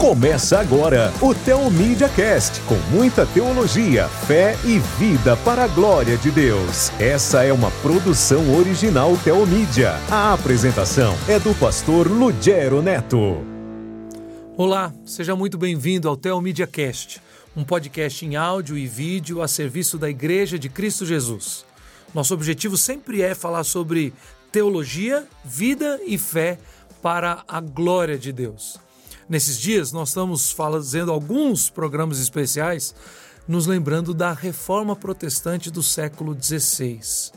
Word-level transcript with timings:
Começa 0.00 0.58
agora 0.58 1.12
o 1.20 1.34
Teomídia 1.34 2.08
Cast, 2.08 2.58
com 2.62 2.76
muita 2.90 3.26
teologia, 3.26 4.08
fé 4.08 4.56
e 4.64 4.78
vida 4.98 5.36
para 5.36 5.64
a 5.64 5.68
glória 5.68 6.16
de 6.16 6.30
Deus. 6.30 6.88
Essa 6.98 7.44
é 7.44 7.52
uma 7.52 7.70
produção 7.82 8.56
original 8.56 9.14
Teomídia. 9.22 9.92
A 10.10 10.32
apresentação 10.32 11.14
é 11.28 11.38
do 11.38 11.54
pastor 11.54 12.10
Lugero 12.10 12.80
Neto. 12.80 13.44
Olá, 14.56 14.90
seja 15.04 15.36
muito 15.36 15.58
bem-vindo 15.58 16.08
ao 16.08 16.16
Teomídia 16.16 16.66
Cast, 16.66 17.20
um 17.54 17.62
podcast 17.62 18.24
em 18.24 18.36
áudio 18.36 18.78
e 18.78 18.86
vídeo 18.86 19.42
a 19.42 19.48
serviço 19.48 19.98
da 19.98 20.08
Igreja 20.08 20.58
de 20.58 20.70
Cristo 20.70 21.04
Jesus. 21.04 21.66
Nosso 22.14 22.32
objetivo 22.32 22.78
sempre 22.78 23.20
é 23.20 23.34
falar 23.34 23.64
sobre 23.64 24.14
teologia, 24.50 25.28
vida 25.44 26.00
e 26.06 26.16
fé 26.16 26.58
para 27.02 27.44
a 27.46 27.60
glória 27.60 28.16
de 28.16 28.32
Deus. 28.32 28.80
Nesses 29.30 29.60
dias, 29.60 29.92
nós 29.92 30.08
estamos 30.08 30.50
fazendo 30.50 31.12
alguns 31.12 31.70
programas 31.70 32.18
especiais 32.18 32.92
nos 33.46 33.64
lembrando 33.64 34.12
da 34.12 34.32
reforma 34.32 34.96
protestante 34.96 35.70
do 35.70 35.84
século 35.84 36.36
XVI. 36.36 37.30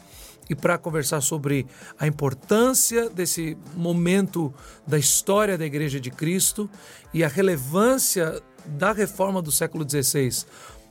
E 0.50 0.56
para 0.56 0.80
conversar 0.80 1.22
sobre 1.22 1.68
a 2.00 2.08
importância 2.08 3.12
desse 3.12 3.56
momento 3.76 4.52
da 4.88 4.98
história 4.98 5.56
da 5.56 5.68
Igreja 5.68 6.00
de 6.00 6.10
Cristo 6.10 6.68
e 7.14 7.24
a 7.24 7.28
relevância 7.28 8.42
da 8.66 8.92
reforma 8.92 9.40
do 9.40 9.52
século 9.52 9.88
XVI 9.88 10.48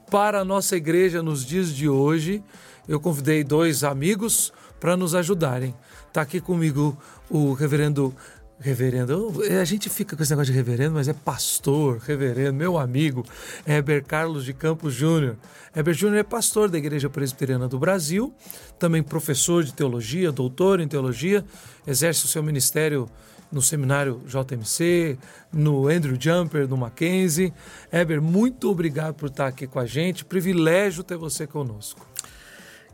para 0.09 0.43
a 0.43 0.45
nossa 0.45 0.77
igreja 0.77 1.21
nos 1.21 1.45
dias 1.45 1.75
de 1.75 1.89
hoje, 1.89 2.45
eu 2.87 3.01
convidei 3.01 3.43
dois 3.43 3.83
amigos 3.83 4.53
para 4.79 4.97
nos 4.97 5.15
ajudarem. 5.15 5.75
Está 6.07 6.21
aqui 6.21 6.41
comigo 6.41 6.99
o 7.31 7.55
reverendo 7.55 8.15
Reverendo, 8.63 9.43
a 9.61 9.65
gente 9.65 9.91
fica 9.91 10.17
com 10.17 10.23
esse 10.23 10.31
negócio 10.31 10.53
de 10.53 10.57
reverendo, 10.57 10.95
mas 10.95 11.09
é 11.09 11.13
pastor, 11.13 11.99
reverendo, 11.99 12.55
meu 12.55 12.79
amigo, 12.79 13.25
Heber 13.67 14.05
Carlos 14.05 14.45
de 14.45 14.53
Campos 14.53 14.95
Júnior. 14.95 15.37
Heber 15.75 15.93
Júnior 15.93 16.21
é 16.21 16.23
pastor 16.23 16.69
da 16.69 16.79
Igreja 16.79 17.11
Presbiteriana 17.11 17.67
do 17.67 17.77
Brasil, 17.77 18.33
também 18.79 19.03
professor 19.03 19.65
de 19.65 19.75
teologia, 19.75 20.31
doutor 20.31 20.79
em 20.79 20.87
teologia, 20.87 21.45
exerce 21.85 22.25
o 22.25 22.29
seu 22.29 22.41
ministério 22.41 23.11
no 23.51 23.61
seminário 23.61 24.23
JMC, 24.27 25.19
no 25.53 25.89
Andrew 25.89 26.17
Jumper, 26.19 26.69
no 26.69 26.77
Mackenzie. 26.77 27.53
Heber, 27.93 28.23
muito 28.23 28.71
obrigado 28.71 29.15
por 29.15 29.29
estar 29.29 29.49
aqui 29.49 29.67
com 29.67 29.81
a 29.81 29.87
gente, 29.87 30.25
privilégio 30.25 31.03
ter 31.03 31.17
você 31.17 31.49
conosco. 31.49 32.12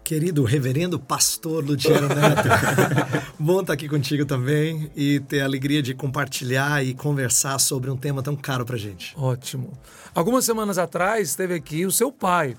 Querido 0.09 0.43
reverendo 0.43 0.99
pastor 0.99 1.63
Luciano 1.63 2.09
Neto, 2.09 2.49
bom 3.39 3.61
estar 3.61 3.75
aqui 3.75 3.87
contigo 3.87 4.25
também 4.25 4.91
e 4.97 5.21
ter 5.21 5.43
a 5.43 5.45
alegria 5.45 5.83
de 5.83 5.93
compartilhar 5.93 6.83
e 6.83 6.95
conversar 6.95 7.59
sobre 7.59 7.91
um 7.91 7.97
tema 7.97 8.23
tão 8.23 8.35
caro 8.35 8.65
para 8.65 8.79
gente. 8.79 9.15
Ótimo. 9.19 9.71
Algumas 10.15 10.47
semanas 10.47 10.79
atrás 10.79 11.29
esteve 11.29 11.53
aqui 11.53 11.85
o 11.85 11.91
seu 11.91 12.11
pai, 12.11 12.57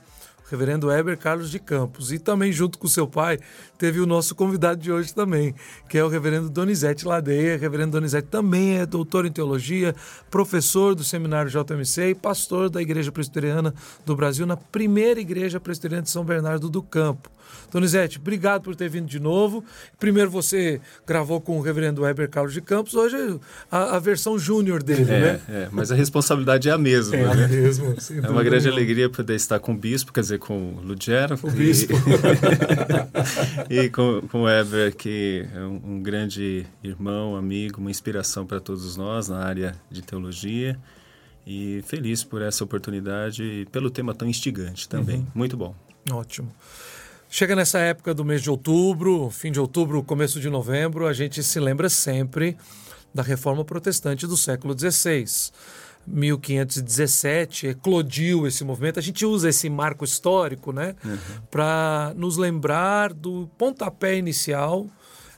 reverendo 0.47 0.92
Heber 0.92 1.17
Carlos 1.17 1.50
de 1.50 1.58
Campos. 1.58 2.11
E 2.11 2.20
também, 2.20 2.52
junto 2.52 2.77
com 2.77 2.88
seu 2.88 3.08
pai, 3.08 3.39
teve 3.80 4.00
o 4.00 4.05
nosso 4.05 4.36
convidado 4.36 4.80
de 4.80 4.92
hoje 4.92 5.11
também, 5.11 5.55
que 5.89 5.97
é 5.97 6.03
o 6.03 6.08
reverendo 6.08 6.52
Donizete 6.52 7.08
Ladeia. 7.08 7.58
O 7.58 7.59
reverendo 7.59 7.94
Donizete 7.94 8.27
também 8.27 8.77
é 8.77 8.86
doutor 8.86 9.25
em 9.25 9.31
teologia, 9.31 9.95
professor 10.30 10.94
do 10.94 11.03
seminário 11.03 11.50
JMC 11.50 12.09
e 12.09 12.16
pastor 12.16 12.70
da 12.70 12.80
Igreja 12.80 13.11
Presbiteriana 13.11 13.73
do 14.05 14.16
Brasil, 14.16 14.45
na 14.45 14.55
primeira 14.55 15.20
Igreja 15.20 15.59
Presbiteriana 15.59 16.03
de 16.03 16.11
São 16.11 16.23
Bernardo 16.23 16.70
do 16.70 16.83
Campo. 16.83 17.39
Donizete, 17.72 18.17
obrigado 18.17 18.64
por 18.64 18.75
ter 18.75 18.89
vindo 18.89 19.08
de 19.08 19.19
novo. 19.19 19.64
Primeiro 20.00 20.30
você 20.30 20.81
gravou 21.05 21.39
com 21.39 21.58
o 21.58 21.61
reverendo 21.61 22.02
Weber 22.02 22.30
Carlos 22.30 22.53
de 22.53 22.61
Campos, 22.61 22.95
hoje 22.95 23.39
a, 23.72 23.95
a 23.95 24.00
versão 24.00 24.38
júnior 24.38 24.81
dele, 24.81 25.03
é, 25.03 25.19
né? 25.19 25.42
É, 25.50 25.70
mas 25.72 25.92
a 25.92 25.95
responsabilidade 25.95 26.70
é 26.70 26.72
a 26.72 26.77
mesma. 26.77 27.16
É 27.16 27.36
né? 27.36 27.45
a 27.45 27.47
mesma. 27.47 27.95
É 28.23 28.30
uma 28.30 28.44
grande 28.44 28.67
alegria 28.67 29.09
poder 29.09 29.36
estar 29.36 29.59
com 29.59 29.73
o 29.73 29.77
bispo, 29.77 30.11
quer 30.11 30.22
dizer, 30.22 30.39
com 30.39 30.76
o 30.76 30.82
Lugero. 30.82 31.38
O 31.43 31.52
bispo. 31.52 31.93
e 33.70 33.89
com, 33.89 34.21
com 34.27 34.42
o 34.42 34.43
Weber, 34.43 34.95
que 34.95 35.48
é 35.55 35.59
um, 35.59 35.82
um 35.83 36.04
grande 36.04 36.65
irmão, 36.83 37.36
amigo, 37.36 37.80
uma 37.80 37.92
inspiração 37.92 38.45
para 38.45 38.59
todos 38.59 38.98
nós 38.98 39.30
na 39.30 39.39
área 39.39 39.76
de 39.89 40.02
teologia. 40.02 40.77
E 41.45 41.82
feliz 41.88 42.23
por 42.23 42.42
essa 42.42 42.64
oportunidade 42.64 43.43
e 43.43 43.65
pelo 43.65 43.89
tema 43.89 44.14
tão 44.14 44.27
instigante 44.27 44.88
também. 44.88 45.17
Uhum. 45.17 45.27
Muito 45.33 45.58
bom. 45.58 45.76
Ótimo. 46.11 46.52
Chega 47.32 47.56
nessa 47.56 47.78
época 47.78 48.12
do 48.12 48.26
mês 48.26 48.42
de 48.42 48.50
outubro, 48.50 49.30
fim 49.30 49.52
de 49.52 49.60
outubro, 49.60 50.02
começo 50.04 50.40
de 50.40 50.50
novembro, 50.50 51.06
a 51.06 51.14
gente 51.14 51.44
se 51.44 51.60
lembra 51.60 51.88
sempre 51.88 52.58
da 53.14 53.22
reforma 53.22 53.64
protestante 53.64 54.26
do 54.26 54.36
século 54.36 54.76
XVI. 54.78 55.26
1517 56.08 57.68
eclodiu 57.68 58.48
esse 58.48 58.64
movimento. 58.64 58.98
A 58.98 59.02
gente 59.02 59.28
usa 59.28 59.48
esse 59.48 59.70
marco 59.70 60.04
histórico, 60.04 60.73
né, 60.73 60.95
uhum. 61.06 61.18
para 61.52 62.14
nos 62.16 62.36
lembrar 62.36 63.14
do 63.14 63.48
pontapé 63.60 64.18
inicial, 64.18 64.88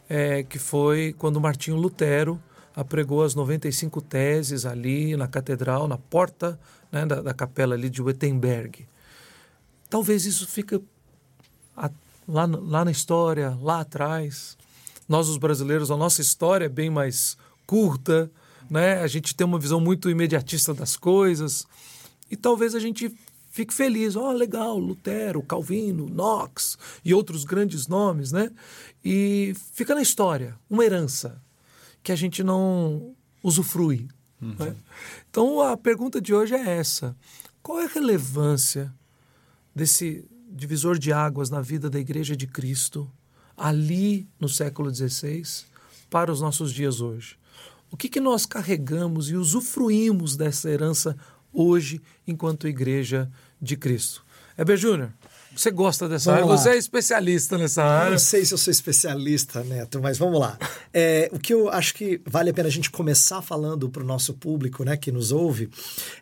é, 0.08 0.44
que 0.44 0.58
foi 0.58 1.14
quando 1.18 1.42
Martinho 1.42 1.76
Lutero 1.76 2.42
apregou 2.74 3.22
as 3.22 3.36
95 3.36 4.00
teses 4.00 4.66
ali 4.66 5.18
na 5.18 5.28
catedral, 5.28 5.90
na 5.90 5.98
porta 5.98 6.58
né, 6.90 7.06
da, 7.06 7.22
da 7.22 7.34
capela 7.34 7.76
ali 7.76 7.90
de 7.90 8.02
Wittenberg. 8.02 8.88
Talvez 9.90 10.26
isso 10.26 10.48
fique 10.48 10.82
lá, 12.32 12.46
lá 12.46 12.86
na 12.86 12.92
história, 12.92 13.58
lá 13.62 13.82
atrás. 13.82 14.58
Nós, 15.08 15.28
os 15.28 15.38
brasileiros, 15.38 15.92
a 15.92 15.98
nossa 15.98 16.22
história 16.22 16.66
é 16.66 16.70
bem 16.70 16.90
mais 16.90 17.38
curta, 17.68 18.32
né? 18.70 19.02
A 19.02 19.08
gente 19.08 19.36
tem 19.36 19.46
uma 19.46 19.60
visão 19.60 19.80
muito 19.82 20.10
imediatista 20.10 20.74
das 20.74 20.96
coisas. 20.96 21.68
E 22.30 22.38
talvez 22.38 22.74
a 22.74 22.80
gente 22.80 23.14
fique 23.52 23.74
feliz. 23.74 24.16
Ó, 24.16 24.30
oh, 24.30 24.32
legal, 24.32 24.78
Lutero, 24.78 25.44
Calvino, 25.44 26.08
Knox 26.08 26.78
e 27.04 27.14
outros 27.14 27.44
grandes 27.44 27.88
nomes, 27.88 28.32
né? 28.32 28.50
E 29.04 29.54
fica 29.74 29.94
na 29.94 30.02
história, 30.02 30.58
uma 30.70 30.86
herança 30.86 31.42
que 32.02 32.12
a 32.12 32.16
gente 32.16 32.44
não 32.44 33.14
usufrui. 33.44 34.08
Uhum. 34.42 34.56
Né? 34.58 34.76
Então 35.30 35.62
a 35.62 35.76
pergunta 35.76 36.22
de 36.22 36.34
hoje 36.34 36.56
é 36.56 36.78
essa: 36.78 37.16
qual 37.62 37.80
é 37.82 37.86
a 37.86 37.90
relevância 37.90 38.94
desse 39.76 40.26
divisor 40.52 40.98
de 40.98 41.14
águas 41.14 41.50
na 41.50 41.62
vida 41.62 41.90
da 41.90 42.00
Igreja 42.00 42.36
de 42.36 42.48
Cristo, 42.48 43.10
ali 43.56 44.28
no 44.40 44.50
século 44.50 44.94
XVI, 44.94 45.44
para 46.10 46.32
os 46.32 46.42
nossos 46.42 46.74
dias 46.74 47.02
hoje. 47.02 47.38
O 47.90 47.98
que, 47.98 48.10
que 48.10 48.20
nós 48.20 48.46
carregamos 48.46 49.30
e 49.30 49.36
usufruímos 49.36 50.36
dessa 50.36 50.70
herança 50.70 51.16
hoje, 51.52 52.02
enquanto 52.28 52.68
Igreja 52.68 53.30
de 53.62 53.76
Cristo? 53.76 54.24
Heber 54.58 54.78
Júnior, 54.78 55.12
você 55.56 55.70
gosta 55.70 56.08
dessa 56.08 56.32
vamos 56.32 56.44
área, 56.44 56.56
lá. 56.56 56.58
você 56.58 56.70
é 56.70 56.78
especialista 56.78 57.58
nessa 57.58 57.84
área. 57.84 58.12
Não 58.12 58.20
sei 58.20 58.46
se 58.46 58.54
eu 58.54 58.58
sou 58.58 58.72
especialista, 58.72 59.64
Neto, 59.64 60.00
mas 60.02 60.18
vamos 60.18 60.40
lá. 60.40 60.58
É, 60.94 61.30
o 61.34 61.40
que 61.40 61.54
eu 61.54 61.70
acho 61.70 61.94
que 61.94 62.22
vale 62.26 62.50
a 62.50 62.54
pena 62.54 62.70
a 62.70 62.72
gente 62.72 62.90
começar 62.90 63.42
falando 63.42 63.90
para 63.90 64.02
o 64.04 64.06
nosso 64.06 64.34
público 64.34 64.84
né, 64.86 64.96
que 64.96 65.12
nos 65.12 65.32
ouve 65.32 65.70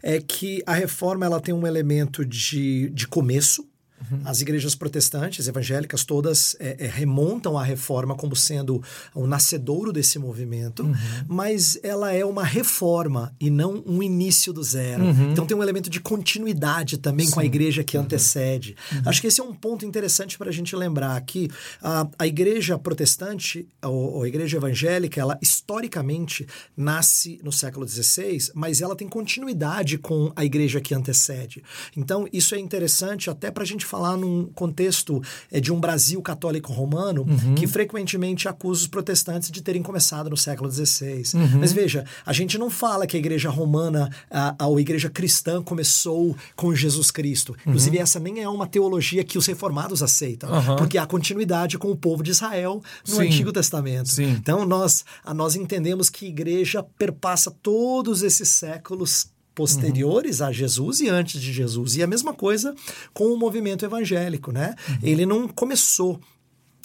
é 0.01 0.19
que 0.19 0.63
a 0.65 0.73
reforma 0.73 1.25
ela 1.25 1.39
tem 1.39 1.53
um 1.53 1.67
elemento 1.67 2.25
de, 2.25 2.89
de 2.89 3.07
começo, 3.07 3.67
Uhum. 4.11 4.21
As 4.25 4.41
igrejas 4.41 4.75
protestantes, 4.75 5.47
evangélicas, 5.47 6.03
todas 6.03 6.55
é, 6.59 6.77
é, 6.79 6.87
remontam 6.87 7.57
a 7.57 7.63
reforma 7.63 8.15
como 8.15 8.35
sendo 8.35 8.81
o 9.13 9.27
nascedouro 9.27 9.91
desse 9.91 10.17
movimento, 10.17 10.83
uhum. 10.83 10.93
mas 11.27 11.77
ela 11.83 12.13
é 12.13 12.23
uma 12.23 12.43
reforma 12.43 13.33
e 13.39 13.49
não 13.49 13.83
um 13.85 14.01
início 14.01 14.53
do 14.53 14.63
zero. 14.63 15.03
Uhum. 15.03 15.31
Então 15.31 15.45
tem 15.45 15.55
um 15.55 15.63
elemento 15.63 15.89
de 15.89 15.99
continuidade 15.99 16.97
também 16.97 17.27
Sim. 17.27 17.33
com 17.33 17.39
a 17.39 17.45
igreja 17.45 17.83
que 17.83 17.97
uhum. 17.97 18.03
antecede. 18.03 18.75
Uhum. 18.91 19.01
Acho 19.05 19.21
que 19.21 19.27
esse 19.27 19.41
é 19.41 19.43
um 19.43 19.53
ponto 19.53 19.85
interessante 19.85 20.37
para 20.37 20.49
a 20.49 20.53
gente 20.53 20.75
lembrar 20.75 21.19
que 21.21 21.49
a, 21.81 22.07
a 22.17 22.27
igreja 22.27 22.77
protestante, 22.77 23.67
ou, 23.83 24.23
a 24.23 24.27
igreja 24.27 24.57
evangélica, 24.57 25.19
ela 25.19 25.37
historicamente 25.41 26.47
nasce 26.75 27.39
no 27.43 27.51
século 27.51 27.87
XVI, 27.87 28.51
mas 28.53 28.81
ela 28.81 28.95
tem 28.95 29.07
continuidade 29.07 29.97
com 29.97 30.31
a 30.35 30.45
igreja 30.45 30.79
que 30.79 30.93
antecede. 30.93 31.63
Então 31.95 32.27
isso 32.31 32.55
é 32.55 32.59
interessante 32.59 33.29
até 33.29 33.51
para 33.51 33.63
a 33.63 33.67
gente 33.67 33.85
falar 33.89 34.15
num 34.15 34.45
contexto 34.53 35.21
é, 35.51 35.59
de 35.59 35.73
um 35.73 35.79
Brasil 35.79 36.21
católico 36.21 36.71
romano 36.71 37.25
uhum. 37.27 37.55
que 37.55 37.65
frequentemente 37.67 38.47
acusa 38.47 38.81
os 38.81 38.87
protestantes 38.87 39.49
de 39.49 39.61
terem 39.61 39.81
começado 39.81 40.29
no 40.29 40.37
século 40.37 40.71
XVI. 40.71 41.23
Uhum. 41.33 41.59
Mas 41.59 41.73
veja, 41.73 42.05
a 42.25 42.31
gente 42.31 42.57
não 42.57 42.69
fala 42.69 43.07
que 43.07 43.17
a 43.17 43.19
igreja 43.19 43.49
romana, 43.49 44.09
a, 44.29 44.55
a 44.63 44.79
igreja 44.79 45.09
cristã 45.09 45.61
começou 45.61 46.35
com 46.55 46.73
Jesus 46.75 47.09
Cristo. 47.09 47.55
Inclusive, 47.65 47.97
uhum. 47.97 48.03
essa 48.03 48.19
nem 48.19 48.41
é 48.41 48.47
uma 48.47 48.67
teologia 48.67 49.23
que 49.23 49.37
os 49.37 49.45
reformados 49.47 50.03
aceitam, 50.03 50.49
porque 50.77 50.97
há 50.97 51.05
continuidade 51.05 51.77
com 51.77 51.89
o 51.89 51.95
povo 51.95 52.21
de 52.21 52.31
Israel 52.31 52.81
no 53.07 53.15
Sim. 53.15 53.27
Antigo 53.27 53.51
Testamento. 53.51 54.09
Sim. 54.09 54.29
Então, 54.29 54.65
nós, 54.65 55.03
nós 55.33 55.55
entendemos 55.55 56.09
que 56.09 56.25
a 56.25 56.29
igreja 56.29 56.83
perpassa 56.83 57.49
todos 57.49 58.21
esses 58.21 58.49
séculos 58.49 59.27
posteriores 59.59 60.39
uhum. 60.39 60.47
a 60.47 60.51
Jesus 60.53 61.01
e 61.01 61.09
antes 61.09 61.41
de 61.41 61.51
Jesus. 61.51 61.97
E 61.97 62.01
a 62.01 62.07
mesma 62.07 62.33
coisa 62.33 62.73
com 63.13 63.25
o 63.25 63.37
movimento 63.37 63.83
evangélico, 63.83 64.53
né? 64.53 64.73
Uhum. 64.87 64.97
Ele 65.03 65.25
não 65.25 65.49
começou 65.49 66.17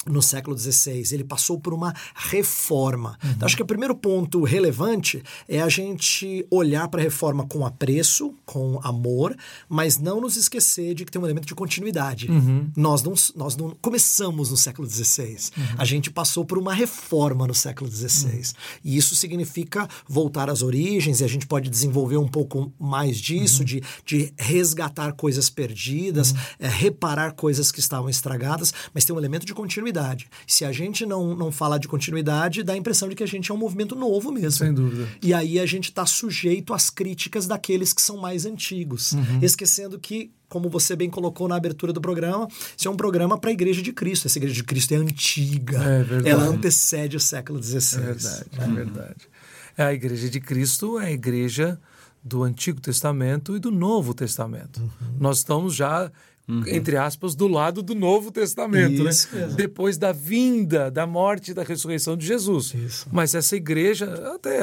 no 0.07 0.23
século 0.23 0.57
XVI. 0.57 1.05
Ele 1.13 1.25
passou 1.25 1.59
por 1.59 1.73
uma 1.73 1.95
reforma. 2.15 3.19
Uhum. 3.23 3.31
Então, 3.31 3.47
acho 3.47 3.57
que 3.57 3.63
o 3.63 3.67
primeiro 3.67 3.95
ponto 3.95 4.43
relevante 4.43 5.23
é 5.49 5.61
a 5.61 5.69
gente 5.69 6.47
olhar 6.51 6.89
para 6.89 7.01
a 7.01 7.03
reforma 7.03 7.47
com 7.47 7.65
apreço, 7.65 8.35
com 8.45 8.79
amor, 8.83 9.37
mas 9.69 9.99
não 9.99 10.21
nos 10.21 10.37
esquecer 10.37 10.95
de 10.95 11.05
que 11.05 11.13
tem 11.13 11.21
um 11.21 11.25
elemento 11.25 11.47
de 11.47 11.55
continuidade. 11.55 12.31
Uhum. 12.31 12.71
Nós, 12.77 13.03
não, 13.03 13.15
nós 13.37 13.57
não 13.57 13.71
começamos 13.81 14.51
no 14.51 14.57
século 14.57 14.89
XVI. 14.89 15.37
Uhum. 15.57 15.65
A 15.79 15.85
gente 15.85 16.11
passou 16.11 16.45
por 16.45 16.59
uma 16.59 16.75
reforma 16.75 17.47
no 17.47 17.55
século 17.55 17.91
XVI. 17.91 18.53
E 18.85 18.97
isso 18.97 19.15
significa 19.15 19.89
voltar 20.09 20.51
às 20.51 20.63
origens, 20.63 21.21
e 21.21 21.25
a 21.25 21.29
gente 21.29 21.47
pode 21.47 21.71
desenvolver 21.71 22.17
um 22.17 22.29
pouco 22.29 22.73
mais 22.79 23.19
disso, 23.19 23.65
de, 23.65 23.83
de 24.05 24.33
resgatar 24.37 25.13
coisas 25.13 25.49
perdidas, 25.49 26.35
é, 26.59 26.69
reparar 26.69 27.33
coisas 27.33 27.71
que 27.71 27.81
estavam 27.81 28.09
estragadas, 28.09 28.73
mas 28.93 29.05
tem 29.05 29.15
um 29.15 29.19
elemento 29.19 29.47
de 29.47 29.55
continuidade 29.55 29.94
continuidade. 29.95 30.27
Se 30.47 30.65
a 30.65 30.73
gente 30.73 31.07
não, 31.07 31.35
não 31.37 31.53
falar 31.53 31.79
de 31.79 31.87
continuidade, 31.87 32.63
dá 32.63 32.73
a 32.73 32.77
impressão 32.77 33.09
de 33.09 33.15
que 33.15 33.23
a 33.23 33.27
gente 33.27 33.51
é 33.51 33.55
um 33.55 33.59
movimento 33.59 33.95
novo 33.95 34.33
mesmo. 34.33 34.65
Sem 34.65 34.75
dúvida. 34.75 35.09
E 35.23 35.33
aí 35.33 35.59
a 35.59 35.67
gente 35.67 35.85
está 35.85 36.05
sujeito 36.05 36.75
às 36.75 36.91
críticas 36.91 37.47
daqueles 37.47 37.93
que 37.93 38.03
são 38.03 38.17
mais 38.17 38.45
antigos. 38.45 39.13
Uhum. 39.13 39.39
Esquecendo 39.41 39.99
que 39.99 40.31
como 40.49 40.69
você 40.69 40.95
bem 40.95 41.11
colocou 41.11 41.49
na 41.49 41.57
abertura 41.57 41.93
do 41.93 42.01
programa, 42.01 42.47
isso 42.77 42.87
é 42.87 42.91
um 42.91 42.97
programa 42.97 43.39
para 43.39 43.51
a 43.51 43.53
Igreja 43.53 43.83
de 43.83 43.93
Cristo. 43.93 44.27
Essa 44.27 44.39
Igreja 44.39 44.55
de 44.55 44.65
Cristo 44.65 44.93
é 44.93 44.97
antiga. 44.97 45.79
É 46.25 46.31
Ela 46.31 46.45
antecede 46.45 47.17
o 47.17 47.21
século 47.21 47.63
XVI. 47.63 47.99
É 47.99 48.01
verdade, 48.01 48.45
é 48.59 48.67
verdade. 48.67 49.29
É, 49.77 49.85
a 49.85 49.93
Igreja 49.93 50.29
de 50.29 50.41
Cristo 50.41 51.01
é 51.01 51.07
a 51.07 51.11
igreja 51.11 51.81
do 52.23 52.45
Antigo 52.45 52.81
Testamento 52.81 53.57
e 53.57 53.59
do 53.59 53.71
Novo 53.71 54.15
Testamento. 54.15 54.81
Uhum. 54.81 55.17
Nós 55.19 55.39
estamos 55.39 55.75
já 55.75 56.11
Uhum. 56.47 56.63
entre 56.67 56.99
aspas, 56.99 57.35
do 57.35 57.49
lado 57.49 57.83
do 57.83 57.95
Novo 57.95 58.31
Testamento, 58.31 59.03
né? 59.03 59.11
Isso, 59.11 59.35
né? 59.35 59.47
Depois 59.57 59.97
da 59.97 60.13
vinda, 60.13 60.91
da 60.91 61.07
morte 61.07 61.53
e 61.53 61.55
da 61.55 61.63
ressurreição 61.63 62.19
de 62.19 62.27
Jesus. 62.27 62.75
Isso. 62.75 63.09
Mas 63.11 63.35
essa 63.35 63.57
igreja, 63.57 64.13
até 64.35 64.61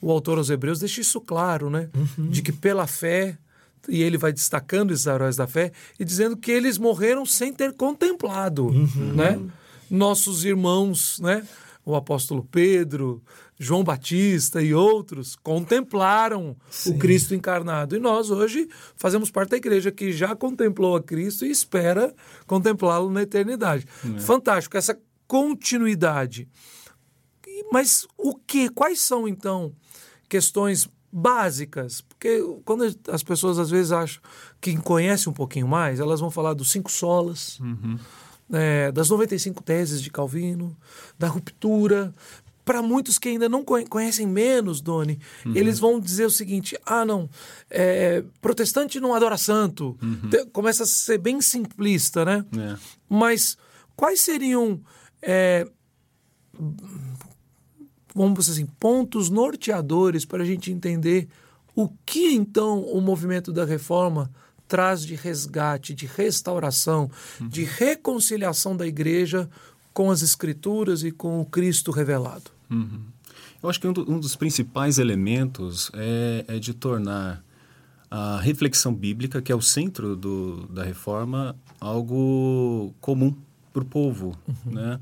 o 0.00 0.10
autor 0.10 0.38
aos 0.38 0.50
Hebreus 0.50 0.80
deixa 0.80 1.00
isso 1.00 1.20
claro, 1.20 1.70
né? 1.70 1.88
Uhum. 1.94 2.28
De 2.28 2.42
que 2.42 2.50
pela 2.50 2.88
fé, 2.88 3.38
e 3.88 4.02
ele 4.02 4.18
vai 4.18 4.32
destacando 4.32 4.92
esses 4.92 5.06
heróis 5.06 5.36
da 5.36 5.46
fé 5.46 5.70
e 5.98 6.04
dizendo 6.04 6.36
que 6.36 6.50
eles 6.50 6.76
morreram 6.76 7.24
sem 7.24 7.52
ter 7.52 7.72
contemplado, 7.72 8.66
uhum. 8.66 9.12
né? 9.14 9.40
Nossos 9.88 10.44
irmãos, 10.44 11.20
né? 11.20 11.46
O 11.84 11.94
apóstolo 11.94 12.46
Pedro, 12.50 13.22
João 13.62 13.84
Batista 13.84 14.60
e 14.60 14.74
outros 14.74 15.36
contemplaram 15.36 16.56
Sim. 16.68 16.94
o 16.94 16.98
Cristo 16.98 17.32
encarnado. 17.32 17.94
E 17.94 18.00
nós 18.00 18.28
hoje 18.28 18.68
fazemos 18.96 19.30
parte 19.30 19.50
da 19.50 19.56
igreja 19.56 19.92
que 19.92 20.10
já 20.10 20.34
contemplou 20.34 20.96
a 20.96 21.02
Cristo 21.02 21.46
e 21.46 21.50
espera 21.50 22.12
contemplá-lo 22.44 23.08
na 23.08 23.22
eternidade. 23.22 23.86
É. 24.16 24.18
Fantástico, 24.18 24.76
essa 24.76 24.98
continuidade. 25.28 26.48
Mas 27.70 28.04
o 28.18 28.34
que? 28.34 28.68
Quais 28.68 29.00
são 29.00 29.28
então 29.28 29.72
questões 30.28 30.88
básicas? 31.12 32.00
Porque 32.00 32.40
quando 32.64 32.82
as 33.08 33.22
pessoas 33.22 33.60
às 33.60 33.70
vezes 33.70 33.92
acham 33.92 34.20
que 34.60 34.76
conhecem 34.76 35.30
um 35.30 35.34
pouquinho 35.34 35.68
mais, 35.68 36.00
elas 36.00 36.18
vão 36.18 36.32
falar 36.32 36.54
dos 36.54 36.72
cinco 36.72 36.90
solas. 36.90 37.60
Uhum. 37.60 37.96
É, 38.52 38.92
das 38.92 39.08
95 39.08 39.62
teses 39.62 40.02
de 40.02 40.10
Calvino, 40.10 40.76
da 41.18 41.28
ruptura, 41.28 42.12
para 42.64 42.80
muitos 42.80 43.18
que 43.18 43.28
ainda 43.28 43.48
não 43.48 43.64
conhecem 43.64 44.26
menos, 44.26 44.80
Doni, 44.80 45.18
uhum. 45.44 45.56
eles 45.56 45.78
vão 45.78 45.98
dizer 45.98 46.26
o 46.26 46.30
seguinte: 46.30 46.78
ah, 46.86 47.04
não, 47.04 47.28
é, 47.68 48.24
protestante 48.40 49.00
não 49.00 49.14
adora 49.14 49.36
santo. 49.36 49.96
Uhum. 50.02 50.46
Começa 50.52 50.84
a 50.84 50.86
ser 50.86 51.18
bem 51.18 51.40
simplista, 51.40 52.24
né? 52.24 52.44
É. 52.56 52.76
Mas 53.08 53.56
quais 53.96 54.20
seriam, 54.20 54.80
é, 55.20 55.66
vamos 58.14 58.38
dizer 58.38 58.52
assim, 58.52 58.66
pontos 58.78 59.28
norteadores 59.28 60.24
para 60.24 60.42
a 60.42 60.46
gente 60.46 60.70
entender 60.70 61.28
o 61.74 61.88
que 62.04 62.34
então 62.34 62.82
o 62.82 63.00
movimento 63.00 63.52
da 63.52 63.64
reforma 63.64 64.30
traz 64.68 65.04
de 65.04 65.14
resgate, 65.14 65.94
de 65.94 66.06
restauração, 66.06 67.10
uhum. 67.40 67.48
de 67.48 67.64
reconciliação 67.64 68.74
da 68.74 68.86
igreja 68.86 69.50
com 69.92 70.10
as 70.10 70.22
Escrituras 70.22 71.02
e 71.02 71.10
com 71.10 71.40
o 71.40 71.46
Cristo 71.46 71.90
revelado. 71.90 72.50
Uhum. 72.70 73.02
Eu 73.62 73.70
acho 73.70 73.80
que 73.80 73.86
um, 73.86 73.92
do, 73.92 74.10
um, 74.10 74.18
dos 74.18 74.34
principais 74.34 74.98
elementos 74.98 75.90
é, 75.94 76.44
é, 76.48 76.58
de 76.58 76.74
tornar 76.74 77.44
a 78.10 78.38
reflexão 78.40 78.92
bíblica, 78.92 79.40
que 79.40 79.52
é 79.52 79.54
o 79.54 79.62
centro 79.62 80.16
do, 80.16 80.66
da 80.66 80.82
reforma, 80.82 81.56
algo 81.80 82.94
comum 83.00 83.34
para 83.72 83.82
o 83.82 83.86
povo. 83.86 84.36
Uhum. 84.46 84.72
Né? 84.72 85.00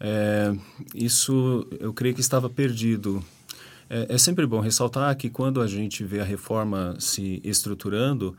É, 0.00 0.54
isso 0.94 1.66
eu 1.78 1.92
creio 1.92 2.14
que 2.14 2.20
estava 2.20 2.48
perdido. 2.48 3.22
É, 3.88 4.14
é 4.14 4.18
sempre 4.18 4.46
bom 4.46 4.60
ressaltar 4.60 5.14
que 5.16 5.28
quando 5.28 5.60
a 5.60 5.66
gente 5.66 6.02
vê 6.02 6.20
a 6.20 6.24
reforma 6.24 6.96
se 6.98 7.40
estruturando, 7.44 8.34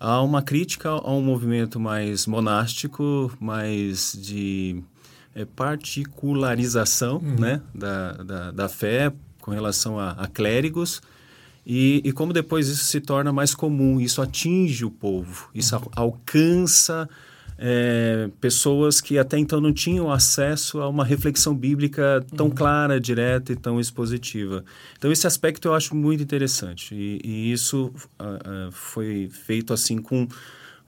há 0.00 0.20
uma 0.20 0.42
crítica 0.42 0.90
a 0.90 1.12
um 1.12 1.22
movimento 1.22 1.78
mais 1.78 2.26
monástico, 2.26 3.32
mais 3.40 4.18
de 4.20 4.82
é, 5.34 5.44
particularização 5.44 7.16
uhum. 7.16 7.36
né, 7.38 7.60
da, 7.74 8.12
da, 8.12 8.50
da, 8.50 8.68
fé 8.68 9.12
com 9.40 9.50
relação 9.50 9.98
a, 9.98 10.12
a 10.12 10.26
clérigos 10.26 11.02
e, 11.66 12.02
e, 12.04 12.12
como 12.12 12.32
depois 12.32 12.68
isso 12.68 12.84
se 12.84 13.00
torna 13.00 13.32
mais 13.32 13.54
comum, 13.54 14.00
isso 14.00 14.20
atinge 14.20 14.84
o 14.84 14.90
povo, 14.90 15.48
isso 15.54 15.74
uhum. 15.74 15.82
alcança 15.96 17.08
é, 17.58 18.28
pessoas 18.40 19.00
que 19.00 19.18
até 19.18 19.38
então 19.38 19.60
não 19.60 19.72
tinham 19.72 20.10
acesso 20.10 20.80
a 20.80 20.88
uma 20.88 21.04
reflexão 21.04 21.54
bíblica 21.54 22.24
tão 22.36 22.46
uhum. 22.46 22.54
clara, 22.54 23.00
direta 23.00 23.52
e 23.52 23.56
tão 23.56 23.80
expositiva. 23.80 24.64
Então 24.98 25.10
esse 25.10 25.26
aspecto 25.26 25.68
eu 25.68 25.74
acho 25.74 25.94
muito 25.94 26.22
interessante 26.22 26.94
e, 26.94 27.20
e 27.24 27.52
isso 27.52 27.92
uh, 28.20 28.68
uh, 28.68 28.72
foi 28.72 29.28
feito 29.30 29.72
assim 29.72 29.98
com 29.98 30.28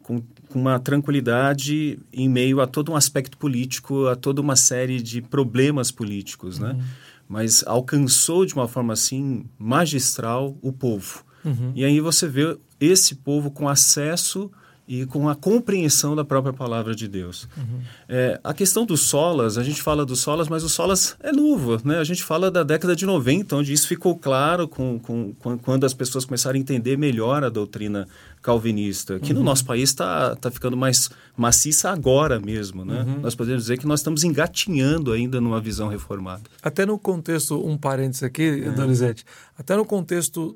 com, 0.07 0.23
com 0.49 0.61
uma 0.61 0.79
tranquilidade 0.79 1.99
em 2.13 2.29
meio 2.29 2.61
a 2.61 2.67
todo 2.67 2.93
um 2.93 2.97
aspecto 2.97 3.37
político, 3.37 4.07
a 4.07 4.17
toda 4.17 4.41
uma 4.41 4.57
série 4.57 5.01
de 5.01 5.21
problemas 5.21 5.91
políticos, 5.91 6.59
né? 6.59 6.71
uhum. 6.71 6.79
né? 6.79 6.85
Mas 7.29 7.65
alcançou 7.67 8.47
de 8.47 8.55
uma 8.55 8.69
forma 8.69 8.93
assim 8.93 9.47
magistral 9.59 10.57
o 10.63 10.73
povo. 10.73 11.25
Uhum. 11.45 11.73
E 11.75 11.85
aí 11.85 12.01
você 12.01 12.29
vê 12.29 12.57
esse 12.81 13.17
povo 13.17 13.51
com 13.51 13.69
acesso 13.69 14.51
e 14.89 15.05
com 15.07 15.29
a 15.29 15.35
compreensão 15.35 16.15
da 16.15 16.25
própria 16.25 16.53
palavra 16.53 16.95
de 16.95 17.09
Deus. 17.09 17.49
Uhum. 17.57 17.81
É, 18.09 18.41
a 18.43 18.55
questão 18.55 18.87
dos 18.87 19.01
solas, 19.01 19.59
a 19.59 19.65
gente 19.65 19.83
fala 19.83 20.07
dos 20.07 20.21
solas, 20.21 20.49
mas 20.49 20.63
o 20.63 20.69
solas 20.69 21.17
é 21.21 21.33
novo, 21.33 21.81
né? 21.85 21.99
A 21.99 22.05
gente 22.05 22.23
fala 22.23 22.51
da 22.51 22.63
década 22.63 22.95
de 22.95 23.05
90, 23.05 23.57
onde 23.57 23.73
isso 23.73 23.89
ficou 23.89 24.17
claro 24.17 24.69
com, 24.69 24.99
com, 25.01 25.35
com 25.35 25.59
quando 25.59 25.85
as 25.85 25.93
pessoas 25.93 26.25
começaram 26.25 26.57
a 26.57 26.61
entender 26.61 26.97
melhor 26.97 27.43
a 27.43 27.49
doutrina 27.49 28.07
calvinista, 28.47 29.19
que 29.19 29.33
uhum. 29.33 29.41
no 29.41 29.45
nosso 29.45 29.65
país 29.65 29.91
está 29.91 30.37
tá 30.37 30.53
ficando 30.53 30.77
mais 30.77 31.11
maciça 31.37 31.91
agora 31.91 32.39
mesmo, 32.39 32.85
né? 32.85 33.03
Uhum. 33.03 33.21
Nós 33.23 33.35
podemos 33.35 33.65
dizer 33.65 33.77
que 33.77 33.89
nós 33.89 33.99
estamos 33.99 34.23
engatinhando 34.23 35.11
ainda 35.11 35.41
numa 35.41 35.61
visão 35.61 35.89
reformada. 35.89 36.45
Até 36.63 36.87
no 36.87 36.97
contexto, 36.97 37.61
um 37.67 37.77
parênteses 37.77 38.23
aqui, 38.23 38.63
é. 38.65 38.71
Donizete, 38.71 39.25
até 39.59 39.75
no 39.75 39.85
contexto 39.85 40.55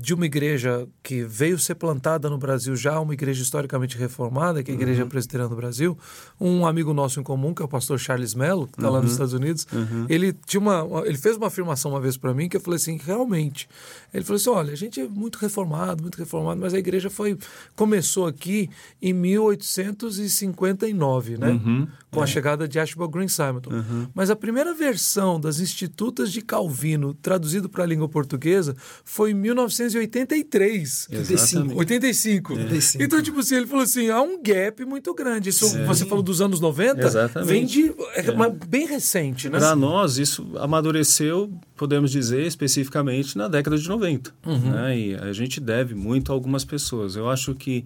de 0.00 0.14
uma 0.14 0.26
igreja 0.26 0.88
que 1.02 1.22
veio 1.22 1.58
ser 1.58 1.74
plantada 1.74 2.28
no 2.28 2.38
Brasil 2.38 2.74
já, 2.74 2.98
uma 2.98 3.12
igreja 3.12 3.42
historicamente 3.42 3.96
reformada, 3.96 4.62
que 4.62 4.70
é 4.70 4.74
a 4.74 4.76
Igreja 4.76 5.02
uhum. 5.02 5.08
Presbiteriana 5.08 5.48
do 5.48 5.56
Brasil, 5.56 5.96
um 6.40 6.66
amigo 6.66 6.92
nosso 6.92 7.20
em 7.20 7.22
comum, 7.22 7.54
que 7.54 7.62
é 7.62 7.64
o 7.64 7.68
pastor 7.68 7.98
Charles 7.98 8.34
Mello, 8.34 8.66
que 8.66 8.78
está 8.78 8.90
lá 8.90 8.98
nos 8.98 9.10
uhum. 9.10 9.12
Estados 9.12 9.32
Unidos, 9.34 9.66
uhum. 9.72 10.06
ele 10.08 10.32
tinha 10.46 10.60
uma, 10.60 11.06
ele 11.06 11.18
fez 11.18 11.36
uma 11.36 11.48
afirmação 11.48 11.92
uma 11.92 12.00
vez 12.00 12.16
para 12.16 12.32
mim 12.32 12.48
que 12.48 12.56
eu 12.56 12.60
falei 12.60 12.76
assim, 12.76 12.96
realmente, 12.96 13.68
ele 14.12 14.24
falou 14.24 14.36
assim, 14.36 14.50
olha, 14.50 14.72
a 14.72 14.76
gente 14.76 15.00
é 15.00 15.06
muito 15.06 15.36
reformado, 15.36 16.02
muito 16.02 16.16
reformado, 16.16 16.60
mas 16.60 16.74
a 16.74 16.78
igreja 16.78 17.10
foi 17.10 17.27
foi 17.34 17.48
começou 17.76 18.26
aqui 18.26 18.68
em 19.00 19.12
1859, 19.12 21.38
né? 21.38 21.50
Uhum, 21.50 21.86
com 22.10 22.20
é. 22.20 22.24
a 22.24 22.26
chegada 22.26 22.68
de 22.68 22.78
Archibald 22.78 23.12
Green 23.12 23.28
Simonton. 23.28 23.70
Uhum. 23.70 24.06
Mas 24.14 24.30
a 24.30 24.36
primeira 24.36 24.72
versão 24.74 25.40
das 25.40 25.60
Institutas 25.60 26.32
de 26.32 26.40
Calvino, 26.40 27.12
traduzido 27.14 27.68
para 27.68 27.84
a 27.84 27.86
língua 27.86 28.08
portuguesa, 28.08 28.74
foi 29.04 29.32
em 29.32 29.34
1983. 29.34 31.08
Exatamente. 31.10 31.74
85. 31.74 32.52
85. 32.54 33.02
Então, 33.02 33.22
tipo 33.22 33.40
assim, 33.40 33.56
ele 33.56 33.66
falou 33.66 33.84
assim, 33.84 34.10
há 34.10 34.20
um 34.20 34.42
gap 34.42 34.84
muito 34.84 35.14
grande. 35.14 35.50
Isso, 35.50 35.78
você 35.84 36.04
falou 36.04 36.22
dos 36.22 36.40
anos 36.40 36.60
90, 36.60 37.00
Exatamente. 37.00 37.48
vem 37.48 37.66
de... 37.66 37.92
É, 38.14 38.20
é. 38.20 38.66
bem 38.66 38.86
recente, 38.86 39.48
né? 39.48 39.58
Para 39.58 39.76
nós, 39.76 40.18
isso 40.18 40.46
amadureceu, 40.58 41.52
podemos 41.78 42.10
dizer, 42.10 42.44
especificamente 42.44 43.38
na 43.38 43.48
década 43.48 43.78
de 43.78 43.88
90. 43.88 44.34
Uhum. 44.44 44.58
Né? 44.58 44.98
E 44.98 45.14
a 45.14 45.32
gente 45.32 45.60
deve 45.60 45.94
muito 45.94 46.32
a 46.32 46.34
algumas 46.34 46.64
pessoas. 46.64 47.16
Eu 47.16 47.30
acho 47.30 47.54
que 47.54 47.84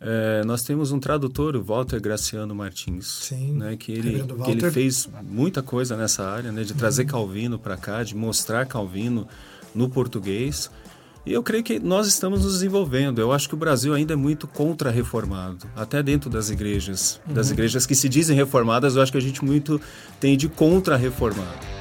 é, 0.00 0.42
nós 0.44 0.62
temos 0.62 0.90
um 0.90 0.98
tradutor, 0.98 1.54
o 1.54 1.62
Walter 1.62 2.00
Graciano 2.00 2.54
Martins, 2.54 3.06
Sim, 3.06 3.52
né, 3.52 3.76
que, 3.76 3.92
ele, 3.92 4.24
que 4.44 4.50
ele 4.50 4.70
fez 4.70 5.08
muita 5.22 5.60
coisa 5.60 5.96
nessa 5.96 6.24
área, 6.24 6.52
né, 6.52 6.62
de 6.62 6.72
trazer 6.72 7.02
uhum. 7.02 7.08
Calvino 7.08 7.58
para 7.58 7.76
cá, 7.76 8.02
de 8.02 8.16
mostrar 8.16 8.64
Calvino 8.64 9.28
no 9.74 9.88
português. 9.90 10.70
E 11.26 11.32
eu 11.32 11.42
creio 11.42 11.62
que 11.62 11.78
nós 11.78 12.06
estamos 12.06 12.44
nos 12.44 12.54
desenvolvendo. 12.54 13.20
Eu 13.20 13.32
acho 13.32 13.48
que 13.48 13.54
o 13.54 13.58
Brasil 13.58 13.92
ainda 13.92 14.14
é 14.14 14.16
muito 14.16 14.46
contra-reformado, 14.46 15.66
até 15.76 16.02
dentro 16.02 16.30
das 16.30 16.48
igrejas. 16.48 17.20
Uhum. 17.26 17.34
Das 17.34 17.50
igrejas 17.50 17.84
que 17.84 17.94
se 17.94 18.08
dizem 18.08 18.34
reformadas, 18.34 18.96
eu 18.96 19.02
acho 19.02 19.12
que 19.12 19.18
a 19.18 19.22
gente 19.22 19.44
muito 19.44 19.80
tem 20.18 20.36
de 20.36 20.48
contra-reformado. 20.48 21.77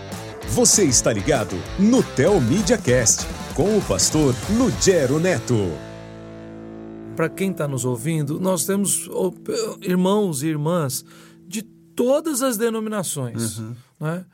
Você 0.50 0.86
está 0.86 1.14
ligado 1.14 1.56
no 1.78 2.02
Tel 2.02 2.40
Media 2.42 2.78
Cast 2.78 3.28
com 3.56 3.78
o 3.78 3.82
pastor 3.82 4.34
Lugero 4.50 5.20
Neto. 5.20 5.56
Para 7.16 7.30
quem 7.30 7.52
está 7.52 7.68
nos 7.68 7.86
ouvindo, 7.86 8.40
nós 8.40 8.66
temos 8.66 9.08
irmãos 9.82 10.42
e 10.42 10.48
irmãs 10.48 11.06
de 11.46 11.62
todas 11.62 12.42
as 12.42 12.58
denominações. 12.58 13.60
Uhum. 13.60 13.76
Né? 14.00 14.26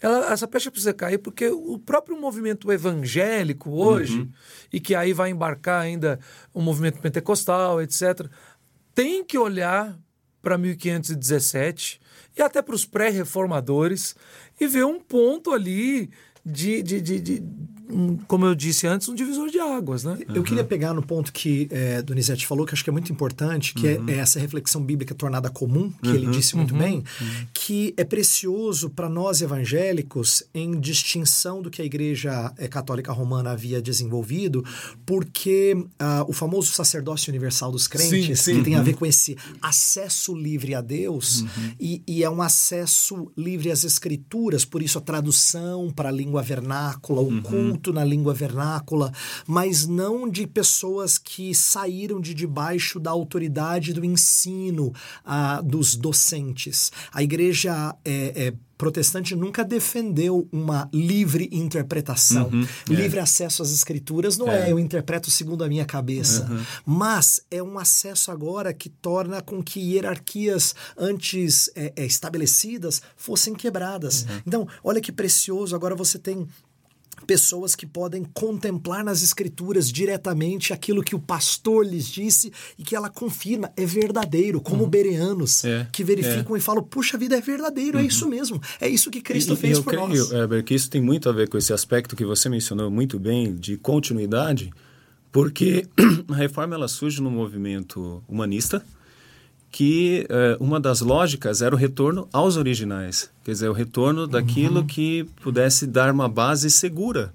Ela, 0.00 0.32
essa 0.32 0.48
pecha 0.48 0.70
precisa 0.70 0.92
cair 0.92 1.18
porque 1.18 1.48
o 1.48 1.78
próprio 1.78 2.20
movimento 2.20 2.70
evangélico 2.70 3.70
hoje, 3.70 4.20
uhum. 4.20 4.30
e 4.72 4.80
que 4.80 4.94
aí 4.94 5.12
vai 5.12 5.30
embarcar 5.30 5.80
ainda 5.80 6.18
o 6.52 6.60
movimento 6.60 6.98
pentecostal, 7.00 7.80
etc., 7.80 8.26
tem 8.94 9.24
que 9.24 9.38
olhar 9.38 9.98
para 10.42 10.58
1517 10.58 12.00
e 12.40 12.42
até 12.42 12.62
para 12.62 12.74
os 12.74 12.86
pré-reformadores 12.86 14.16
e 14.58 14.66
ver 14.66 14.84
um 14.84 14.98
ponto 14.98 15.52
ali 15.52 16.10
de, 16.44 16.82
de, 16.82 17.00
de, 17.00 17.20
de 17.20 17.42
um, 17.92 18.16
como 18.16 18.46
eu 18.46 18.54
disse 18.54 18.86
antes, 18.86 19.08
um 19.08 19.14
divisor 19.14 19.50
de 19.50 19.58
águas, 19.58 20.04
né? 20.04 20.18
Eu 20.28 20.36
uhum. 20.36 20.42
queria 20.42 20.64
pegar 20.64 20.94
no 20.94 21.02
ponto 21.02 21.32
que 21.32 21.68
é, 21.70 22.00
Donizete 22.02 22.46
falou, 22.46 22.64
que 22.64 22.72
acho 22.72 22.84
que 22.84 22.90
é 22.90 22.92
muito 22.92 23.12
importante, 23.12 23.74
que 23.74 23.86
é, 23.86 23.98
uhum. 23.98 24.08
é, 24.08 24.12
é, 24.12 24.18
essa 24.18 24.38
reflexão 24.38 24.82
bíblica 24.82 25.14
tornada 25.14 25.50
comum, 25.50 25.92
que 26.02 26.08
uhum. 26.08 26.14
ele 26.14 26.26
disse 26.28 26.56
muito 26.56 26.72
uhum. 26.72 26.80
bem, 26.80 26.96
uhum. 26.96 27.46
que 27.52 27.94
é 27.96 28.04
precioso 28.04 28.90
para 28.90 29.08
nós 29.08 29.40
evangélicos, 29.42 30.42
em 30.54 30.78
distinção 30.78 31.60
do 31.60 31.70
que 31.70 31.82
a 31.82 31.84
Igreja 31.84 32.52
é, 32.56 32.68
Católica 32.68 33.12
Romana 33.12 33.50
havia 33.50 33.82
desenvolvido, 33.82 34.64
porque 35.04 35.74
uh, 35.74 36.24
o 36.28 36.32
famoso 36.32 36.72
sacerdócio 36.72 37.30
universal 37.30 37.72
dos 37.72 37.86
crentes, 37.86 38.40
sim, 38.40 38.52
sim. 38.52 38.58
que 38.58 38.64
tem 38.64 38.74
a 38.76 38.82
ver 38.82 38.94
com 38.94 39.04
esse 39.04 39.36
acesso 39.60 40.34
livre 40.34 40.74
a 40.74 40.80
Deus, 40.80 41.44
e, 41.78 42.02
e, 42.06 42.22
é 42.22 42.30
um 42.30 42.42
acesso 42.42 43.30
livre 43.36 43.70
às 43.70 43.84
escrituras, 43.84 44.64
por 44.64 44.82
isso 44.82 44.98
a 44.98 45.00
tradução 45.00 45.90
para 45.90 46.08
a 46.08 46.12
língua 46.12 46.39
vernácula, 46.42 47.20
o 47.20 47.42
culto 47.42 47.80
culto 47.80 47.92
na 47.92 48.04
língua 48.04 48.34
vernácula, 48.34 49.12
mas 49.46 49.86
não 49.86 50.28
de 50.28 50.46
pessoas 50.46 51.16
que 51.16 51.54
saíram 51.54 52.20
de 52.20 52.34
debaixo 52.34 53.00
da 53.00 53.10
autoridade 53.10 53.92
do 53.92 54.04
ensino 54.04 54.92
ah, 55.24 55.60
dos 55.62 55.96
docentes. 55.96 56.92
A 57.12 57.22
igreja 57.22 57.94
é, 58.04 58.48
é 58.48 58.54
protestante 58.80 59.36
nunca 59.36 59.62
defendeu 59.62 60.48
uma 60.50 60.88
livre 60.90 61.50
interpretação. 61.52 62.48
Uhum, 62.48 62.66
é. 62.88 62.94
livre 62.94 63.20
acesso 63.20 63.62
às 63.62 63.70
escrituras 63.72 64.38
não 64.38 64.50
é. 64.50 64.68
é. 64.68 64.72
eu 64.72 64.78
interpreto 64.78 65.30
segundo 65.30 65.62
a 65.62 65.68
minha 65.68 65.84
cabeça. 65.84 66.48
Uhum. 66.50 66.64
Mas 66.86 67.42
é 67.50 67.62
um 67.62 67.78
acesso 67.78 68.30
agora 68.30 68.72
que 68.72 68.88
torna 68.88 69.42
com 69.42 69.62
que 69.62 69.78
hierarquias 69.80 70.74
antes 70.96 71.70
é, 71.76 71.92
é 71.94 72.06
estabelecidas 72.06 73.02
fossem 73.18 73.54
quebradas. 73.54 74.22
Uhum. 74.22 74.42
Então, 74.46 74.68
olha 74.82 75.00
que 75.02 75.12
precioso, 75.12 75.76
agora 75.76 75.94
você 75.94 76.18
tem 76.18 76.48
pessoas 77.26 77.74
que 77.74 77.86
podem 77.86 78.24
contemplar 78.24 79.04
nas 79.04 79.22
escrituras 79.22 79.90
diretamente 79.90 80.72
aquilo 80.72 81.02
que 81.02 81.14
o 81.14 81.18
pastor 81.18 81.86
lhes 81.86 82.06
disse 82.06 82.52
e 82.78 82.82
que 82.82 82.96
ela 82.96 83.08
confirma 83.08 83.70
é 83.76 83.84
verdadeiro, 83.84 84.60
como 84.60 84.84
uhum. 84.84 84.90
bereanos 84.90 85.64
é, 85.64 85.86
que 85.92 86.04
verificam 86.04 86.54
é. 86.54 86.58
e 86.58 86.62
falam: 86.62 86.82
puxa 86.82 87.16
vida, 87.16 87.36
é 87.36 87.40
verdadeiro, 87.40 87.98
é 87.98 88.00
uhum. 88.00 88.06
é 88.06 88.08
isso 88.08 88.28
mesmo, 88.28 88.60
é 88.80 88.88
isso 88.88 89.10
que 89.10 89.20
Cristo 89.20 89.54
e, 89.54 89.56
fez 89.56 89.78
e 89.78 89.82
por 89.82 89.92
creio, 89.92 90.08
nós. 90.08 90.32
Heber, 90.32 90.64
que 90.64 90.74
isso 90.74 90.90
tem 90.90 91.00
muito 91.00 91.28
a 91.28 91.32
ver 91.32 91.48
com 91.48 91.58
esse 91.58 91.72
aspecto 91.72 92.16
que 92.16 92.24
você 92.24 92.48
mencionou 92.48 92.90
muito 92.90 93.18
bem 93.18 93.54
de 93.54 93.76
continuidade, 93.76 94.70
porque 95.32 95.86
a 96.28 96.34
reforma 96.34 96.74
ela 96.74 96.88
surge 96.88 97.20
no 97.20 97.30
movimento 97.30 98.22
humanista 98.28 98.84
que 99.70 100.26
uh, 100.28 100.62
uma 100.62 100.80
das 100.80 101.00
lógicas 101.00 101.62
era 101.62 101.74
o 101.74 101.78
retorno 101.78 102.28
aos 102.32 102.56
originais, 102.56 103.30
quer 103.44 103.52
dizer, 103.52 103.68
o 103.68 103.72
retorno 103.72 104.26
daquilo 104.26 104.80
uhum. 104.80 104.86
que 104.86 105.24
pudesse 105.42 105.86
dar 105.86 106.12
uma 106.12 106.28
base 106.28 106.70
segura. 106.70 107.32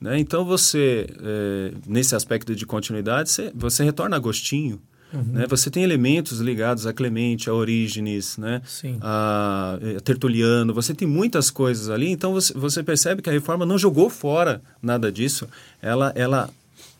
Né? 0.00 0.18
Então, 0.18 0.44
você, 0.44 1.06
uh, 1.10 1.76
nesse 1.86 2.14
aspecto 2.14 2.54
de 2.54 2.64
continuidade, 2.64 3.30
você, 3.30 3.52
você 3.54 3.84
retorna 3.84 4.16
a 4.16 4.18
Agostinho, 4.18 4.80
Uhum. 5.12 5.22
Né? 5.32 5.46
Você 5.48 5.70
tem 5.70 5.82
elementos 5.82 6.40
ligados 6.40 6.86
a 6.86 6.92
Clemente, 6.92 7.48
a 7.48 7.54
Orígenes, 7.54 8.36
né? 8.36 8.60
a, 9.00 9.78
a 9.96 10.00
Tertuliano, 10.00 10.74
você 10.74 10.94
tem 10.94 11.08
muitas 11.08 11.50
coisas 11.50 11.88
ali, 11.88 12.10
então 12.10 12.32
você, 12.32 12.52
você 12.52 12.82
percebe 12.82 13.22
que 13.22 13.30
a 13.30 13.32
reforma 13.32 13.64
não 13.64 13.78
jogou 13.78 14.10
fora 14.10 14.62
nada 14.82 15.10
disso, 15.10 15.48
ela, 15.80 16.12
ela 16.14 16.50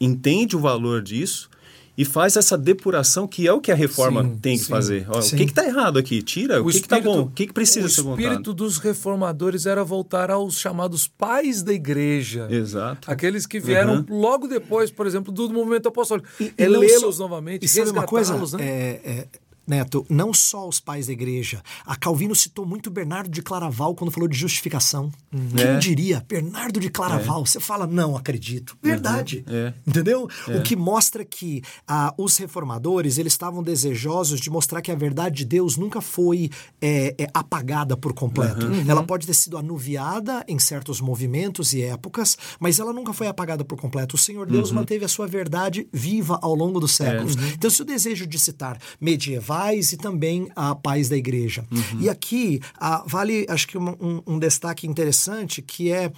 entende 0.00 0.56
o 0.56 0.60
valor 0.60 1.02
disso, 1.02 1.50
e 1.98 2.04
faz 2.04 2.36
essa 2.36 2.56
depuração 2.56 3.26
que 3.26 3.48
é 3.48 3.52
o 3.52 3.60
que 3.60 3.72
a 3.72 3.74
reforma 3.74 4.22
sim, 4.22 4.38
tem 4.40 4.56
que 4.56 4.62
sim, 4.62 4.70
fazer. 4.70 5.04
Ó, 5.08 5.18
o 5.18 5.22
que 5.22 5.42
está 5.42 5.66
errado 5.66 5.98
aqui? 5.98 6.22
Tira. 6.22 6.62
O, 6.62 6.68
o 6.68 6.70
que 6.70 6.76
está 6.76 7.00
bom? 7.00 7.22
O 7.22 7.30
que, 7.30 7.48
que 7.48 7.52
precisa 7.52 7.88
ser 7.88 8.02
montado? 8.02 8.18
O 8.18 8.22
espírito 8.22 8.54
dos 8.54 8.78
reformadores 8.78 9.66
era 9.66 9.82
voltar 9.82 10.30
aos 10.30 10.60
chamados 10.60 11.08
pais 11.08 11.60
da 11.60 11.72
igreja. 11.72 12.46
Exato. 12.48 13.10
Aqueles 13.10 13.46
que 13.46 13.58
vieram 13.58 14.06
uhum. 14.08 14.20
logo 14.20 14.46
depois, 14.46 14.92
por 14.92 15.08
exemplo, 15.08 15.32
do 15.32 15.52
movimento 15.52 15.88
apostólico. 15.88 16.28
E, 16.38 16.52
e 16.56 16.68
lê-los 16.68 17.18
novamente, 17.18 17.64
e 17.64 17.68
sabe 17.68 17.90
uma 17.90 18.04
coisa? 18.04 18.38
Né? 18.56 18.64
É, 18.64 19.00
é 19.04 19.28
Neto, 19.68 20.06
não 20.08 20.32
só 20.32 20.66
os 20.66 20.80
pais 20.80 21.08
da 21.08 21.12
igreja. 21.12 21.62
A 21.84 21.94
Calvino 21.94 22.34
citou 22.34 22.64
muito 22.64 22.90
Bernardo 22.90 23.28
de 23.28 23.42
Claraval 23.42 23.94
quando 23.94 24.10
falou 24.10 24.26
de 24.26 24.36
justificação. 24.36 25.12
Uhum. 25.30 25.48
Quem 25.54 25.66
é. 25.66 25.78
diria? 25.78 26.24
Bernardo 26.26 26.80
de 26.80 26.88
Claraval. 26.88 27.42
É. 27.42 27.46
Você 27.46 27.60
fala, 27.60 27.86
não 27.86 28.16
acredito. 28.16 28.70
Uhum. 28.70 28.90
Verdade. 28.90 29.44
Uhum. 29.46 29.54
É. 29.54 29.74
Entendeu? 29.86 30.26
É. 30.48 30.56
O 30.56 30.62
que 30.62 30.74
mostra 30.74 31.22
que 31.22 31.62
ah, 31.86 32.14
os 32.16 32.38
reformadores 32.38 33.18
eles 33.18 33.34
estavam 33.34 33.62
desejosos 33.62 34.40
de 34.40 34.48
mostrar 34.48 34.80
que 34.80 34.90
a 34.90 34.94
verdade 34.94 35.36
de 35.36 35.44
Deus 35.44 35.76
nunca 35.76 36.00
foi 36.00 36.50
é, 36.80 37.14
é, 37.18 37.28
apagada 37.34 37.94
por 37.94 38.14
completo. 38.14 38.66
Uhum. 38.66 38.84
Ela 38.88 39.02
pode 39.02 39.26
ter 39.26 39.34
sido 39.34 39.58
anuviada 39.58 40.42
em 40.48 40.58
certos 40.58 40.98
movimentos 40.98 41.74
e 41.74 41.82
épocas, 41.82 42.38
mas 42.58 42.78
ela 42.78 42.92
nunca 42.94 43.12
foi 43.12 43.26
apagada 43.26 43.66
por 43.66 43.78
completo. 43.78 44.14
O 44.14 44.18
Senhor 44.18 44.46
Deus 44.46 44.70
uhum. 44.70 44.76
manteve 44.76 45.04
a 45.04 45.08
sua 45.08 45.26
verdade 45.26 45.86
viva 45.92 46.38
ao 46.40 46.54
longo 46.54 46.80
dos 46.80 46.92
séculos. 46.92 47.36
Então, 47.52 47.68
se 47.68 47.82
o 47.82 47.84
desejo 47.84 48.26
de 48.26 48.38
citar 48.38 48.78
medieval 48.98 49.57
pais 49.58 49.92
e 49.92 49.96
também 49.96 50.48
a 50.54 50.74
pais 50.74 51.08
da 51.08 51.16
igreja. 51.16 51.66
Uhum. 51.70 52.00
E 52.00 52.08
aqui 52.08 52.60
a, 52.76 53.02
vale, 53.04 53.44
acho 53.48 53.66
que 53.66 53.76
um, 53.76 54.22
um 54.24 54.38
destaque 54.38 54.86
interessante 54.86 55.60
que 55.60 55.90
é 55.90 56.12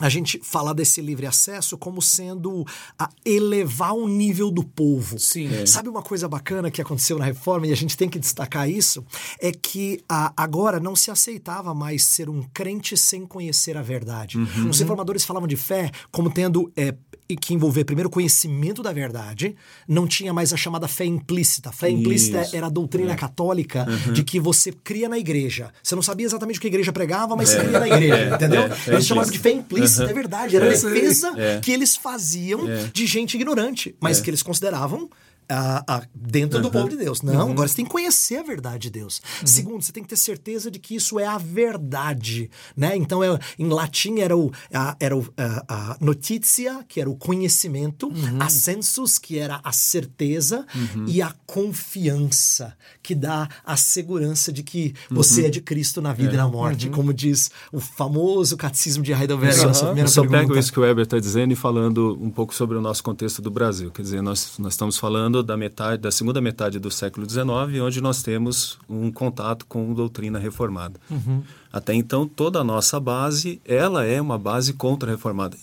a 0.00 0.08
gente 0.08 0.40
falar 0.42 0.72
desse 0.72 1.00
livre 1.00 1.24
acesso 1.24 1.78
como 1.78 2.02
sendo 2.02 2.66
a 2.98 3.08
elevar 3.24 3.92
o 3.92 4.08
nível 4.08 4.50
do 4.50 4.64
povo. 4.64 5.20
Sim. 5.20 5.54
É. 5.54 5.66
Sabe 5.66 5.88
uma 5.88 6.02
coisa 6.02 6.28
bacana 6.28 6.68
que 6.68 6.82
aconteceu 6.82 7.16
na 7.16 7.24
reforma 7.24 7.68
e 7.68 7.72
a 7.72 7.76
gente 7.76 7.96
tem 7.96 8.08
que 8.08 8.18
destacar 8.18 8.68
isso? 8.68 9.04
É 9.38 9.52
que 9.52 10.00
a, 10.08 10.32
agora 10.36 10.80
não 10.80 10.96
se 10.96 11.12
aceitava 11.12 11.72
mais 11.72 12.04
ser 12.04 12.28
um 12.28 12.42
crente 12.52 12.96
sem 12.96 13.24
conhecer 13.24 13.76
a 13.76 13.82
verdade. 13.82 14.36
Uhum. 14.36 14.70
Os 14.70 14.80
reformadores 14.80 15.24
falavam 15.24 15.46
de 15.46 15.56
fé 15.56 15.92
como 16.10 16.28
tendo 16.28 16.72
é, 16.76 16.92
que 17.28 17.54
envolver 17.54 17.84
primeiro 17.84 18.08
o 18.08 18.12
conhecimento 18.12 18.82
da 18.82 18.92
verdade, 18.92 19.56
não 19.88 20.06
tinha 20.06 20.32
mais 20.32 20.52
a 20.52 20.56
chamada 20.56 20.86
fé 20.86 21.04
implícita. 21.04 21.72
Fé 21.72 21.88
implícita 21.88 22.42
Isso. 22.42 22.56
era 22.56 22.66
a 22.66 22.70
doutrina 22.70 23.12
é. 23.12 23.16
católica 23.16 23.86
uhum. 23.88 24.12
de 24.12 24.22
que 24.22 24.38
você 24.38 24.72
cria 24.72 25.08
na 25.08 25.18
igreja. 25.18 25.70
Você 25.82 25.94
não 25.94 26.02
sabia 26.02 26.26
exatamente 26.26 26.58
o 26.58 26.60
que 26.60 26.66
a 26.66 26.68
igreja 26.68 26.92
pregava, 26.92 27.34
mas 27.34 27.54
é. 27.54 27.64
cria 27.64 27.80
na 27.80 27.88
igreja, 27.88 28.14
é. 28.30 28.34
entendeu? 28.34 28.62
É. 28.62 28.90
é 28.90 28.92
eles 28.94 29.06
chamavam 29.06 29.30
de 29.30 29.38
fé 29.38 29.50
implícita, 29.52 30.04
uhum. 30.04 30.10
é 30.10 30.12
verdade. 30.12 30.56
Era 30.56 30.66
a 30.66 30.68
defesa 30.68 31.32
que 31.62 31.72
eles 31.72 31.96
faziam 31.96 32.60
de 32.92 33.06
gente 33.06 33.34
ignorante, 33.34 33.94
mas 34.00 34.20
que 34.20 34.28
eles 34.28 34.42
consideravam 34.42 35.08
a, 35.48 35.84
a, 35.86 36.02
dentro 36.14 36.58
uhum. 36.58 36.64
do 36.64 36.70
povo 36.70 36.88
de 36.88 36.96
Deus. 36.96 37.22
Não, 37.22 37.34
uhum. 37.46 37.52
agora 37.52 37.68
você 37.68 37.76
tem 37.76 37.84
que 37.84 37.90
conhecer 37.90 38.36
a 38.36 38.42
verdade 38.42 38.84
de 38.84 38.90
Deus. 38.90 39.20
Uhum. 39.40 39.46
Segundo, 39.46 39.82
você 39.82 39.92
tem 39.92 40.02
que 40.02 40.08
ter 40.08 40.16
certeza 40.16 40.70
de 40.70 40.78
que 40.78 40.94
isso 40.94 41.18
é 41.18 41.26
a 41.26 41.38
verdade, 41.38 42.50
né? 42.76 42.96
Então, 42.96 43.22
é, 43.22 43.38
em 43.58 43.68
latim 43.68 44.20
era 44.20 44.36
o, 44.36 44.50
a, 44.72 44.96
era 44.98 45.16
o, 45.16 45.26
a, 45.68 45.96
notícia, 46.00 46.84
que 46.88 47.00
era 47.00 47.08
o 47.08 47.16
conhecimento, 47.16 48.08
uhum. 48.08 48.38
a 48.40 48.48
sensus, 48.48 49.18
que 49.18 49.38
era 49.38 49.60
a 49.62 49.72
certeza, 49.72 50.66
uhum. 50.74 51.06
e 51.06 51.20
a 51.20 51.34
confiança, 51.46 52.76
que 53.02 53.14
dá 53.14 53.48
a 53.64 53.76
segurança 53.76 54.52
de 54.52 54.62
que 54.62 54.94
você 55.10 55.42
uhum. 55.42 55.46
é 55.46 55.50
de 55.50 55.60
Cristo 55.60 56.00
na 56.00 56.12
vida 56.12 56.32
é. 56.32 56.34
e 56.34 56.36
na 56.36 56.48
morte, 56.48 56.88
como 56.88 57.12
diz 57.12 57.50
o 57.72 57.80
famoso 57.80 58.56
catecismo 58.56 59.02
de 59.02 59.12
Heidelberg. 59.12 59.58
Uhum. 59.60 59.68
Eu 59.98 60.08
só 60.08 60.22
pergunta. 60.22 60.40
pego 60.40 60.58
isso 60.58 60.72
que 60.72 60.78
o 60.78 60.82
Weber 60.82 61.04
está 61.04 61.18
dizendo 61.18 61.52
e 61.52 61.56
falando 61.56 62.18
um 62.20 62.30
pouco 62.30 62.54
sobre 62.54 62.76
o 62.76 62.80
nosso 62.80 63.02
contexto 63.02 63.40
do 63.42 63.50
Brasil. 63.50 63.90
Quer 63.90 64.02
dizer, 64.02 64.22
nós, 64.22 64.58
nós 64.58 64.72
estamos 64.72 64.96
falando 64.96 65.33
falando 65.34 65.42
da 65.42 65.56
metade 65.56 66.02
da 66.02 66.10
segunda 66.10 66.40
metade 66.40 66.78
do 66.78 66.90
século 66.90 67.28
XIX, 67.28 67.46
onde 67.82 68.00
nós 68.00 68.22
temos 68.22 68.78
um 68.88 69.10
contato 69.10 69.66
com 69.66 69.92
doutrina 69.92 70.38
reformada. 70.38 71.00
Uhum. 71.10 71.42
Até 71.72 71.94
então, 71.94 72.28
toda 72.28 72.60
a 72.60 72.64
nossa 72.64 73.00
base, 73.00 73.60
ela 73.64 74.04
é 74.04 74.20
uma 74.20 74.38
base 74.38 74.72
contra-reformada 74.74 75.56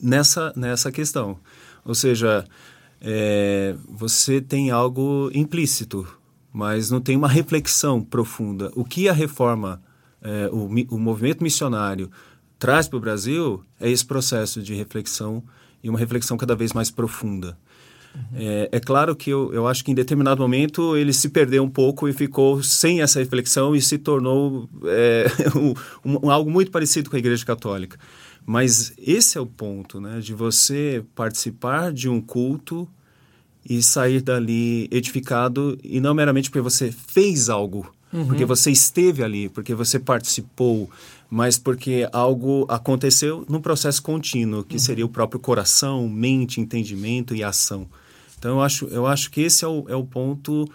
nessa 0.00 0.52
nessa 0.56 0.90
questão. 0.90 1.38
Ou 1.84 1.94
seja, 1.94 2.44
é, 3.00 3.74
você 3.88 4.40
tem 4.40 4.70
algo 4.70 5.30
implícito, 5.34 6.06
mas 6.52 6.90
não 6.90 7.00
tem 7.00 7.16
uma 7.16 7.28
reflexão 7.28 8.02
profunda. 8.02 8.70
O 8.74 8.84
que 8.84 9.08
a 9.08 9.12
reforma, 9.12 9.82
é, 10.22 10.48
o, 10.52 10.68
o 10.94 10.98
movimento 10.98 11.42
missionário 11.42 12.10
traz 12.58 12.88
para 12.88 12.96
o 12.96 13.00
Brasil 13.00 13.62
é 13.80 13.90
esse 13.90 14.04
processo 14.04 14.62
de 14.62 14.74
reflexão 14.74 15.42
e 15.82 15.88
uma 15.88 15.98
reflexão 15.98 16.36
cada 16.36 16.56
vez 16.56 16.72
mais 16.72 16.90
profunda. 16.90 17.56
É, 18.34 18.68
é, 18.72 18.80
claro 18.80 19.16
que 19.16 19.30
eu, 19.30 19.52
eu 19.52 19.66
acho 19.66 19.84
que 19.84 19.90
em 19.90 19.94
determinado 19.94 20.40
momento 20.40 20.96
ele 20.96 21.12
se 21.12 21.28
perdeu 21.28 21.62
um 21.62 21.68
pouco 21.68 22.08
e 22.08 22.12
ficou 22.12 22.62
sem 22.62 23.00
essa 23.00 23.18
reflexão 23.18 23.74
e 23.74 23.80
se 23.80 23.98
tornou 23.98 24.68
é, 24.84 25.26
um, 25.56 25.74
um, 26.24 26.30
algo 26.30 26.50
muito 26.50 26.70
parecido 26.70 27.10
com 27.10 27.16
a 27.16 27.18
Igreja 27.18 27.44
Católica. 27.44 27.98
Mas 28.44 28.92
esse 28.96 29.36
é 29.36 29.40
o 29.40 29.46
ponto, 29.46 30.00
né? 30.00 30.20
De 30.20 30.32
você 30.32 31.04
participar 31.14 31.92
de 31.92 32.08
um 32.08 32.20
culto 32.20 32.88
e 33.68 33.82
sair 33.82 34.22
dali 34.22 34.88
edificado 34.90 35.78
e 35.84 36.00
não 36.00 36.14
meramente 36.14 36.48
porque 36.48 36.62
você 36.62 36.90
fez 36.90 37.50
algo, 37.50 37.92
uhum. 38.12 38.26
porque 38.26 38.44
você 38.46 38.70
esteve 38.70 39.22
ali, 39.22 39.50
porque 39.50 39.74
você 39.74 39.98
participou, 39.98 40.88
mas 41.28 41.58
porque 41.58 42.08
algo 42.10 42.64
aconteceu 42.70 43.44
num 43.48 43.60
processo 43.60 44.02
contínuo, 44.02 44.64
que 44.64 44.76
uhum. 44.76 44.80
seria 44.80 45.04
o 45.04 45.10
próprio 45.10 45.38
coração, 45.38 46.08
mente, 46.08 46.60
entendimento 46.60 47.34
e 47.34 47.44
ação. 47.44 47.86
Então, 48.38 48.52
eu 48.52 48.62
acho, 48.62 48.86
eu 48.86 49.06
acho 49.06 49.30
que 49.30 49.40
esse 49.40 49.64
é 49.64 49.68
o, 49.68 49.84
é 49.88 49.96
o 49.96 50.04
ponto 50.04 50.68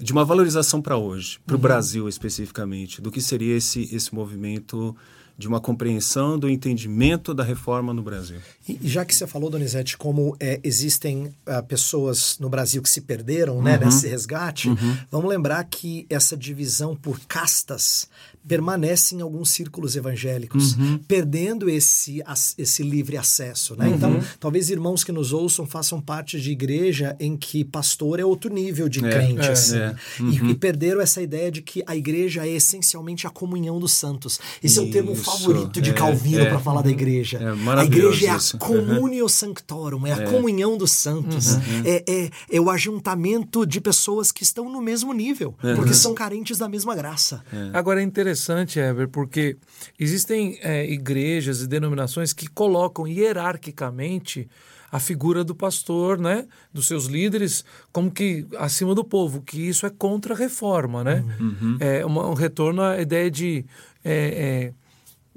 de 0.00 0.12
uma 0.12 0.24
valorização 0.24 0.80
para 0.80 0.96
hoje, 0.96 1.40
para 1.44 1.54
o 1.54 1.56
uhum. 1.56 1.62
Brasil 1.62 2.08
especificamente, 2.08 3.00
do 3.00 3.10
que 3.10 3.20
seria 3.20 3.56
esse, 3.56 3.88
esse 3.94 4.14
movimento 4.14 4.94
de 5.38 5.46
uma 5.46 5.60
compreensão 5.60 6.36
do 6.36 6.48
entendimento 6.48 7.32
da 7.32 7.44
reforma 7.44 7.94
no 7.94 8.02
Brasil. 8.02 8.38
E 8.68 8.76
já 8.82 9.04
que 9.04 9.14
você 9.14 9.24
falou, 9.24 9.48
Donizete, 9.48 9.96
como 9.96 10.36
é, 10.40 10.58
existem 10.64 11.26
uh, 11.26 11.62
pessoas 11.66 12.36
no 12.40 12.48
Brasil 12.48 12.82
que 12.82 12.90
se 12.90 13.00
perderam 13.02 13.62
né, 13.62 13.78
uhum. 13.78 13.84
nesse 13.84 14.08
resgate, 14.08 14.68
uhum. 14.68 14.96
vamos 15.08 15.30
lembrar 15.30 15.62
que 15.62 16.04
essa 16.10 16.36
divisão 16.36 16.96
por 16.96 17.20
castas 17.20 18.08
permanece 18.48 19.14
em 19.14 19.20
alguns 19.20 19.50
círculos 19.50 19.94
evangélicos, 19.94 20.74
uhum. 20.74 20.98
perdendo 21.06 21.68
esse, 21.68 22.22
esse 22.56 22.82
livre 22.82 23.18
acesso. 23.18 23.76
Né? 23.76 23.90
Então, 23.94 24.12
uhum. 24.12 24.22
talvez 24.40 24.70
irmãos 24.70 25.04
que 25.04 25.12
nos 25.12 25.32
ouçam 25.32 25.66
façam 25.66 26.00
parte 26.00 26.40
de 26.40 26.50
igreja 26.50 27.14
em 27.20 27.36
que 27.36 27.62
pastor 27.62 28.18
é 28.18 28.24
outro 28.24 28.52
nível 28.52 28.88
de 28.88 29.04
é, 29.04 29.10
crente. 29.10 29.46
É, 29.46 29.52
assim, 29.52 29.76
é. 29.76 29.94
Uhum. 30.18 30.30
E, 30.30 30.50
e, 30.50 30.54
perderam 30.54 31.00
essa 31.00 31.20
ideia 31.20 31.52
de 31.52 31.60
que 31.60 31.84
a 31.86 31.94
igreja 31.94 32.46
é 32.46 32.50
essencialmente 32.50 33.26
a 33.26 33.30
comunhão 33.30 33.78
dos 33.78 33.92
santos. 33.92 34.40
Esse 34.62 34.74
Isso. 34.74 34.80
é 34.80 34.82
o 34.84 34.90
termo 34.90 35.14
favorito 35.14 35.80
de 35.80 35.90
é, 35.90 35.92
Calvino 35.92 36.40
é. 36.40 36.46
para 36.46 36.58
falar 36.58 36.80
da 36.80 36.90
igreja. 36.90 37.38
É 37.38 37.78
a 37.78 37.84
igreja 37.84 38.28
é 38.28 38.30
a 38.30 38.58
communio 38.58 39.28
sanctorum, 39.28 40.06
é 40.06 40.12
a 40.12 40.30
comunhão 40.30 40.78
dos 40.78 40.92
santos. 40.92 41.54
Uhum. 41.54 41.82
É, 41.84 42.30
é, 42.50 42.60
o 42.60 42.70
ajuntamento 42.70 43.66
de 43.66 43.80
pessoas 43.80 44.32
que 44.32 44.42
estão 44.42 44.70
no 44.70 44.80
mesmo 44.80 45.12
nível, 45.12 45.54
porque 45.76 45.92
são 45.92 46.14
carentes 46.14 46.56
da 46.56 46.68
mesma 46.68 46.94
graça. 46.94 47.42
Agora 47.74 48.00
é 48.00 48.04
interessante 48.04 48.37
interessante, 48.38 48.78
Ever, 48.78 49.08
porque 49.08 49.56
existem 49.98 50.58
é, 50.62 50.88
igrejas 50.88 51.60
e 51.60 51.66
denominações 51.66 52.32
que 52.32 52.46
colocam 52.46 53.06
hierarquicamente 53.06 54.48
a 54.90 54.98
figura 54.98 55.44
do 55.44 55.54
pastor, 55.54 56.18
né, 56.18 56.46
dos 56.72 56.86
seus 56.86 57.04
líderes, 57.06 57.62
como 57.92 58.10
que 58.10 58.46
acima 58.56 58.94
do 58.94 59.04
povo, 59.04 59.42
que 59.42 59.60
isso 59.68 59.84
é 59.84 59.90
contra 59.90 60.32
a 60.32 60.36
reforma, 60.36 61.04
né? 61.04 61.22
Uhum. 61.38 61.76
É 61.78 62.06
uma, 62.06 62.26
um 62.26 62.32
retorno 62.32 62.80
à 62.80 62.98
ideia 62.98 63.30
de 63.30 63.66
é, 64.02 64.72
é, 64.72 64.72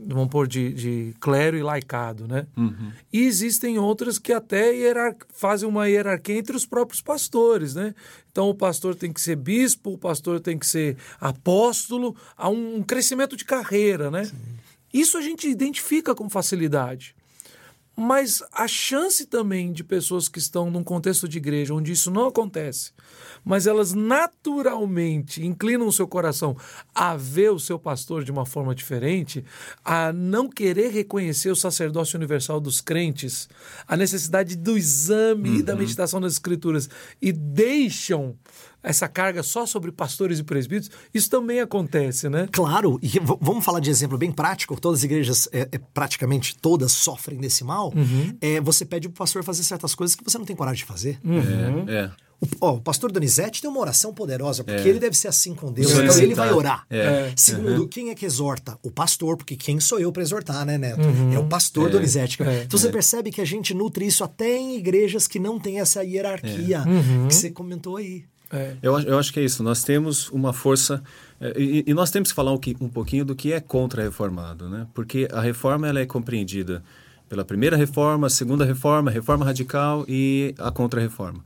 vamos 0.07 0.29
pôr, 0.29 0.47
de, 0.47 0.73
de 0.73 1.15
clero 1.19 1.57
e 1.57 1.63
laicado, 1.63 2.27
né? 2.27 2.47
Uhum. 2.57 2.91
E 3.11 3.21
existem 3.21 3.77
outras 3.77 4.17
que 4.17 4.33
até 4.33 4.73
fazem 5.33 5.67
uma 5.67 5.87
hierarquia 5.87 6.37
entre 6.37 6.55
os 6.55 6.65
próprios 6.65 7.01
pastores, 7.01 7.75
né? 7.75 7.93
Então 8.31 8.49
o 8.49 8.55
pastor 8.55 8.95
tem 8.95 9.11
que 9.11 9.21
ser 9.21 9.35
bispo, 9.35 9.91
o 9.91 9.97
pastor 9.97 10.39
tem 10.39 10.57
que 10.57 10.65
ser 10.65 10.97
apóstolo, 11.19 12.15
há 12.35 12.49
um 12.49 12.81
crescimento 12.81 13.35
de 13.35 13.45
carreira, 13.45 14.09
né? 14.09 14.25
Sim. 14.25 14.35
Isso 14.93 15.17
a 15.17 15.21
gente 15.21 15.47
identifica 15.47 16.13
com 16.13 16.29
facilidade. 16.29 17.15
Mas 17.95 18.41
a 18.53 18.67
chance 18.67 19.25
também 19.25 19.71
de 19.71 19.83
pessoas 19.83 20.29
que 20.29 20.39
estão 20.39 20.71
num 20.71 20.83
contexto 20.83 21.27
de 21.27 21.37
igreja 21.37 21.73
onde 21.73 21.91
isso 21.91 22.09
não 22.09 22.27
acontece, 22.27 22.91
mas 23.43 23.67
elas 23.67 23.93
naturalmente 23.93 25.45
inclinam 25.45 25.87
o 25.87 25.91
seu 25.91 26.07
coração 26.07 26.55
a 26.95 27.17
ver 27.17 27.51
o 27.51 27.59
seu 27.59 27.77
pastor 27.77 28.23
de 28.23 28.31
uma 28.31 28.45
forma 28.45 28.73
diferente, 28.73 29.43
a 29.83 30.13
não 30.13 30.49
querer 30.49 30.91
reconhecer 30.91 31.51
o 31.51 31.55
sacerdócio 31.55 32.17
universal 32.17 32.61
dos 32.61 32.79
crentes, 32.79 33.49
a 33.85 33.97
necessidade 33.97 34.55
do 34.55 34.77
exame 34.77 35.49
uhum. 35.49 35.55
e 35.57 35.63
da 35.63 35.73
uhum. 35.73 35.79
meditação 35.79 36.21
das 36.21 36.33
escrituras 36.33 36.89
e 37.21 37.31
deixam 37.33 38.37
essa 38.83 39.07
carga 39.07 39.43
só 39.43 39.65
sobre 39.65 39.91
pastores 39.91 40.39
e 40.39 40.43
presbíteros, 40.43 40.91
isso 41.13 41.29
também 41.29 41.59
acontece, 41.59 42.29
né? 42.29 42.47
Claro, 42.51 42.99
e 43.01 43.19
vamos 43.39 43.63
falar 43.63 43.79
de 43.79 43.89
exemplo 43.89 44.17
bem 44.17 44.31
prático, 44.31 44.79
todas 44.79 44.99
as 44.99 45.03
igrejas, 45.03 45.47
é, 45.51 45.67
é, 45.71 45.77
praticamente 45.93 46.55
todas, 46.57 46.91
sofrem 46.91 47.39
desse 47.39 47.63
mal. 47.63 47.93
Uhum. 47.95 48.35
É, 48.41 48.59
você 48.61 48.85
pede 48.85 49.07
para 49.07 49.15
o 49.15 49.17
pastor 49.17 49.43
fazer 49.43 49.63
certas 49.63 49.93
coisas 49.93 50.15
que 50.15 50.23
você 50.23 50.37
não 50.37 50.45
tem 50.45 50.55
coragem 50.55 50.79
de 50.79 50.85
fazer. 50.85 51.19
Uhum. 51.23 51.85
É, 51.87 51.93
é. 51.93 52.11
O, 52.41 52.47
ó, 52.59 52.73
o 52.73 52.81
pastor 52.81 53.11
Donizete 53.11 53.61
tem 53.61 53.69
uma 53.69 53.79
oração 53.79 54.11
poderosa, 54.11 54.63
porque 54.63 54.81
é. 54.81 54.87
ele 54.87 54.99
deve 54.99 55.15
ser 55.15 55.27
assim 55.27 55.53
com 55.53 55.71
Deus. 55.71 55.91
Então 55.91 56.17
ele 56.17 56.33
vai 56.33 56.51
orar. 56.51 56.85
É. 56.89 57.31
Segundo, 57.35 57.83
uhum. 57.83 57.87
quem 57.87 58.09
é 58.09 58.15
que 58.15 58.25
exorta? 58.25 58.77
O 58.81 58.89
pastor, 58.89 59.37
porque 59.37 59.55
quem 59.55 59.79
sou 59.79 59.99
eu 59.99 60.11
para 60.11 60.23
exortar, 60.23 60.65
né, 60.65 60.77
Neto? 60.77 61.01
Uhum. 61.01 61.33
É 61.33 61.37
o 61.37 61.45
pastor 61.45 61.89
é. 61.89 61.91
Donizete. 61.91 62.41
É. 62.41 62.63
Então 62.63 62.79
você 62.79 62.87
é. 62.87 62.91
percebe 62.91 63.31
que 63.31 63.41
a 63.41 63.45
gente 63.45 63.75
nutre 63.75 64.07
isso 64.07 64.23
até 64.23 64.57
em 64.57 64.75
igrejas 64.75 65.27
que 65.27 65.37
não 65.37 65.59
tem 65.59 65.79
essa 65.79 66.03
hierarquia 66.03 66.77
é. 66.77 66.89
uhum. 66.89 67.27
que 67.27 67.35
você 67.35 67.51
comentou 67.51 67.97
aí. 67.97 68.23
É. 68.51 68.75
Eu, 68.81 68.99
eu 68.99 69.17
acho 69.17 69.31
que 69.31 69.39
é 69.39 69.43
isso. 69.43 69.63
Nós 69.63 69.83
temos 69.83 70.29
uma 70.29 70.53
força. 70.53 71.01
É, 71.39 71.53
e, 71.57 71.83
e, 71.87 71.93
nós 71.93 72.11
temos 72.11 72.29
que 72.29 72.35
falar 72.35 72.51
um, 72.51 72.59
um 72.81 72.89
pouquinho 72.89 73.23
do 73.23 73.35
que 73.35 73.53
é 73.53 73.59
contra-reformado, 73.59 74.69
né? 74.69 74.87
Porque 74.93 75.27
a 75.31 75.39
reforma 75.39 75.87
ela 75.87 75.99
é 75.99 76.05
compreendida 76.05 76.83
pela 77.29 77.45
primeira 77.45 77.77
reforma, 77.77 78.27
a 78.27 78.29
segunda 78.29 78.65
reforma, 78.65 79.09
a 79.09 79.13
reforma 79.13 79.45
radical 79.45 80.05
e 80.07 80.53
a 80.57 80.69
contra-reforma. 80.69 81.43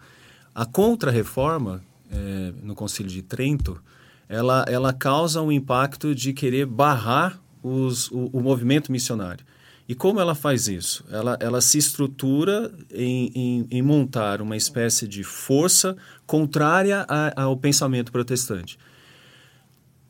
A 0.53 0.65
contra-reforma, 0.65 1.83
é, 2.11 2.53
no 2.63 2.73
Concílio 2.73 3.11
de 3.11 3.21
Trento, 3.21 3.79
ela, 4.27 4.65
ela 4.67 4.91
causa 4.91 5.41
um 5.41 5.51
impacto 5.51 6.15
de 6.15 6.33
querer 6.33 6.65
barrar 6.65 7.39
os, 7.61 8.09
o, 8.09 8.29
o 8.33 8.41
movimento 8.41 8.91
missionário. 8.91 9.45
E 9.87 9.93
como 9.93 10.19
ela 10.19 10.33
faz 10.33 10.67
isso? 10.67 11.05
Ela, 11.11 11.37
ela 11.39 11.61
se 11.61 11.77
estrutura 11.77 12.71
em, 12.91 13.31
em, 13.35 13.67
em 13.69 13.81
montar 13.83 14.41
uma 14.41 14.57
espécie 14.57 15.07
de 15.07 15.23
força 15.23 15.95
contrária 16.25 17.05
a, 17.07 17.43
ao 17.43 17.57
pensamento 17.57 18.11
protestante. 18.11 18.77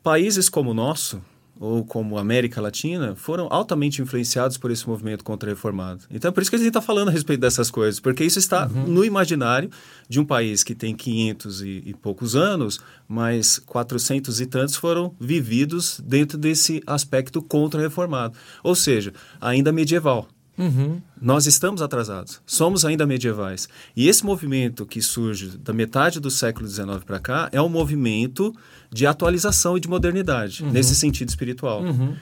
Países 0.02 0.48
como 0.48 0.70
o 0.70 0.74
nosso, 0.74 1.20
ou 1.58 1.84
como 1.84 2.18
América 2.18 2.60
Latina, 2.60 3.14
foram 3.16 3.48
altamente 3.50 4.02
influenciados 4.02 4.58
por 4.58 4.70
esse 4.70 4.86
movimento 4.86 5.24
contra-reformado. 5.24 6.02
Então, 6.10 6.28
é 6.28 6.32
por 6.32 6.42
isso 6.42 6.50
que 6.50 6.56
a 6.56 6.58
gente 6.58 6.68
está 6.68 6.82
falando 6.82 7.08
a 7.08 7.10
respeito 7.10 7.40
dessas 7.40 7.70
coisas, 7.70 7.98
porque 7.98 8.24
isso 8.24 8.38
está 8.38 8.66
uhum. 8.66 8.86
no 8.86 9.04
imaginário 9.04 9.70
de 10.08 10.20
um 10.20 10.24
país 10.24 10.62
que 10.62 10.74
tem 10.74 10.94
500 10.94 11.62
e, 11.62 11.82
e, 11.86 11.94
poucos 11.94 12.36
anos, 12.36 12.78
mas 13.08 13.58
400 13.58 14.40
e 14.40 14.46
tantos 14.46 14.76
foram 14.76 15.14
vividos 15.18 16.00
dentro 16.04 16.36
desse 16.36 16.82
aspecto 16.86 17.42
contra-reformado, 17.42 18.36
ou 18.62 18.74
seja, 18.74 19.12
ainda 19.40 19.72
medieval. 19.72 20.28
Uhum. 20.58 21.00
Nós 21.20 21.46
estamos 21.46 21.82
atrasados, 21.82 22.40
somos 22.46 22.84
ainda 22.84 23.06
medievais. 23.06 23.68
E 23.94 24.08
esse 24.08 24.24
movimento 24.24 24.86
que 24.86 25.02
surge 25.02 25.58
da 25.58 25.72
metade 25.72 26.18
do 26.18 26.30
século 26.30 26.66
XIX 26.66 27.04
para 27.04 27.18
cá 27.18 27.48
é 27.52 27.60
um 27.60 27.68
movimento 27.68 28.54
de 28.90 29.06
atualização 29.06 29.76
e 29.76 29.80
de 29.80 29.88
modernidade, 29.88 30.62
uhum. 30.62 30.70
nesse 30.70 30.94
sentido 30.94 31.28
espiritual. 31.28 31.82
Uhum. 31.82 32.16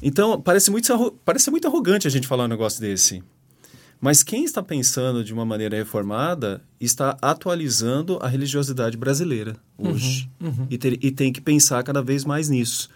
Então, 0.00 0.40
parece 0.40 0.70
muito, 0.70 1.18
parece 1.24 1.50
muito 1.50 1.66
arrogante 1.66 2.06
a 2.06 2.10
gente 2.10 2.26
falar 2.26 2.44
um 2.44 2.48
negócio 2.48 2.80
desse. 2.80 3.22
Mas 4.00 4.24
quem 4.24 4.44
está 4.44 4.60
pensando 4.60 5.22
de 5.22 5.32
uma 5.32 5.44
maneira 5.44 5.76
reformada 5.76 6.60
está 6.80 7.16
atualizando 7.22 8.18
a 8.20 8.26
religiosidade 8.26 8.96
brasileira 8.96 9.56
hoje. 9.78 10.28
Uhum. 10.40 10.48
Uhum. 10.48 10.66
E, 10.68 10.76
ter, 10.76 10.98
e 11.04 11.10
tem 11.12 11.32
que 11.32 11.40
pensar 11.40 11.82
cada 11.84 12.02
vez 12.02 12.24
mais 12.24 12.48
nisso 12.48 12.88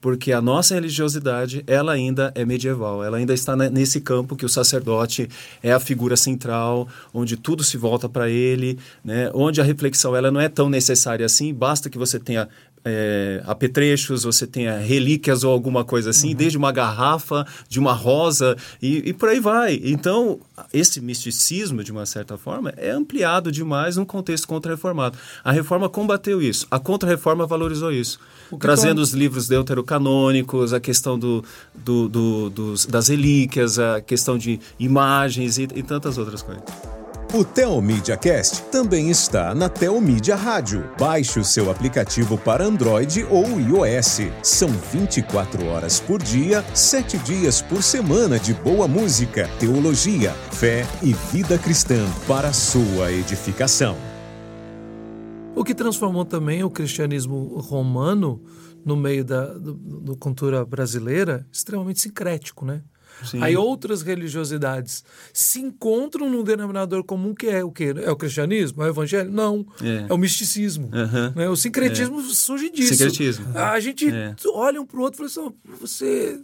porque 0.00 0.32
a 0.32 0.40
nossa 0.40 0.74
religiosidade 0.74 1.64
ela 1.66 1.92
ainda 1.92 2.32
é 2.34 2.44
medieval, 2.44 3.02
ela 3.02 3.16
ainda 3.16 3.34
está 3.34 3.56
nesse 3.56 4.00
campo 4.00 4.36
que 4.36 4.44
o 4.44 4.48
sacerdote 4.48 5.28
é 5.62 5.72
a 5.72 5.80
figura 5.80 6.16
central, 6.16 6.88
onde 7.12 7.36
tudo 7.36 7.64
se 7.64 7.76
volta 7.76 8.08
para 8.08 8.28
ele, 8.28 8.78
né? 9.04 9.30
onde 9.34 9.60
a 9.60 9.64
reflexão 9.64 10.14
ela 10.14 10.30
não 10.30 10.40
é 10.40 10.48
tão 10.48 10.68
necessária 10.68 11.24
assim, 11.24 11.52
basta 11.52 11.90
que 11.90 11.98
você 11.98 12.18
tenha 12.18 12.48
é, 12.88 13.42
apetrechos, 13.44 14.22
você 14.22 14.46
tenha 14.46 14.78
relíquias 14.78 15.42
ou 15.42 15.52
alguma 15.52 15.84
coisa 15.84 16.10
assim, 16.10 16.30
uhum. 16.30 16.36
desde 16.36 16.56
uma 16.56 16.70
garrafa, 16.70 17.44
de 17.68 17.80
uma 17.80 17.92
rosa 17.92 18.56
e, 18.80 19.10
e, 19.10 19.12
por 19.12 19.28
aí 19.28 19.40
vai. 19.40 19.80
Então, 19.82 20.38
esse 20.72 21.00
misticismo, 21.00 21.82
de 21.82 21.90
uma 21.90 22.06
certa 22.06 22.38
forma, 22.38 22.72
é 22.76 22.90
ampliado 22.90 23.50
demais 23.50 23.96
no 23.96 24.06
contexto 24.06 24.46
contra-reformado. 24.46 25.18
A 25.42 25.50
reforma 25.50 25.88
combateu 25.88 26.40
isso, 26.40 26.66
a 26.70 26.78
contra-reforma 26.78 27.44
valorizou 27.44 27.92
isso 27.92 28.20
trazendo 28.60 29.00
os 29.00 29.12
livros 29.12 29.48
deuterocanônicos, 29.48 30.72
a 30.72 30.78
questão 30.78 31.18
do, 31.18 31.44
do, 31.74 32.08
do, 32.08 32.50
dos, 32.50 32.86
das 32.86 33.08
relíquias, 33.08 33.76
a 33.76 34.00
questão 34.00 34.38
de 34.38 34.60
imagens 34.78 35.58
e, 35.58 35.64
e 35.74 35.82
tantas 35.82 36.16
outras 36.16 36.42
coisas. 36.42 36.62
O 37.36 37.44
Telmídia 37.44 38.16
Cast 38.16 38.62
também 38.70 39.10
está 39.10 39.54
na 39.54 39.68
Telmídia 39.68 40.34
Rádio. 40.34 40.88
Baixe 40.98 41.38
o 41.38 41.44
seu 41.44 41.70
aplicativo 41.70 42.38
para 42.38 42.64
Android 42.64 43.24
ou 43.24 43.60
iOS. 43.60 44.20
São 44.42 44.70
24 44.70 45.66
horas 45.66 46.00
por 46.00 46.22
dia, 46.22 46.64
7 46.74 47.18
dias 47.18 47.60
por 47.60 47.82
semana 47.82 48.38
de 48.38 48.54
boa 48.54 48.88
música, 48.88 49.50
teologia, 49.60 50.32
fé 50.50 50.86
e 51.02 51.12
vida 51.12 51.58
cristã 51.58 52.06
para 52.26 52.54
sua 52.54 53.12
edificação. 53.12 53.98
O 55.54 55.62
que 55.62 55.74
transformou 55.74 56.24
também 56.24 56.64
o 56.64 56.70
cristianismo 56.70 57.60
romano 57.60 58.42
no 58.82 58.96
meio 58.96 59.22
da 59.22 59.44
do, 59.52 59.74
do 59.74 60.16
cultura 60.16 60.64
brasileira 60.64 61.46
extremamente 61.52 62.00
sincrético, 62.00 62.64
né? 62.64 62.80
Sim. 63.24 63.42
Aí 63.42 63.56
outras 63.56 64.02
religiosidades 64.02 65.04
se 65.32 65.60
encontram 65.60 66.28
num 66.28 66.42
denominador 66.42 67.02
comum 67.04 67.34
que 67.34 67.46
é 67.46 67.64
o 67.64 67.70
quê? 67.70 67.94
É 68.02 68.10
o 68.10 68.16
cristianismo? 68.16 68.82
É 68.82 68.86
o 68.86 68.88
evangelho? 68.90 69.30
Não. 69.30 69.66
É, 69.82 70.06
é 70.08 70.12
o 70.12 70.18
misticismo. 70.18 70.86
Uhum. 70.92 71.32
Né? 71.34 71.48
O 71.48 71.56
sincretismo 71.56 72.20
é. 72.20 72.24
surge 72.24 72.70
disso. 72.70 72.94
Sincretismo. 72.94 73.46
A 73.56 73.78
gente 73.80 74.08
é. 74.08 74.34
olha 74.46 74.80
um 74.80 74.86
para 74.86 74.98
o 74.98 75.02
outro 75.02 75.24
e 75.24 75.28
fala 75.28 75.48
assim, 75.48 75.56
você 75.80 76.40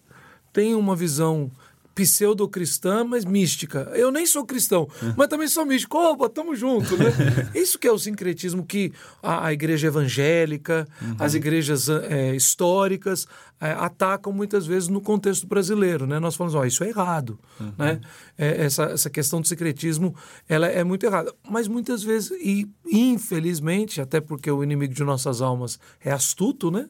tem 0.52 0.74
uma 0.74 0.94
visão 0.94 1.50
pseudo-cristã, 1.94 3.04
mas 3.04 3.24
mística. 3.24 3.90
Eu 3.94 4.10
nem 4.10 4.26
sou 4.26 4.44
cristão, 4.44 4.88
é. 5.02 5.14
mas 5.16 5.28
também 5.28 5.48
sou 5.48 5.64
místico. 5.64 5.98
Opa, 5.98 6.28
tamo 6.28 6.54
junto, 6.54 6.96
né? 6.96 7.06
Isso 7.54 7.78
que 7.78 7.86
é 7.86 7.92
o 7.92 7.98
sincretismo 7.98 8.64
que 8.64 8.92
a, 9.22 9.46
a 9.46 9.52
igreja 9.52 9.88
evangélica, 9.88 10.86
uhum. 11.00 11.16
as 11.18 11.34
igrejas 11.34 11.88
é, 11.88 12.34
históricas 12.34 13.26
é, 13.60 13.72
atacam 13.72 14.32
muitas 14.32 14.66
vezes 14.66 14.88
no 14.88 15.00
contexto 15.00 15.46
brasileiro, 15.46 16.06
né? 16.06 16.18
Nós 16.18 16.34
falamos, 16.34 16.54
ó, 16.54 16.64
isso 16.64 16.82
é 16.82 16.88
errado, 16.88 17.38
uhum. 17.60 17.72
né? 17.78 18.00
É, 18.36 18.64
essa, 18.64 18.84
essa 18.84 19.10
questão 19.10 19.40
do 19.40 19.46
secretismo, 19.46 20.14
ela 20.48 20.66
é 20.66 20.82
muito 20.82 21.04
errada. 21.06 21.32
Mas 21.48 21.68
muitas 21.68 22.02
vezes, 22.02 22.30
e 22.42 22.68
infelizmente, 22.84 24.00
até 24.00 24.20
porque 24.20 24.50
o 24.50 24.64
inimigo 24.64 24.92
de 24.92 25.04
nossas 25.04 25.40
almas 25.40 25.78
é 26.00 26.10
astuto, 26.10 26.70
né? 26.70 26.88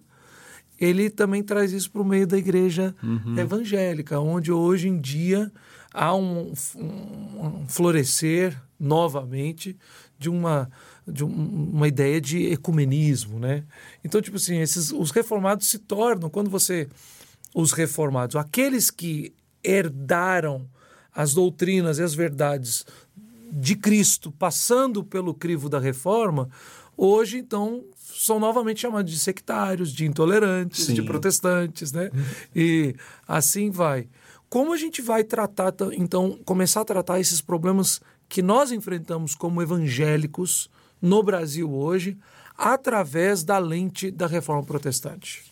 Ele 0.83 1.09
também 1.09 1.42
traz 1.42 1.73
isso 1.73 1.90
para 1.90 2.03
o 2.03 2.05
meio 2.05 2.27
da 2.27 2.37
igreja 2.37 2.95
uhum. 3.03 3.38
evangélica, 3.38 4.18
onde 4.18 4.51
hoje 4.51 4.88
em 4.88 5.01
dia 5.01 5.51
há 5.95 6.14
um, 6.14 6.53
um, 6.77 7.64
florescer 7.68 8.61
novamente 8.81 9.77
de 10.18 10.29
uma 10.29 10.68
de 11.07 11.25
um, 11.25 11.29
uma 11.73 11.88
ideia 11.88 12.21
de 12.21 12.47
ecumenismo, 12.47 13.38
né? 13.38 13.64
Então, 14.05 14.23
tipo 14.23 14.37
assim, 14.37 14.59
esses, 14.59 14.92
os 14.92 15.11
reformados 15.11 15.68
se 15.68 15.79
tornam, 15.79 16.31
quando 16.31 16.49
você... 16.49 16.88
Os 17.53 17.73
reformados, 17.73 18.37
aqueles 18.37 18.88
que 18.88 19.35
herdaram 19.62 20.66
as 21.14 21.35
doutrinas 21.35 21.99
e 21.99 22.03
as 22.03 22.14
verdades 22.14 22.87
de 23.53 23.75
Cristo, 23.77 24.33
passando 24.33 25.05
pelo 25.05 25.35
crivo 25.35 25.68
da 25.68 25.79
reforma, 25.79 26.49
hoje, 26.97 27.38
então, 27.38 27.85
são 28.25 28.39
novamente 28.39 28.81
chamados 28.81 29.11
de 29.11 29.19
sectários, 29.19 29.93
de 29.93 30.07
intolerantes, 30.07 30.87
Sim. 30.87 30.95
de 30.95 31.03
protestantes, 31.03 31.91
né? 31.91 32.09
Uhum. 32.15 32.25
E 32.55 32.95
assim 33.27 33.71
vai. 33.71 34.07
Como 34.49 34.73
a 34.73 34.77
gente 34.77 35.03
vai 35.03 35.25
tratar, 35.25 35.75
então, 35.93 36.39
começar 36.45 36.83
a 36.83 36.85
tratar 36.85 37.19
esses 37.19 37.41
problemas 37.41 38.01
que 38.29 38.41
nós 38.41 38.71
enfrentamos 38.71 39.35
como 39.35 39.61
evangélicos 39.61 40.71
no 41.01 41.23
Brasil 41.23 41.73
hoje, 41.73 42.17
através 42.57 43.43
da 43.43 43.59
lente 43.59 44.11
da 44.11 44.27
reforma 44.27 44.63
protestante? 44.63 45.45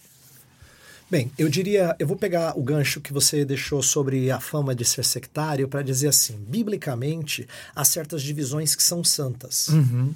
Bem, 1.10 1.32
eu 1.36 1.48
diria, 1.48 1.96
eu 1.98 2.06
vou 2.06 2.16
pegar 2.16 2.56
o 2.56 2.62
gancho 2.62 3.00
que 3.00 3.12
você 3.12 3.44
deixou 3.44 3.82
sobre 3.82 4.30
a 4.30 4.38
fama 4.38 4.76
de 4.76 4.84
ser 4.84 5.04
sectário 5.04 5.66
para 5.66 5.82
dizer 5.82 6.06
assim, 6.06 6.36
biblicamente 6.46 7.48
há 7.74 7.84
certas 7.84 8.22
divisões 8.22 8.76
que 8.76 8.82
são 8.82 9.02
santas. 9.02 9.68
Uhum. 9.70 10.14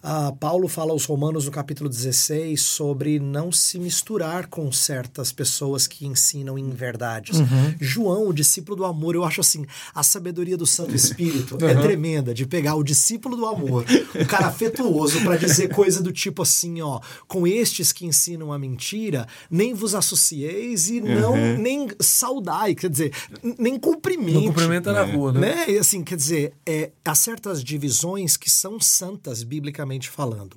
Ah, 0.00 0.32
Paulo 0.38 0.68
fala 0.68 0.92
aos 0.92 1.04
Romanos 1.04 1.46
no 1.46 1.50
capítulo 1.50 1.90
16 1.90 2.60
sobre 2.62 3.18
não 3.18 3.50
se 3.50 3.80
misturar 3.80 4.46
com 4.46 4.70
certas 4.70 5.32
pessoas 5.32 5.88
que 5.88 6.06
ensinam 6.06 6.56
em 6.56 6.70
verdades. 6.70 7.40
Uhum. 7.40 7.74
João, 7.80 8.28
o 8.28 8.32
discípulo 8.32 8.76
do 8.76 8.84
amor, 8.84 9.16
eu 9.16 9.24
acho 9.24 9.40
assim, 9.40 9.66
a 9.92 10.04
sabedoria 10.04 10.56
do 10.56 10.66
Santo 10.66 10.94
Espírito 10.94 11.58
uhum. 11.60 11.68
é 11.68 11.74
tremenda 11.74 12.32
de 12.32 12.46
pegar 12.46 12.76
o 12.76 12.84
discípulo 12.84 13.36
do 13.36 13.44
amor, 13.44 13.84
o 14.14 14.26
cara 14.26 14.46
afetuoso, 14.46 15.20
para 15.22 15.36
dizer 15.36 15.74
coisa 15.74 16.00
do 16.00 16.12
tipo 16.12 16.42
assim, 16.42 16.80
ó, 16.80 17.00
com 17.26 17.44
estes 17.44 17.92
que 17.92 18.06
ensinam 18.06 18.52
a 18.52 18.58
mentira, 18.58 19.26
nem 19.50 19.74
vos 19.74 19.96
associeis 19.96 20.88
e 20.88 21.00
não 21.00 21.32
uhum. 21.32 21.58
nem 21.58 21.88
saudai, 21.98 22.76
quer 22.76 22.88
dizer, 22.88 23.12
nem 23.58 23.76
cumprimente. 23.76 24.34
Não 24.34 24.44
cumprimenta 24.44 24.92
na 24.92 25.02
rua, 25.02 25.32
né? 25.32 25.40
né? 25.40 25.70
E 25.70 25.78
assim, 25.78 26.04
quer 26.04 26.16
dizer, 26.16 26.52
é, 26.64 26.92
há 27.04 27.14
certas 27.16 27.64
divisões 27.64 28.36
que 28.36 28.48
são 28.48 28.78
santas 28.78 29.42
biblicamente 29.42 29.87
falando. 30.08 30.56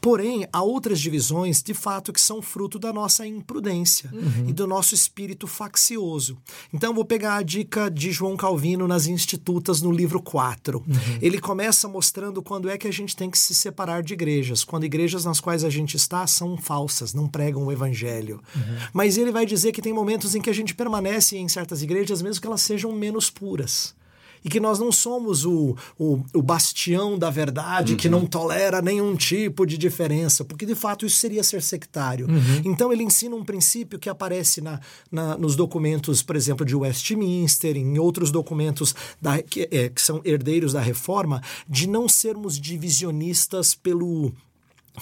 Porém, 0.00 0.46
há 0.52 0.62
outras 0.62 1.00
divisões, 1.00 1.62
de 1.62 1.74
fato, 1.74 2.12
que 2.12 2.20
são 2.20 2.40
fruto 2.40 2.78
da 2.78 2.92
nossa 2.92 3.26
imprudência 3.26 4.10
uhum. 4.12 4.48
e 4.48 4.52
do 4.52 4.66
nosso 4.66 4.94
espírito 4.94 5.46
faccioso. 5.46 6.38
Então, 6.72 6.94
vou 6.94 7.04
pegar 7.04 7.36
a 7.36 7.42
dica 7.42 7.90
de 7.90 8.10
João 8.10 8.36
Calvino 8.36 8.88
nas 8.88 9.06
Institutas, 9.06 9.82
no 9.82 9.92
livro 9.92 10.22
4. 10.22 10.78
Uhum. 10.78 11.18
Ele 11.20 11.38
começa 11.38 11.86
mostrando 11.86 12.42
quando 12.42 12.68
é 12.68 12.78
que 12.78 12.88
a 12.88 12.92
gente 12.92 13.14
tem 13.14 13.30
que 13.30 13.38
se 13.38 13.54
separar 13.54 14.02
de 14.02 14.14
igrejas, 14.14 14.64
quando 14.64 14.84
igrejas 14.84 15.24
nas 15.24 15.40
quais 15.40 15.64
a 15.64 15.70
gente 15.70 15.96
está 15.96 16.26
são 16.26 16.56
falsas, 16.56 17.12
não 17.12 17.28
pregam 17.28 17.64
o 17.66 17.72
evangelho. 17.72 18.40
Uhum. 18.54 18.76
Mas 18.92 19.18
ele 19.18 19.30
vai 19.30 19.44
dizer 19.44 19.72
que 19.72 19.82
tem 19.82 19.92
momentos 19.92 20.34
em 20.34 20.40
que 20.40 20.50
a 20.50 20.54
gente 20.54 20.74
permanece 20.74 21.36
em 21.36 21.48
certas 21.48 21.82
igrejas, 21.82 22.22
mesmo 22.22 22.40
que 22.40 22.46
elas 22.46 22.62
sejam 22.62 22.92
menos 22.92 23.28
puras 23.28 23.94
e 24.44 24.48
que 24.48 24.60
nós 24.60 24.78
não 24.78 24.90
somos 24.90 25.44
o, 25.44 25.76
o, 25.98 26.22
o 26.34 26.42
bastião 26.42 27.18
da 27.18 27.30
verdade 27.30 27.92
uhum. 27.92 27.98
que 27.98 28.08
não 28.08 28.26
tolera 28.26 28.80
nenhum 28.80 29.14
tipo 29.16 29.66
de 29.66 29.76
diferença, 29.76 30.44
porque 30.44 30.66
de 30.66 30.74
fato 30.74 31.04
isso 31.04 31.16
seria 31.16 31.42
ser 31.42 31.62
sectário. 31.62 32.26
Uhum. 32.28 32.62
Então 32.64 32.92
ele 32.92 33.02
ensina 33.02 33.34
um 33.36 33.44
princípio 33.44 33.98
que 33.98 34.08
aparece 34.08 34.60
na, 34.60 34.80
na, 35.10 35.36
nos 35.36 35.56
documentos, 35.56 36.22
por 36.22 36.36
exemplo, 36.36 36.64
de 36.64 36.74
Westminster, 36.74 37.76
em 37.76 37.98
outros 37.98 38.30
documentos 38.30 38.94
da, 39.20 39.42
que, 39.42 39.68
é, 39.70 39.88
que 39.88 40.00
são 40.00 40.20
herdeiros 40.24 40.72
da 40.72 40.80
reforma, 40.80 41.42
de 41.68 41.86
não 41.86 42.08
sermos 42.08 42.58
divisionistas 42.58 43.74
pelo 43.74 44.32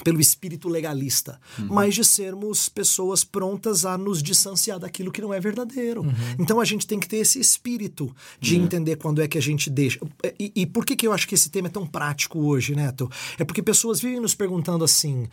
pelo 0.03 0.19
espírito 0.19 0.69
legalista, 0.69 1.39
uhum. 1.57 1.67
mas 1.69 1.95
de 1.95 2.03
sermos 2.03 2.69
pessoas 2.69 3.23
prontas 3.23 3.85
a 3.85 3.97
nos 3.97 4.21
distanciar 4.21 4.79
daquilo 4.79 5.11
que 5.11 5.21
não 5.21 5.33
é 5.33 5.39
verdadeiro. 5.39 6.01
Uhum. 6.01 6.13
Então 6.37 6.59
a 6.59 6.65
gente 6.65 6.87
tem 6.87 6.99
que 6.99 7.07
ter 7.07 7.17
esse 7.17 7.39
espírito 7.39 8.13
de 8.39 8.55
uhum. 8.55 8.63
entender 8.63 8.95
quando 8.97 9.21
é 9.21 9.27
que 9.27 9.37
a 9.37 9.41
gente 9.41 9.69
deixa. 9.69 9.99
E, 10.39 10.51
e 10.55 10.65
por 10.65 10.85
que, 10.85 10.95
que 10.95 11.07
eu 11.07 11.13
acho 11.13 11.27
que 11.27 11.35
esse 11.35 11.49
tema 11.49 11.67
é 11.67 11.71
tão 11.71 11.85
prático 11.85 12.39
hoje, 12.39 12.75
Neto? 12.75 13.09
É 13.37 13.43
porque 13.43 13.61
pessoas 13.61 13.99
vivem 13.99 14.19
nos 14.19 14.35
perguntando 14.35 14.83
assim, 14.83 15.27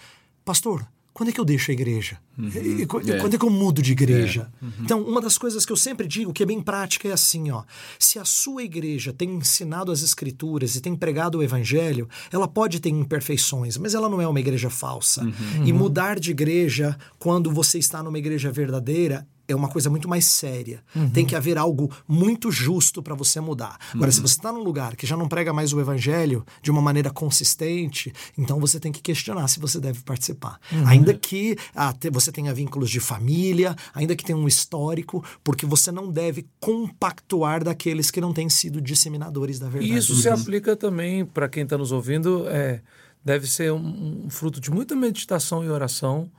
pastor, 0.45 0.87
quando 1.17 1.31
é 1.31 1.33
que 1.33 1.41
eu 1.41 1.47
deixo 1.47 1.71
a 1.71 1.73
igreja? 1.73 2.19
Uhum. 2.37 2.51
E, 2.55 2.83
e, 2.83 2.87
quando 2.87 3.11
é. 3.11 3.17
é 3.17 3.39
que 3.39 3.45
eu 3.47 3.49
mudo 3.49 3.81
de 3.81 3.93
igreja? 3.93 4.53
É. 4.61 4.65
Uhum. 4.67 4.73
Então, 4.83 5.03
uma 5.03 5.19
das 5.19 5.39
coisas 5.39 5.65
que 5.65 5.73
eu 5.73 5.77
sempre 5.77 6.07
digo, 6.07 6.31
que 6.31 6.43
é 6.43 6.47
bem 6.47 6.61
prática, 6.61 7.09
é 7.09 7.13
assim, 7.13 7.51
ó. 7.51 7.63
Se 7.99 8.19
a 8.19 8.25
sua 8.27 8.63
igreja 8.63 9.15
tem 9.15 9.31
ensinado 9.37 9.91
as 9.91 10.03
escrituras 10.03 10.77
e 10.77 10.81
tem 10.83 10.95
pregado 10.95 11.39
o 11.39 11.43
evangelho, 11.43 12.07
ela 12.31 12.47
pode 12.47 12.81
ter 12.81 12.91
imperfeições, 12.91 13.79
mas 13.79 13.95
ela 13.95 14.11
não 14.11 14.21
é 14.21 14.29
uma 14.29 14.39
igreja 14.39 14.69
falsa. 14.69 15.25
Uhum. 15.25 15.65
E 15.65 15.73
mudar 15.73 16.21
de 16.21 16.33
igreja 16.33 16.95
quando 17.19 17.51
você 17.51 17.79
está 17.79 18.03
numa 18.03 18.19
igreja 18.19 18.53
verdadeira 18.53 19.27
é 19.49 19.55
uma 19.55 19.69
coisa 19.69 19.89
muito 19.89 20.09
mais 20.09 20.25
séria. 20.25 20.83
Uhum. 20.95 21.11
Tem 21.11 21.25
que 21.25 21.37
haver 21.37 21.59
algo 21.59 21.91
muito 22.07 22.51
justo 22.51 23.03
para 23.03 23.15
você 23.15 23.41
mudar. 23.41 23.79
Agora, 23.93 24.07
uhum. 24.07 24.13
se 24.13 24.21
você 24.21 24.35
está 24.35 24.53
num 24.53 24.63
lugar 24.63 24.97
que 24.97 25.07
já 25.07 25.17
não 25.17 25.29
prega 25.29 25.53
mais 25.53 25.73
o 25.73 25.81
evangelho 25.81 26.45
de 26.63 26.71
uma 26.71 26.83
maneira 26.83 27.11
consistente, 27.11 28.13
então 28.37 28.59
você 28.59 28.81
tem 28.81 28.93
que 28.93 29.01
questionar 29.01 29.47
se 29.49 29.61
você 29.61 29.79
deve 29.81 30.03
participar. 30.03 30.59
Uhum. 30.73 30.87
Ainda 30.87 31.15
que 31.15 31.57
ah, 31.75 31.95
você 32.13 32.33
tenha 32.33 32.53
vínculos 32.53 32.91
de 32.91 33.01
família, 33.01 33.75
ainda 33.95 34.17
que 34.17 34.25
tenha 34.25 34.39
um 34.39 34.49
histórico, 34.49 35.25
porque 35.43 35.67
você 35.67 35.93
não 35.93 36.11
deve 36.11 36.47
compactuar 36.61 37.63
daqueles 37.63 38.11
que 38.11 38.21
não 38.21 38.33
têm 38.33 38.49
sido 38.49 38.81
disseminadores 38.81 39.59
da 39.59 39.69
verdade. 39.69 39.97
Isso 39.97 40.15
se 40.15 40.29
aplica 40.29 40.77
também 40.77 41.25
para 41.25 41.49
quem 41.49 41.63
está 41.63 41.79
nos 41.79 41.93
ouvindo. 41.93 42.47
É, 42.49 42.81
deve 43.25 43.47
ser 43.47 43.73
um, 43.73 44.25
um 44.27 44.31
fruto 44.31 44.61
de 44.61 44.71
muita 44.71 44.95
meditação 44.95 45.65
e 45.65 45.69
oração 45.69 46.31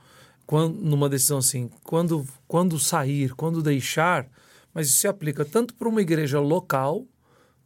quando, 0.48 0.80
numa 0.80 1.10
decisão 1.10 1.36
assim, 1.36 1.68
quando, 1.84 2.26
quando 2.46 2.78
sair, 2.78 3.34
quando 3.34 3.62
deixar, 3.62 4.26
mas 4.72 4.88
isso 4.88 4.96
se 4.96 5.06
aplica 5.06 5.44
tanto 5.44 5.74
para 5.74 5.86
uma 5.86 6.00
igreja 6.00 6.40
local, 6.40 7.04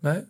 né? 0.03 0.27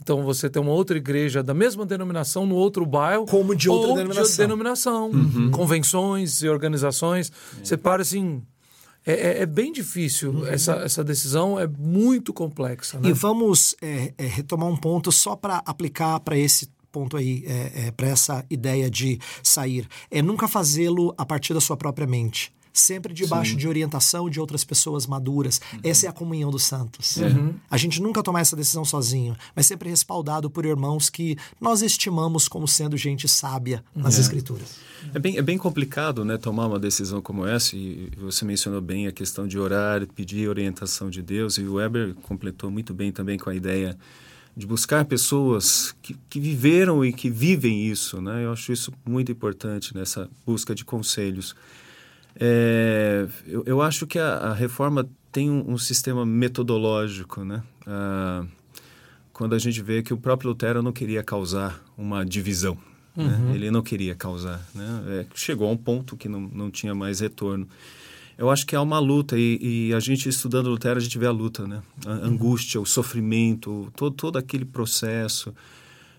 Então 0.00 0.22
você 0.22 0.48
tem 0.48 0.62
uma 0.62 0.70
outra 0.70 0.96
igreja 0.96 1.42
da 1.42 1.52
mesma 1.52 1.84
denominação 1.84 2.46
no 2.46 2.54
outro 2.54 2.86
bairro. 2.86 3.26
Como 3.26 3.52
de 3.52 3.68
outra 3.68 3.96
denominação. 3.96 4.30
De 4.30 4.36
denominação. 4.36 5.10
Uhum. 5.10 5.50
Convenções 5.50 6.40
e 6.40 6.48
organizações. 6.48 7.32
É. 7.58 7.64
Você 7.64 7.76
para 7.76 8.00
assim. 8.00 8.44
É, 9.04 9.12
é, 9.12 9.42
é 9.42 9.46
bem 9.46 9.72
difícil. 9.72 10.30
Uhum. 10.30 10.46
Essa, 10.46 10.74
essa 10.76 11.02
decisão 11.02 11.58
é 11.58 11.66
muito 11.66 12.32
complexa. 12.32 13.00
Né? 13.00 13.08
E 13.08 13.12
vamos 13.12 13.74
é, 13.82 14.14
é 14.16 14.24
retomar 14.24 14.68
um 14.68 14.76
ponto 14.76 15.10
só 15.10 15.34
para 15.34 15.56
aplicar 15.66 16.20
para 16.20 16.38
esse 16.38 16.70
ponto 16.90 17.16
aí 17.16 17.44
é, 17.46 17.86
é, 17.86 17.90
para 17.90 18.08
essa 18.08 18.44
ideia 18.50 18.90
de 18.90 19.18
sair 19.42 19.88
é 20.10 20.22
nunca 20.22 20.48
fazê-lo 20.48 21.14
a 21.16 21.24
partir 21.24 21.54
da 21.54 21.60
sua 21.60 21.76
própria 21.76 22.06
mente 22.06 22.52
sempre 22.78 23.12
debaixo 23.12 23.52
Sim. 23.52 23.56
de 23.56 23.68
orientação 23.68 24.30
de 24.30 24.40
outras 24.40 24.64
pessoas 24.64 25.06
maduras. 25.06 25.60
Uhum. 25.72 25.80
Essa 25.82 26.06
é 26.06 26.08
a 26.08 26.12
comunhão 26.12 26.50
dos 26.50 26.64
santos. 26.64 27.16
Uhum. 27.16 27.54
A 27.70 27.76
gente 27.76 28.00
nunca 28.00 28.22
toma 28.22 28.40
essa 28.40 28.56
decisão 28.56 28.84
sozinho, 28.84 29.36
mas 29.54 29.66
sempre 29.66 29.88
respaldado 29.88 30.48
por 30.48 30.64
irmãos 30.64 31.10
que 31.10 31.36
nós 31.60 31.82
estimamos 31.82 32.48
como 32.48 32.66
sendo 32.66 32.96
gente 32.96 33.28
sábia 33.28 33.84
nas 33.94 34.16
é. 34.16 34.20
Escrituras. 34.20 34.76
É 35.14 35.18
bem, 35.18 35.36
é 35.38 35.42
bem 35.42 35.58
complicado 35.58 36.24
né, 36.24 36.36
tomar 36.36 36.66
uma 36.66 36.78
decisão 36.78 37.20
como 37.20 37.46
essa, 37.46 37.76
e 37.76 38.10
você 38.16 38.44
mencionou 38.44 38.80
bem 38.80 39.06
a 39.06 39.12
questão 39.12 39.46
de 39.46 39.58
orar, 39.58 40.06
pedir 40.08 40.48
orientação 40.48 41.08
de 41.08 41.22
Deus, 41.22 41.56
e 41.56 41.62
o 41.62 41.74
Weber 41.74 42.14
completou 42.22 42.70
muito 42.70 42.92
bem 42.92 43.12
também 43.12 43.38
com 43.38 43.48
a 43.48 43.54
ideia 43.54 43.96
de 44.58 44.66
buscar 44.66 45.04
pessoas 45.04 45.94
que, 46.02 46.16
que 46.28 46.40
viveram 46.40 47.04
e 47.04 47.12
que 47.12 47.30
vivem 47.30 47.86
isso. 47.86 48.20
Né? 48.20 48.44
Eu 48.44 48.52
acho 48.52 48.72
isso 48.72 48.92
muito 49.06 49.30
importante 49.30 49.94
nessa 49.94 50.28
busca 50.44 50.74
de 50.74 50.84
conselhos. 50.84 51.54
É, 52.34 53.28
eu, 53.46 53.62
eu, 53.64 53.80
acho 53.80 54.04
que 54.04 54.18
a, 54.18 54.30
a 54.34 54.52
reforma 54.52 55.08
tem 55.30 55.48
um, 55.48 55.74
um, 55.74 55.78
sistema 55.78 56.26
metodológico, 56.26 57.44
né? 57.44 57.62
Ah, 57.86 58.44
quando 59.32 59.54
a 59.54 59.58
gente 59.58 59.80
vê 59.80 60.02
que 60.02 60.12
o 60.12 60.16
próprio 60.16 60.50
Lutero 60.50 60.82
não 60.82 60.92
queria 60.92 61.22
causar 61.22 61.80
uma 61.96 62.24
divisão, 62.24 62.76
né? 63.16 63.24
uhum. 63.24 63.48
né? 63.50 63.54
ele 63.54 63.70
não 63.70 63.82
queria 63.82 64.14
causar, 64.14 64.60
né? 64.74 65.02
É, 65.08 65.26
chegou 65.34 65.68
a 65.68 65.72
um 65.72 65.76
ponto 65.76 66.16
que 66.16 66.28
não, 66.28 66.40
não 66.40 66.70
tinha 66.70 66.94
mais 66.94 67.20
retorno. 67.20 67.68
Eu 68.38 68.48
acho 68.50 68.64
que 68.64 68.76
há 68.76 68.80
uma 68.80 69.00
luta 69.00 69.36
e, 69.36 69.88
e 69.88 69.92
a 69.92 69.98
gente 69.98 70.28
estudando 70.28 70.70
Lutero 70.70 70.96
a 70.96 71.02
gente 71.02 71.18
vê 71.18 71.26
a 71.26 71.32
luta, 71.32 71.66
né? 71.66 71.82
A 72.06 72.10
uhum. 72.10 72.24
angústia, 72.24 72.80
o 72.80 72.86
sofrimento, 72.86 73.92
todo, 73.96 74.14
todo 74.14 74.38
aquele 74.38 74.64
processo. 74.64 75.52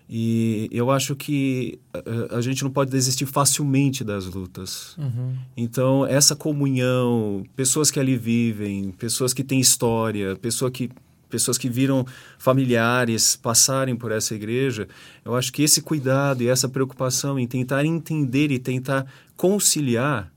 E 0.06 0.68
eu 0.70 0.90
acho 0.90 1.16
que 1.16 1.78
a, 1.94 1.98
eh, 1.98 2.36
a 2.36 2.40
gente 2.42 2.62
não 2.62 2.70
pode 2.70 2.90
desistir 2.90 3.24
facilmente 3.24 4.04
das 4.04 4.26
lutas. 4.26 4.96
Uhum. 4.98 5.34
Então, 5.56 6.04
essa 6.04 6.36
comunhão, 6.36 7.42
pessoas 7.56 7.90
que 7.90 7.98
ali 7.98 8.18
vivem, 8.18 8.90
pessoas 8.90 9.32
que 9.32 9.42
têm 9.42 9.58
história, 9.58 10.36
pessoa 10.36 10.70
que, 10.70 10.90
pessoas 11.30 11.56
que 11.56 11.70
viram 11.70 12.04
familiares 12.38 13.34
passarem 13.34 13.96
por 13.96 14.12
essa 14.12 14.34
igreja, 14.34 14.86
eu 15.24 15.34
acho 15.34 15.50
que 15.50 15.62
esse 15.62 15.80
cuidado 15.80 16.42
e 16.42 16.48
essa 16.48 16.68
preocupação 16.68 17.38
em 17.38 17.46
tentar 17.46 17.82
entender 17.86 18.50
e 18.50 18.58
tentar 18.58 19.06
conciliar 19.38 20.30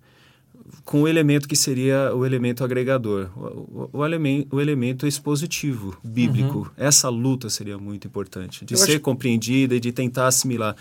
com 0.86 1.04
o 1.04 1.08
elemento 1.08 1.48
que 1.48 1.56
seria 1.56 2.13
o 2.13 2.26
elemento 2.26 2.63
agregador, 2.63 3.30
o, 3.36 3.39
o, 3.39 3.89
o, 3.93 4.06
elemento, 4.06 4.56
o 4.56 4.62
elemento 4.62 5.08
expositivo, 5.08 5.98
bíblico. 6.04 6.60
Uhum. 6.60 6.65
Essa 6.76 7.10
luta 7.10 7.50
seria 7.50 7.78
muito 7.78 8.08
importante, 8.08 8.65
de 8.65 8.74
Eu 8.74 8.78
ser 8.78 8.91
acho... 8.93 9.00
compreendida 9.00 9.76
e 9.76 9.80
de 9.80 9.91
tentar 9.91 10.28
assimilar. 10.28 10.76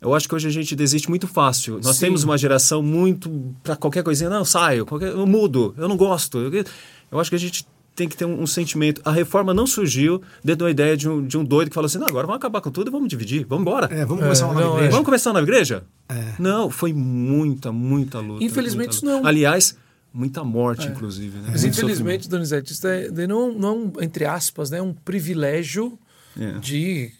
Eu 0.00 0.14
acho 0.14 0.28
que 0.28 0.34
hoje 0.34 0.48
a 0.48 0.50
gente 0.50 0.74
desiste 0.74 1.10
muito 1.10 1.26
fácil. 1.26 1.78
Nós 1.82 1.96
Sim. 1.96 2.06
temos 2.06 2.24
uma 2.24 2.38
geração 2.38 2.82
muito 2.82 3.54
para 3.62 3.76
qualquer 3.76 4.02
coisinha, 4.02 4.30
não, 4.30 4.44
saio, 4.44 4.86
qualquer, 4.86 5.10
eu 5.10 5.26
mudo, 5.26 5.74
eu 5.76 5.88
não 5.88 5.96
gosto. 5.96 6.38
Eu, 6.38 6.64
eu 7.10 7.20
acho 7.20 7.28
que 7.28 7.36
a 7.36 7.38
gente 7.38 7.66
tem 8.00 8.08
que 8.08 8.16
ter 8.16 8.24
um, 8.24 8.42
um, 8.42 8.46
sentimento. 8.46 9.02
A 9.04 9.10
reforma 9.10 9.52
não 9.52 9.66
surgiu 9.66 10.22
dentro 10.42 10.64
da 10.64 10.70
ideia 10.70 10.96
de 10.96 11.06
um, 11.06 11.26
de 11.26 11.36
um 11.36 11.44
doido 11.44 11.68
que 11.68 11.74
falou 11.74 11.86
assim: 11.86 11.98
não, 11.98 12.06
agora 12.06 12.26
vamos 12.26 12.38
acabar 12.38 12.62
com 12.62 12.70
tudo 12.70 12.88
e 12.88 12.90
vamos 12.90 13.08
dividir, 13.08 13.44
vamos 13.46 13.62
embora. 13.62 13.88
É, 13.92 14.06
vamos 14.06 14.22
começar 14.22 14.46
uma 14.46 14.54
nova 14.54 14.66
não, 14.66 14.72
igreja. 14.74 14.88
É. 14.88 14.90
Vamos 14.90 15.04
começar 15.04 15.30
uma 15.30 15.40
nova 15.40 15.52
igreja? 15.52 15.84
É. 16.08 16.34
Não, 16.38 16.70
foi 16.70 16.94
muita, 16.94 17.70
muita 17.70 18.18
luta. 18.18 18.42
Infelizmente, 18.42 18.94
muita 18.94 19.06
luta. 19.06 19.20
não. 19.20 19.26
Aliás, 19.28 19.76
muita 20.14 20.42
morte, 20.42 20.88
é. 20.88 20.90
inclusive. 20.90 21.38
Né? 21.40 21.48
Mas 21.52 21.62
infelizmente, 21.62 22.26
Donizete, 22.26 22.72
isso 22.72 22.86
é, 22.86 23.10
não, 23.26 23.52
não, 23.52 23.92
entre 24.00 24.24
aspas, 24.24 24.70
né, 24.70 24.80
um 24.80 24.94
privilégio 24.94 25.98
é. 26.40 26.52
de 26.58 27.12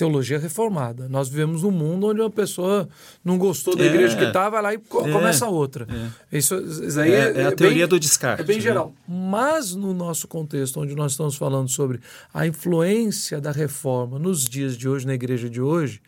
teologia 0.00 0.38
reformada. 0.38 1.10
Nós 1.10 1.28
vivemos 1.28 1.62
num 1.62 1.70
mundo 1.70 2.06
onde 2.06 2.22
uma 2.22 2.30
pessoa 2.30 2.88
não 3.22 3.36
gostou 3.36 3.76
da 3.76 3.84
é, 3.84 3.86
igreja 3.88 4.16
que 4.16 4.24
está, 4.24 4.48
vai 4.48 4.62
lá 4.62 4.72
e 4.72 4.76
é, 4.76 4.78
começa 4.78 5.46
outra. 5.46 5.86
É. 6.32 6.38
Isso, 6.38 6.56
isso 6.56 6.98
aí 6.98 7.12
é, 7.12 7.42
é 7.42 7.44
a 7.44 7.52
teoria 7.52 7.80
bem, 7.80 7.88
do 7.88 8.00
descarte. 8.00 8.40
É 8.40 8.44
bem 8.44 8.56
né? 8.56 8.62
geral. 8.62 8.94
Mas 9.06 9.74
no 9.74 9.92
nosso 9.92 10.26
contexto, 10.26 10.80
onde 10.80 10.94
nós 10.94 11.12
estamos 11.12 11.36
falando 11.36 11.68
sobre 11.68 12.00
a 12.32 12.46
influência 12.46 13.42
da 13.42 13.52
reforma 13.52 14.18
nos 14.18 14.46
dias 14.46 14.74
de 14.74 14.88
hoje, 14.88 15.06
na 15.06 15.12
igreja 15.12 15.50
de 15.50 15.60
hoje, 15.60 16.00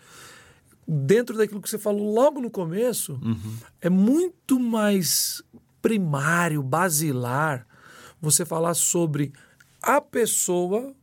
dentro 0.88 1.37
daquilo 1.37 1.61
que 1.61 1.68
você 1.68 1.78
falou 1.78 2.14
logo 2.14 2.40
no 2.40 2.50
começo, 2.50 3.20
uhum. 3.22 3.57
é 3.78 3.90
muito 3.90 4.59
mais 4.59 5.42
primário, 5.83 6.62
basilar, 6.62 7.66
você 8.22 8.46
falar 8.46 8.72
sobre 8.72 9.35
a 9.83 10.00
pessoa 10.00 10.94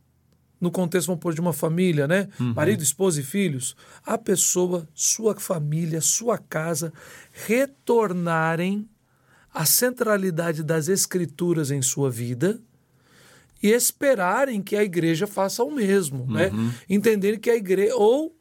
no 0.60 0.70
contexto, 0.70 1.06
vamos 1.06 1.22
pôr, 1.22 1.32
de 1.32 1.40
uma 1.40 1.52
família, 1.52 2.06
né? 2.06 2.28
Uhum. 2.38 2.52
Marido, 2.54 2.82
esposa 2.82 3.20
e 3.20 3.24
filhos, 3.24 3.74
a 4.04 4.18
pessoa, 4.18 4.86
sua 4.94 5.34
família, 5.34 6.00
sua 6.00 6.36
casa, 6.36 6.92
retornarem 7.46 8.88
à 9.52 9.64
centralidade 9.64 10.62
das 10.62 10.88
escrituras 10.88 11.70
em 11.70 11.80
sua 11.80 12.10
vida 12.10 12.60
e 13.62 13.68
esperarem 13.68 14.62
que 14.62 14.76
a 14.76 14.84
igreja 14.84 15.26
faça 15.26 15.64
o 15.64 15.70
mesmo, 15.70 16.26
né? 16.26 16.48
uhum. 16.48 16.66
né? 16.66 16.74
Entenderem 16.88 17.38
que 17.38 17.50
a 17.50 17.56
igreja, 17.56 17.94
ou 17.96 18.36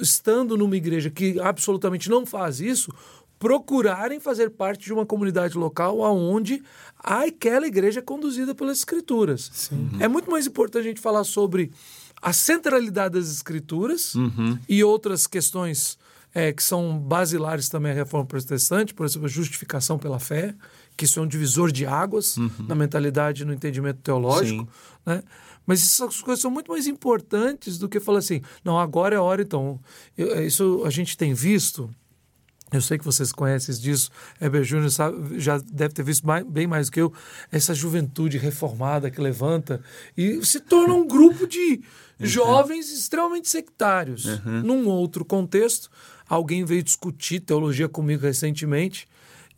estando 0.00 0.56
numa 0.56 0.76
igreja 0.76 1.10
que 1.10 1.40
absolutamente 1.40 2.08
não 2.10 2.26
faz 2.26 2.60
isso, 2.60 2.92
procurarem 3.38 4.18
fazer 4.18 4.50
parte 4.50 4.86
de 4.86 4.92
uma 4.92 5.04
comunidade 5.04 5.56
local 5.56 6.00
onde 6.00 6.62
aquela 6.98 7.66
igreja 7.66 8.00
é 8.00 8.02
conduzida 8.02 8.54
pelas 8.54 8.78
escrituras. 8.78 9.50
Sim. 9.52 9.90
É 10.00 10.08
muito 10.08 10.30
mais 10.30 10.46
importante 10.46 10.84
a 10.84 10.88
gente 10.88 11.00
falar 11.00 11.24
sobre 11.24 11.70
a 12.20 12.32
centralidade 12.32 13.14
das 13.14 13.30
escrituras 13.30 14.14
uhum. 14.14 14.58
e 14.68 14.82
outras 14.82 15.26
questões 15.26 15.98
é, 16.34 16.52
que 16.52 16.62
são 16.62 16.98
basilares 16.98 17.68
também 17.68 17.92
à 17.92 17.94
reforma 17.94 18.26
protestante, 18.26 18.92
por 18.92 19.06
exemplo, 19.06 19.26
a 19.26 19.30
justificação 19.30 19.98
pela 19.98 20.18
fé, 20.18 20.54
que 20.96 21.04
isso 21.04 21.18
é 21.18 21.22
um 21.22 21.26
divisor 21.26 21.70
de 21.70 21.86
águas 21.86 22.36
uhum. 22.36 22.50
na 22.66 22.74
mentalidade 22.74 23.42
e 23.42 23.44
no 23.44 23.52
entendimento 23.52 24.00
teológico. 24.00 24.68
Né? 25.04 25.22
Mas 25.66 25.82
essas 25.82 26.20
coisas 26.20 26.40
são 26.40 26.50
muito 26.50 26.70
mais 26.70 26.86
importantes 26.86 27.78
do 27.78 27.88
que 27.88 28.00
falar 28.00 28.18
assim, 28.18 28.40
não, 28.64 28.78
agora 28.78 29.16
é 29.16 29.18
hora, 29.18 29.42
então. 29.42 29.80
Eu, 30.16 30.46
isso 30.46 30.82
a 30.86 30.90
gente 30.90 31.16
tem 31.16 31.34
visto 31.34 31.90
eu 32.72 32.80
sei 32.80 32.98
que 32.98 33.04
vocês 33.04 33.30
conhecem 33.30 33.74
disso. 33.76 34.10
Heber 34.40 34.64
Júnior 34.64 34.90
já 35.38 35.58
deve 35.58 35.94
ter 35.94 36.02
visto 36.02 36.26
mais, 36.26 36.44
bem 36.44 36.66
mais 36.66 36.88
do 36.88 36.92
que 36.92 37.00
eu. 37.00 37.12
Essa 37.50 37.72
juventude 37.72 38.38
reformada 38.38 39.10
que 39.10 39.20
levanta 39.20 39.80
e 40.16 40.44
se 40.44 40.58
torna 40.58 40.94
um 40.94 41.06
grupo 41.06 41.46
de 41.46 41.80
uhum. 42.18 42.26
jovens 42.26 42.90
extremamente 42.92 43.48
sectários. 43.48 44.24
Uhum. 44.24 44.62
Num 44.62 44.88
outro 44.88 45.24
contexto, 45.24 45.88
alguém 46.28 46.64
veio 46.64 46.82
discutir 46.82 47.40
teologia 47.40 47.88
comigo 47.88 48.22
recentemente 48.22 49.06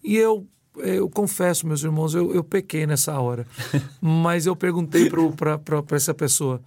e 0.03 0.17
eu 0.17 0.47
eu 0.77 1.11
confesso, 1.11 1.67
meus 1.67 1.83
irmãos, 1.83 2.15
eu, 2.15 2.33
eu 2.33 2.45
pequei 2.45 2.87
nessa 2.87 3.19
hora. 3.19 3.45
Mas 4.01 4.47
eu 4.47 4.55
perguntei 4.55 5.11
para 5.11 5.97
essa 5.97 6.15
pessoa: 6.15 6.63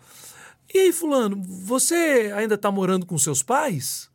E 0.74 0.78
aí, 0.78 0.92
Fulano, 0.92 1.42
você 1.42 2.30
ainda 2.36 2.56
está 2.56 2.70
morando 2.70 3.06
com 3.06 3.18
seus 3.18 3.42
pais? 3.42 4.11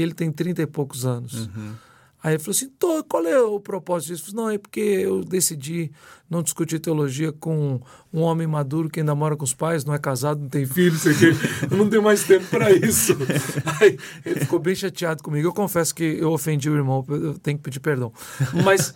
E 0.00 0.02
ele 0.02 0.14
tem 0.14 0.32
30 0.32 0.62
e 0.62 0.66
poucos 0.66 1.04
anos. 1.04 1.46
Uhum. 1.46 1.74
Aí 2.22 2.34
ele 2.34 2.38
falou 2.38 2.52
assim: 2.52 2.70
qual 3.08 3.26
é 3.26 3.40
o 3.40 3.60
propósito 3.60 4.08
disso? 4.08 4.30
Falei, 4.30 4.36
não, 4.36 4.50
é 4.50 4.58
porque 4.58 4.80
eu 4.80 5.22
decidi 5.22 5.90
não 6.28 6.42
discutir 6.42 6.78
teologia 6.78 7.32
com 7.32 7.80
um 8.12 8.20
homem 8.20 8.46
maduro 8.46 8.88
que 8.88 9.00
ainda 9.00 9.14
mora 9.14 9.36
com 9.36 9.44
os 9.44 9.52
pais, 9.54 9.84
não 9.84 9.92
é 9.92 9.98
casado, 9.98 10.40
não 10.40 10.48
tem 10.48 10.64
filhos, 10.64 11.04
eu 11.70 11.76
não 11.76 11.88
tenho 11.88 12.02
mais 12.02 12.24
tempo 12.24 12.46
para 12.46 12.70
isso. 12.70 13.14
Aí 13.80 13.98
ele 14.24 14.40
ficou 14.40 14.58
bem 14.58 14.74
chateado 14.74 15.22
comigo. 15.22 15.48
Eu 15.48 15.52
confesso 15.52 15.94
que 15.94 16.04
eu 16.04 16.30
ofendi 16.32 16.70
o 16.70 16.76
irmão, 16.76 17.04
eu 17.08 17.38
tenho 17.38 17.58
que 17.58 17.64
pedir 17.64 17.80
perdão. 17.80 18.12
Mas 18.64 18.94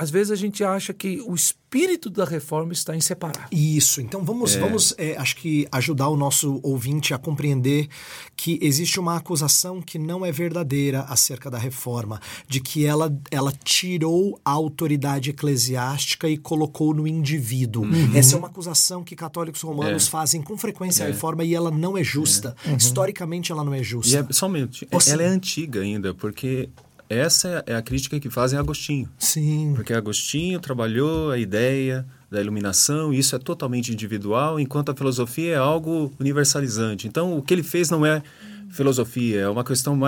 às 0.00 0.10
vezes 0.10 0.30
a 0.30 0.34
gente 0.34 0.64
acha 0.64 0.94
que 0.94 1.20
o 1.26 1.34
espírito 1.34 2.08
da 2.08 2.24
reforma 2.24 2.72
está 2.72 2.96
em 2.96 3.02
separar. 3.02 3.46
Isso. 3.52 4.00
Então 4.00 4.24
vamos, 4.24 4.56
é. 4.56 4.58
vamos 4.58 4.94
é, 4.96 5.14
acho 5.18 5.36
que 5.36 5.68
ajudar 5.70 6.08
o 6.08 6.16
nosso 6.16 6.58
ouvinte 6.62 7.12
a 7.12 7.18
compreender 7.18 7.86
que 8.34 8.58
existe 8.62 8.98
uma 8.98 9.18
acusação 9.18 9.82
que 9.82 9.98
não 9.98 10.24
é 10.24 10.32
verdadeira 10.32 11.02
acerca 11.02 11.50
da 11.50 11.58
reforma, 11.58 12.18
de 12.48 12.60
que 12.60 12.86
ela, 12.86 13.14
ela 13.30 13.52
tirou 13.62 14.40
a 14.42 14.50
autoridade 14.52 15.28
eclesiástica 15.28 16.26
e 16.26 16.38
colocou 16.38 16.94
no 16.94 17.06
indivíduo. 17.06 17.84
Uhum. 17.84 18.16
Essa 18.16 18.36
é 18.36 18.38
uma 18.38 18.48
acusação 18.48 19.04
que 19.04 19.14
católicos 19.14 19.60
romanos 19.60 20.06
é. 20.06 20.10
fazem 20.10 20.40
com 20.40 20.56
frequência 20.56 21.04
à 21.04 21.08
é. 21.08 21.12
reforma 21.12 21.44
e 21.44 21.54
ela 21.54 21.70
não 21.70 21.98
é 21.98 22.02
justa. 22.02 22.56
É. 22.64 22.70
Uhum. 22.70 22.76
Historicamente 22.78 23.52
ela 23.52 23.62
não 23.62 23.74
é 23.74 23.82
justa. 23.82 24.16
E 24.16 24.16
é, 24.16 24.32
somente, 24.32 24.88
ela 24.90 25.22
é 25.22 25.26
antiga 25.26 25.82
ainda, 25.82 26.14
porque 26.14 26.70
essa 27.10 27.64
é 27.66 27.74
a 27.74 27.82
crítica 27.82 28.20
que 28.20 28.30
fazem 28.30 28.56
a 28.56 28.62
Agostinho. 28.62 29.08
Sim. 29.18 29.72
Porque 29.74 29.92
Agostinho 29.92 30.60
trabalhou 30.60 31.30
a 31.30 31.38
ideia 31.38 32.06
da 32.30 32.40
iluminação, 32.40 33.12
e 33.12 33.18
isso 33.18 33.34
é 33.34 33.38
totalmente 33.38 33.92
individual, 33.92 34.60
enquanto 34.60 34.92
a 34.92 34.94
filosofia 34.94 35.54
é 35.54 35.56
algo 35.56 36.12
universalizante. 36.20 37.08
Então, 37.08 37.36
o 37.36 37.42
que 37.42 37.52
ele 37.52 37.64
fez 37.64 37.90
não 37.90 38.06
é 38.06 38.22
filosofia, 38.70 39.40
é 39.40 39.48
uma 39.48 39.64
questão 39.64 39.98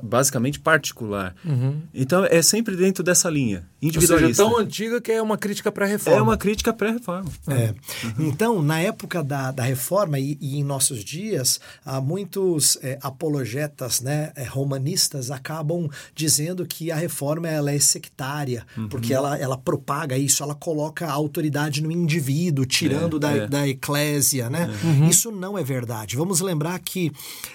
basicamente 0.00 0.60
particular. 0.60 1.34
Uhum. 1.44 1.82
Então, 1.92 2.24
é 2.24 2.40
sempre 2.40 2.76
dentro 2.76 3.02
dessa 3.02 3.28
linha. 3.28 3.68
Individualista. 3.82 4.42
Ou 4.44 4.48
seja, 4.50 4.56
tão 4.56 4.64
antiga 4.64 5.00
que 5.00 5.10
é 5.12 5.20
uma 5.20 5.36
crítica 5.36 5.72
pré-reforma. 5.72 6.18
É 6.18 6.22
uma 6.22 6.36
crítica 6.36 6.72
pré-reforma. 6.72 7.30
É. 7.48 7.74
Então, 8.18 8.62
na 8.62 8.78
época 8.80 9.22
da, 9.24 9.50
da 9.50 9.62
reforma 9.64 10.18
e, 10.18 10.38
e 10.40 10.58
em 10.58 10.64
nossos 10.64 11.04
dias, 11.04 11.60
há 11.84 12.00
muitos 12.00 12.78
é, 12.82 12.98
apologetas 13.02 14.00
né, 14.00 14.32
é, 14.36 14.44
romanistas 14.44 15.30
acabam 15.30 15.88
dizendo 16.14 16.64
que 16.66 16.90
a 16.92 16.96
reforma 16.96 17.48
ela 17.48 17.72
é 17.72 17.78
sectária, 17.78 18.64
Uhum. 18.76 18.88
porque 18.88 19.12
ela, 19.12 19.36
ela 19.38 19.58
propaga 19.58 20.16
isso, 20.16 20.42
ela 20.42 20.54
coloca 20.54 21.06
a 21.06 21.12
autoridade 21.12 21.82
no 21.82 21.90
indivíduo, 21.90 22.64
tirando 22.64 23.16
É, 23.16 23.20
da, 23.20 23.30
é. 23.36 23.46
da 23.46 23.68
eclésia. 23.68 24.48
Né? 24.48 24.68
Isso 25.10 25.30
não 25.30 25.58
é 25.58 25.64
verdade. 25.64 26.16
Vamos 26.16 26.40
lembrar 26.40 26.78
que 26.78 27.10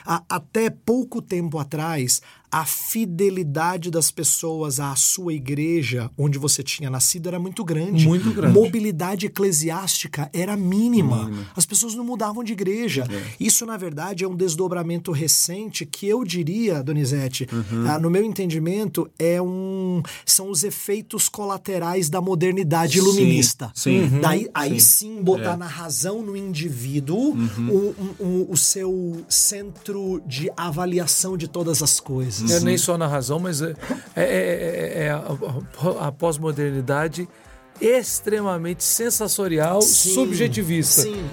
a- 0.05 0.23
até 0.29 0.69
pouco 0.69 1.21
tempo 1.21 1.57
atrás, 1.59 2.21
a 2.51 2.65
fidelidade 2.65 3.89
das 3.91 4.11
pessoas 4.11 4.79
à 4.79 4.95
sua 4.95 5.33
igreja, 5.33 6.09
onde 6.17 6.37
você 6.37 6.63
tinha 6.63 6.89
nascido, 6.89 7.27
era 7.27 7.39
muito 7.39 7.63
grande. 7.63 8.07
Muito 8.07 8.31
grande. 8.31 8.53
Mobilidade 8.53 9.25
eclesiástica 9.25 10.29
era 10.33 10.55
mínima. 10.55 11.29
As 11.55 11.65
pessoas 11.65 11.93
não 11.95 12.03
mudavam 12.03 12.43
de 12.43 12.53
igreja. 12.53 13.05
Isso, 13.39 13.65
na 13.65 13.77
verdade, 13.77 14.23
é 14.23 14.27
um 14.27 14.35
desdobramento 14.35 15.11
recente 15.11 15.85
que 15.85 16.07
eu 16.07 16.23
diria, 16.23 16.81
Donizete, 16.83 17.47
ah, 17.89 17.99
no 17.99 18.09
meu 18.09 18.23
entendimento, 18.23 19.09
é 19.17 19.41
um, 19.41 20.01
são 20.25 20.49
os 20.49 20.63
efeitos 20.63 21.27
colaterais 21.29 22.09
da 22.09 22.21
modernidade 22.21 22.93
Sim, 22.93 22.99
iluminista. 22.99 23.71
sim. 23.75 23.99
Uhum. 24.01 24.21
Daí, 24.21 24.47
aí 24.53 24.79
Sim. 24.79 25.15
sim 25.17 25.21
botar 25.23 25.57
na 25.57 25.67
razão 25.67 26.21
no 26.21 26.35
indivíduo 26.35 27.35
o, 27.69 27.95
um- 27.99 28.15
um- 28.19 28.45
o 28.49 28.55
seu 28.57 29.25
centro 29.29 30.21
de 30.25 30.49
avaliação 30.55 31.35
de 31.37 31.47
todas 31.47 31.81
as 31.83 31.99
coisas. 31.99 32.36
É 32.51 32.59
nem 32.59 32.77
só 32.77 32.97
na 32.97 33.07
razão, 33.07 33.39
mas 33.39 33.61
é, 33.61 33.73
é- 34.15 34.23
é- 34.23 35.03
é 35.05 35.09
a, 35.11 35.17
a- 35.17 36.07
a 36.07 36.11
pós-modernidade 36.11 37.27
extremamente 37.79 38.83
sensorial, 38.83 39.81
Sim, 39.81 40.13
subjetivista. 40.13 41.01
Sim. 41.03 41.23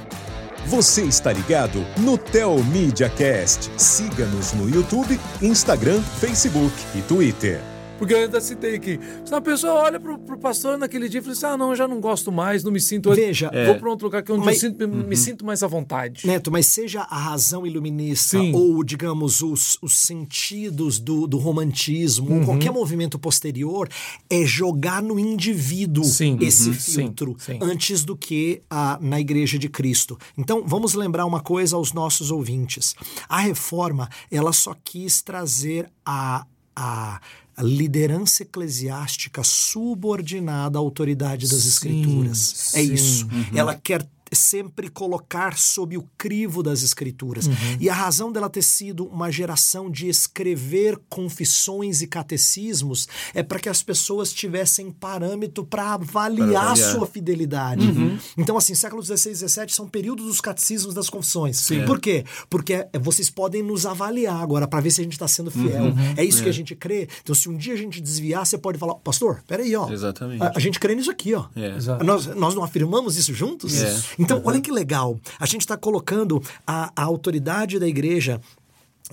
Você 0.67 1.03
está 1.03 1.33
ligado 1.33 1.85
no 1.99 2.17
Tel 2.17 2.57
Media 2.65 3.09
Cast. 3.11 3.71
Siga-nos 3.77 4.53
no 4.55 4.69
YouTube, 4.69 5.21
Instagram, 5.43 6.01
Facebook 6.21 6.73
e 6.95 7.03
Twitter. 7.03 7.61
Porque 7.99 8.13
eu 8.13 8.19
ainda 8.19 8.41
citei 8.41 8.75
aqui. 8.75 8.99
Se 9.25 9.33
uma 9.33 9.41
pessoa 9.41 9.75
olha 9.75 10.01
pro, 10.01 10.19
pro 10.19 10.37
pastor 10.37 10.77
naquele 10.77 11.09
dia 11.09 11.21
e 11.21 11.23
fala 11.23 11.33
assim: 11.33 11.47
ah, 11.47 11.57
não, 11.57 11.71
eu 11.71 11.77
já 11.77 11.87
não 11.87 12.01
gosto 12.01 12.33
mais, 12.33 12.65
não 12.65 12.73
me 12.73 12.81
sinto. 12.81 13.13
Veja, 13.15 13.51
vou 13.67 13.77
para 13.77 13.89
outro 13.89 14.07
lugar 14.07 14.23
que 14.23 14.33
é 14.33 14.35
onde 14.35 14.45
mas- 14.45 14.63
eu 14.63 14.71
sinto- 14.71 14.89
me 14.89 15.17
sinto 15.17 15.45
mais 15.47 15.63
à 15.63 15.67
vontade. 15.69 16.27
Neto, 16.27 16.51
mas 16.51 16.67
seja 16.67 17.03
a 17.03 17.17
razão 17.17 17.65
iluminista 17.67 18.39
Sim. 18.39 18.53
ou, 18.53 18.83
digamos, 18.83 19.43
os, 19.43 19.79
os 19.81 19.97
sentidos 19.97 20.99
do, 20.99 21.27
do 21.27 21.39
romantismo, 21.39 22.31
Uhum. 22.31 22.41
ou 22.41 22.45
qualquer 22.47 22.73
movimento 22.73 23.19
posterior, 23.19 23.89
é 24.29 24.45
jogar 24.45 25.01
no 25.03 25.19
indivíduo 25.19 26.05
Sim, 26.05 26.37
esse 26.41 26.69
uhum, 26.71 26.75
filtro 26.75 27.37
sim. 27.39 27.59
antes 27.63 28.05
do 28.05 28.17
que 28.17 28.63
ah, 28.69 28.99
na 29.01 29.21
Igreja 29.21 29.59
de 29.59 29.69
Cristo. 29.69 30.19
Então, 30.37 30.65
vamos 30.67 30.95
lembrar 30.95 31.25
uma 31.27 31.41
coisa 31.41 31.77
aos 31.77 31.93
nossos 31.93 32.31
ouvintes. 32.33 32.95
A 33.29 33.39
reforma, 33.41 34.09
ela 34.31 34.53
só 34.53 34.75
quis 34.85 35.23
trazer 35.23 35.89
a. 36.05 36.45
a 36.75 37.21
a 37.57 37.63
liderança 37.63 38.43
eclesiástica 38.43 39.43
subordinada 39.45 40.79
à 40.79 40.81
autoridade 40.81 41.49
das 41.49 41.61
Sim, 41.61 41.69
escrituras. 41.69 42.75
É 42.75 42.83
sim. 42.83 42.93
isso. 42.95 43.29
Ela 43.55 43.75
quer 43.75 44.07
sempre 44.35 44.89
colocar 44.89 45.57
sob 45.57 45.97
o 45.97 46.09
crivo 46.17 46.63
das 46.63 46.83
escrituras. 46.83 47.47
Uhum. 47.47 47.55
E 47.81 47.89
a 47.89 47.95
razão 47.95 48.31
dela 48.33 48.51
ter 48.51 48.63
sido 48.63 49.07
uma 49.07 49.31
geração 49.31 49.91
de 49.91 50.09
escrever 50.09 50.99
confissões 51.09 52.03
e 52.03 52.07
catecismos 52.07 53.09
é 53.33 53.43
para 53.43 53.59
que 53.59 53.69
as 53.69 53.83
pessoas 53.83 54.33
tivessem 54.33 54.91
parâmetro 54.91 55.65
para 55.65 55.95
avaliar, 55.95 56.71
avaliar. 56.71 56.77
sua 56.77 57.07
fidelidade. 57.07 57.87
Uhum. 57.87 58.19
Então, 58.37 58.57
assim, 58.57 58.75
século 58.75 59.03
XVI 59.03 59.31
e 59.31 59.35
XVII 59.35 59.69
são 59.69 59.89
períodos 59.89 60.27
dos 60.27 60.41
catecismos 60.41 60.95
das 60.95 61.09
confissões. 61.09 61.59
Sim. 61.59 61.85
Por 61.85 62.01
quê? 62.01 62.25
Porque 62.49 62.75
é, 62.75 62.91
vocês 63.01 63.31
podem 63.31 63.63
nos 63.63 63.87
avaliar 63.87 64.43
agora 64.43 64.67
para 64.67 64.81
ver 64.81 64.91
se 64.91 65.01
a 65.01 65.05
gente 65.05 65.15
está 65.15 65.29
sendo 65.29 65.51
fiel. 65.51 65.85
Uhum. 65.85 66.15
É 66.17 66.25
isso 66.25 66.43
que 66.43 66.49
a 66.49 66.53
gente 66.53 66.75
crê. 66.75 67.09
Então, 67.23 67.35
se 67.35 67.49
um 67.49 67.57
dia 67.57 67.75
a 67.75 67.77
gente 67.77 68.01
desviar, 68.01 68.47
você 68.47 68.59
pode 68.59 68.79
falar, 68.79 68.95
pastor, 68.97 69.43
peraí, 69.47 69.75
ó. 69.77 69.91
Exatamente. 69.91 70.43
A, 70.43 70.53
a 70.55 70.61
gente 70.61 70.79
crê 70.81 70.95
nisso 70.95 71.11
aqui, 71.11 71.35
ó. 71.35 71.47
É. 71.57 71.75
Nós, 72.05 72.27
nós 72.35 72.55
não 72.55 72.63
afirmamos 72.63 73.17
isso 73.17 73.35
juntos? 73.35 73.75
É. 73.83 74.03
Então, 74.25 74.41
olha 74.45 74.61
que 74.61 74.71
legal. 74.71 75.19
A 75.39 75.47
gente 75.47 75.61
está 75.61 75.77
colocando 75.77 76.43
a, 76.67 76.91
a 76.97 77.03
autoridade 77.03 77.79
da 77.79 77.87
igreja 77.87 78.41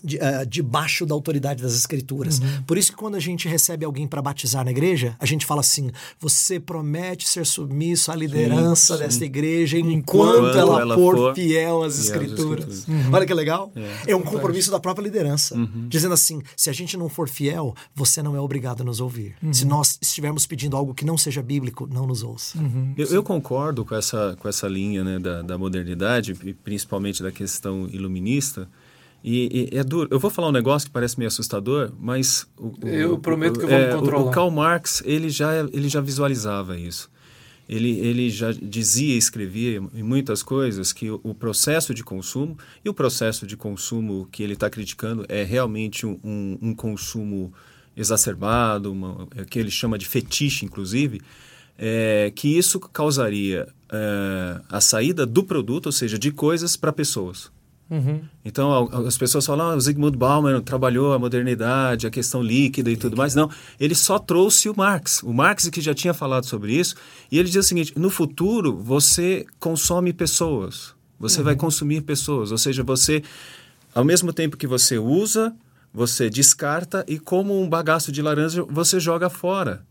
de- 0.04 0.18
eh, 0.18 0.46
debaixo 0.46 1.06
da 1.06 1.14
autoridade 1.14 1.62
das 1.62 1.74
escrituras. 1.76 2.40
Uhum. 2.40 2.64
Por 2.64 2.78
isso 2.78 2.92
que 2.92 2.98
quando 2.98 3.16
a 3.16 3.20
gente 3.20 3.48
recebe 3.48 3.84
alguém 3.86 4.08
para 4.08 4.22
batizar 4.22 4.64
na 4.64 4.72
igreja, 4.72 5.16
a 5.20 5.26
gente 5.26 5.46
fala 5.46 5.60
assim: 5.62 5.92
você 6.20 6.60
promete 6.60 7.28
ser 7.28 7.46
submisso 7.46 8.12
à 8.12 8.16
liderança 8.16 8.96
sim. 8.96 9.04
desta 9.04 9.26
igreja 9.26 9.78
enquanto, 9.78 10.38
Enquanto 10.38 10.58
ela, 10.58 10.82
ela 10.82 10.96
for, 10.96 11.16
for 11.18 11.36
fiel 11.36 11.84
às 11.84 12.00
escrituras. 12.00 12.80
escrituras. 12.80 13.14
Olha 13.14 13.26
que 13.26 13.34
legal. 13.34 13.72
É. 13.76 14.12
É, 14.12 14.16
um 14.16 14.22
compromisso 14.22 14.72
da 14.72 14.80
própria 14.80 15.04
liderança. 15.04 15.56
Uhum. 15.56 15.88
Dizendo 15.90 16.14
assim: 16.14 16.42
se 16.56 16.70
a 16.70 16.74
gente 16.74 16.96
não 16.98 17.10
for 17.10 17.28
fiel, 17.28 17.76
você 17.94 18.24
não 18.24 18.36
é 18.36 18.40
obrigado 18.40 18.82
a 18.82 18.84
nos 18.84 19.00
ouvir. 19.02 19.36
Uhum. 19.44 19.54
Se 19.54 19.66
nós 19.66 19.98
estivermos 20.02 20.46
pedindo 20.48 20.76
algo 20.78 20.94
que 20.94 21.04
não 21.06 21.18
seja 21.18 21.42
bíblico, 21.42 21.88
não 21.92 22.08
nos 22.08 22.24
ouça. 22.24 22.58
Eu, 22.98 23.08
eu 23.08 23.24
concordo 23.24 23.84
com 23.84 23.94
essa, 23.96 24.36
com 24.40 24.48
essa 24.48 24.68
linha 24.68 25.04
né, 25.04 25.20
da, 25.20 25.42
da 25.42 25.58
modernidade, 25.58 26.36
e 26.44 26.54
principalmente 26.54 27.22
da 27.22 27.32
questão 27.32 27.88
iluminista. 27.92 28.68
E, 29.24 29.70
e 29.72 29.78
é 29.78 29.84
duro. 29.84 30.08
Eu 30.12 30.20
vou 30.20 30.32
falar 30.32 30.50
um 30.50 30.52
negócio 30.52 30.88
que 30.88 30.94
parece 30.94 31.18
meio 31.20 31.28
assustador, 31.28 31.92
mas... 32.00 32.48
O, 32.58 32.68
o- 32.84 32.88
Eu 32.88 33.18
prometo 33.20 33.60
que 33.60 33.66
eu 33.66 33.68
o- 33.68 33.72
vou 33.72 33.80
é, 33.80 33.96
o- 33.96 34.00
controlar. 34.00 34.26
O 34.26 34.32
Karl 34.32 34.50
Marx, 34.52 35.04
ele 35.06 35.30
já, 35.30 35.60
ele 35.72 35.88
já 35.90 36.02
visualizava 36.02 36.78
isso. 36.78 37.10
Ele, 37.70 38.00
ele 38.00 38.30
já 38.30 38.52
dizia 38.52 39.14
e 39.14 39.18
escrevia 39.18 39.82
em 39.94 40.04
muitas 40.04 40.44
coisas 40.44 40.92
que 40.92 41.10
o, 41.10 41.22
o 41.24 41.34
processo 41.34 41.94
de 41.94 42.04
consumo, 42.04 42.58
e 42.84 42.90
o 42.90 42.94
processo 42.94 43.46
de 43.48 43.56
consumo 43.56 44.28
que 44.32 44.42
ele 44.44 44.54
está 44.54 44.70
criticando 44.70 45.24
é 45.30 45.44
realmente 45.44 46.06
um, 46.06 46.20
um, 46.24 46.58
um 46.62 46.74
consumo 46.76 47.54
exacerbado, 47.96 48.92
uma, 48.92 49.28
é 49.36 49.46
que 49.46 49.58
ele 49.60 49.72
chama 49.72 49.98
de 49.98 50.06
fetiche, 50.08 50.66
inclusive, 50.66 51.22
é, 51.78 52.32
que 52.36 52.58
isso 52.58 52.80
causaria 52.80 53.68
é, 53.90 54.62
a 54.70 54.82
saída 54.82 55.26
do 55.26 55.44
produto, 55.44 55.86
ou 55.86 55.92
seja, 55.92 56.18
de 56.20 56.32
coisas 56.32 56.76
para 56.76 56.92
pessoas. 56.92 57.52
Uhum. 57.92 58.22
Então, 58.46 58.90
as 59.06 59.18
pessoas 59.18 59.46
falam, 59.46 59.72
ah, 59.72 59.76
o 59.76 59.82
Zygmunt 59.82 60.16
Bauman 60.16 60.62
trabalhou 60.62 61.12
a 61.12 61.20
modernidade, 61.20 62.08
a 62.08 62.10
questão 62.10 62.42
líquida 62.42 62.90
e 62.90 62.96
tudo 62.96 63.18
mais. 63.18 63.36
Não, 63.36 63.50
ele 63.78 63.94
só 63.94 64.18
trouxe 64.18 64.70
o 64.70 64.74
Marx. 64.76 65.22
O 65.22 65.34
Marx 65.34 65.68
que 65.68 65.82
já 65.82 65.94
tinha 65.94 66.14
falado 66.14 66.46
sobre 66.46 66.74
isso. 66.74 66.96
E 67.30 67.38
ele 67.38 67.50
diz 67.50 67.66
o 67.66 67.68
seguinte, 67.68 67.94
no 67.98 68.10
futuro, 68.10 68.78
você 68.78 69.46
consome 69.60 70.14
pessoas. 70.14 70.96
Você 71.20 71.44
vai 71.44 71.56
consumir 71.56 72.02
pessoas. 72.02 72.52
Ou 72.54 72.58
seja, 72.58 72.82
você, 72.82 73.22
ao 73.94 74.06
mesmo 74.06 74.32
tempo 74.32 74.56
que 74.56 74.66
você 74.66 74.98
usa, 74.98 75.54
você 75.94 76.30
descarta 76.30 77.04
e 77.10 77.20
como 77.20 77.62
um 77.62 77.68
bagaço 77.68 78.10
de 78.10 78.22
laranja, 78.22 78.64
você 78.70 79.02
joga 79.02 79.30
fora. 79.30 79.86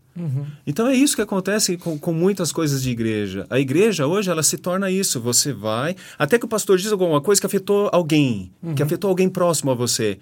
Então 0.67 0.87
é 0.87 0.95
isso 0.95 1.15
que 1.15 1.21
acontece 1.21 1.77
com, 1.77 1.97
com 1.97 2.11
muitas 2.13 2.51
coisas 2.51 2.83
de 2.83 2.89
igreja. 2.89 3.45
A 3.49 3.59
igreja 3.59 4.05
hoje 4.07 4.29
ela 4.29 4.43
se 4.43 4.57
torna 4.57 4.91
isso. 4.91 5.19
Você 5.21 5.53
vai, 5.53 5.95
até 6.17 6.37
que 6.37 6.45
o 6.45 6.47
pastor 6.49 6.77
diz 6.77 6.91
alguma 6.91 7.21
coisa 7.21 7.39
que 7.39 7.47
afetou 7.47 7.89
alguém, 7.91 8.51
que 8.75 8.83
afetou 8.83 9.09
alguém 9.09 9.29
próximo 9.29 9.71
a 9.71 9.75
você. 9.75 10.19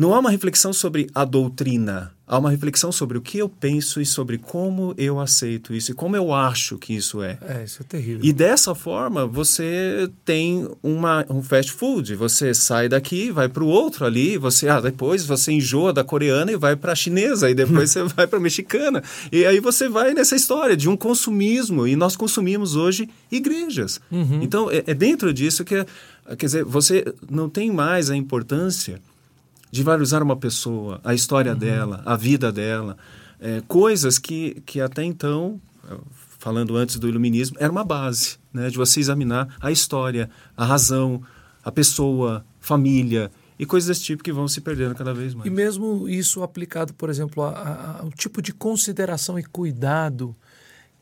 Não 0.00 0.14
há 0.14 0.18
uma 0.18 0.30
reflexão 0.30 0.72
sobre 0.72 1.10
a 1.14 1.26
doutrina, 1.26 2.10
há 2.26 2.38
uma 2.38 2.50
reflexão 2.50 2.90
sobre 2.90 3.18
o 3.18 3.20
que 3.20 3.36
eu 3.36 3.50
penso 3.50 4.00
e 4.00 4.06
sobre 4.06 4.38
como 4.38 4.94
eu 4.96 5.20
aceito 5.20 5.74
isso 5.74 5.90
e 5.90 5.94
como 5.94 6.16
eu 6.16 6.32
acho 6.32 6.78
que 6.78 6.96
isso 6.96 7.22
é. 7.22 7.36
É, 7.46 7.64
isso 7.64 7.82
é 7.82 7.84
terrível. 7.84 8.20
E 8.24 8.32
dessa 8.32 8.74
forma 8.74 9.26
você 9.26 10.10
tem 10.24 10.66
uma, 10.82 11.26
um 11.28 11.42
fast 11.42 11.70
food. 11.72 12.14
Você 12.14 12.54
sai 12.54 12.88
daqui, 12.88 13.30
vai 13.30 13.46
para 13.46 13.62
o 13.62 13.66
outro 13.66 14.06
ali, 14.06 14.38
você 14.38 14.70
ah, 14.70 14.80
depois 14.80 15.26
você 15.26 15.52
enjoa 15.52 15.92
da 15.92 16.02
coreana 16.02 16.50
e 16.50 16.56
vai 16.56 16.74
para 16.76 16.92
a 16.92 16.96
chinesa, 16.96 17.50
e 17.50 17.54
depois 17.54 17.90
você 17.92 18.02
vai 18.04 18.26
para 18.26 18.38
a 18.38 18.42
mexicana. 18.42 19.02
E 19.30 19.44
aí 19.44 19.60
você 19.60 19.86
vai 19.86 20.14
nessa 20.14 20.34
história 20.34 20.78
de 20.78 20.88
um 20.88 20.96
consumismo. 20.96 21.86
E 21.86 21.94
nós 21.94 22.16
consumimos 22.16 22.74
hoje 22.74 23.06
igrejas. 23.30 24.00
Então 24.42 24.70
é, 24.70 24.82
é 24.86 24.94
dentro 24.94 25.30
disso 25.30 25.62
que, 25.62 25.84
quer 26.38 26.46
dizer, 26.46 26.64
você 26.64 27.04
não 27.30 27.50
tem 27.50 27.70
mais 27.70 28.08
a 28.08 28.16
importância 28.16 28.98
de 29.70 29.82
valorizar 29.82 30.22
uma 30.22 30.36
pessoa, 30.36 31.00
a 31.04 31.14
história 31.14 31.54
dela, 31.54 32.02
a 32.04 32.16
vida 32.16 32.50
dela, 32.50 32.96
é, 33.40 33.62
coisas 33.66 34.18
que, 34.18 34.62
que 34.66 34.80
até 34.80 35.04
então, 35.04 35.60
falando 36.38 36.76
antes 36.76 36.96
do 36.96 37.08
iluminismo, 37.08 37.56
era 37.60 37.70
uma 37.70 37.84
base, 37.84 38.38
né, 38.52 38.68
de 38.68 38.76
você 38.76 39.00
examinar 39.00 39.56
a 39.60 39.70
história, 39.70 40.28
a 40.56 40.64
razão, 40.64 41.22
a 41.62 41.70
pessoa, 41.70 42.44
família 42.58 43.30
e 43.58 43.66
coisas 43.66 43.88
desse 43.88 44.02
tipo 44.02 44.22
que 44.22 44.32
vão 44.32 44.48
se 44.48 44.60
perdendo 44.60 44.94
cada 44.94 45.12
vez 45.12 45.34
mais. 45.34 45.46
E 45.46 45.50
mesmo 45.50 46.08
isso 46.08 46.42
aplicado, 46.42 46.94
por 46.94 47.10
exemplo, 47.10 47.42
ao 47.42 48.10
tipo 48.12 48.40
de 48.40 48.52
consideração 48.52 49.38
e 49.38 49.44
cuidado 49.44 50.34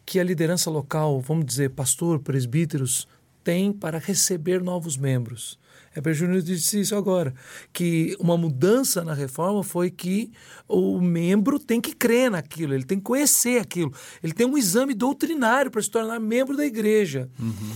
que 0.04 0.18
a 0.18 0.24
liderança 0.24 0.68
local, 0.68 1.20
vamos 1.20 1.44
dizer, 1.44 1.70
pastor, 1.70 2.18
presbíteros, 2.18 3.06
tem 3.44 3.72
para 3.72 3.98
receber 3.98 4.60
novos 4.60 4.96
membros. 4.96 5.58
Heber 5.98 6.14
Júnior 6.14 6.42
disse 6.42 6.80
isso 6.80 6.94
agora, 6.94 7.34
que 7.72 8.16
uma 8.20 8.36
mudança 8.36 9.02
na 9.02 9.14
reforma 9.14 9.64
foi 9.64 9.90
que 9.90 10.30
o 10.68 11.00
membro 11.00 11.58
tem 11.58 11.80
que 11.80 11.92
crer 11.92 12.30
naquilo, 12.30 12.72
ele 12.72 12.84
tem 12.84 12.98
que 12.98 13.04
conhecer 13.04 13.60
aquilo, 13.60 13.92
ele 14.22 14.32
tem 14.32 14.46
um 14.46 14.56
exame 14.56 14.94
doutrinário 14.94 15.70
para 15.70 15.82
se 15.82 15.90
tornar 15.90 16.20
membro 16.20 16.56
da 16.56 16.64
igreja. 16.64 17.28
Uhum. 17.38 17.72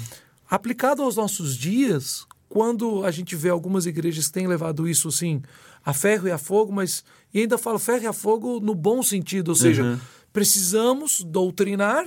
Aplicado 0.49 1.03
aos 1.03 1.17
nossos 1.17 1.57
dias, 1.57 2.25
quando 2.49 3.05
a 3.05 3.11
gente 3.11 3.35
vê 3.35 3.49
algumas 3.49 3.87
igrejas 3.87 4.29
que 4.29 4.33
têm 4.35 4.47
levado 4.47 4.89
isso 4.89 5.09
assim 5.09 5.43
a 5.85 5.93
ferro 5.93 6.29
e 6.29 6.31
a 6.31 6.39
fogo, 6.39 6.73
mas 6.73 7.05
e 7.35 7.41
ainda 7.41 7.59
falo 7.59 7.79
ferro 7.79 8.05
e 8.05 8.07
a 8.07 8.13
fogo 8.13 8.61
no 8.61 8.75
bom 8.75 9.03
sentido, 9.03 9.49
ou 9.49 9.55
seja, 9.57 9.83
uhum. 9.83 9.99
precisamos 10.33 11.23
doutrinar 11.25 12.07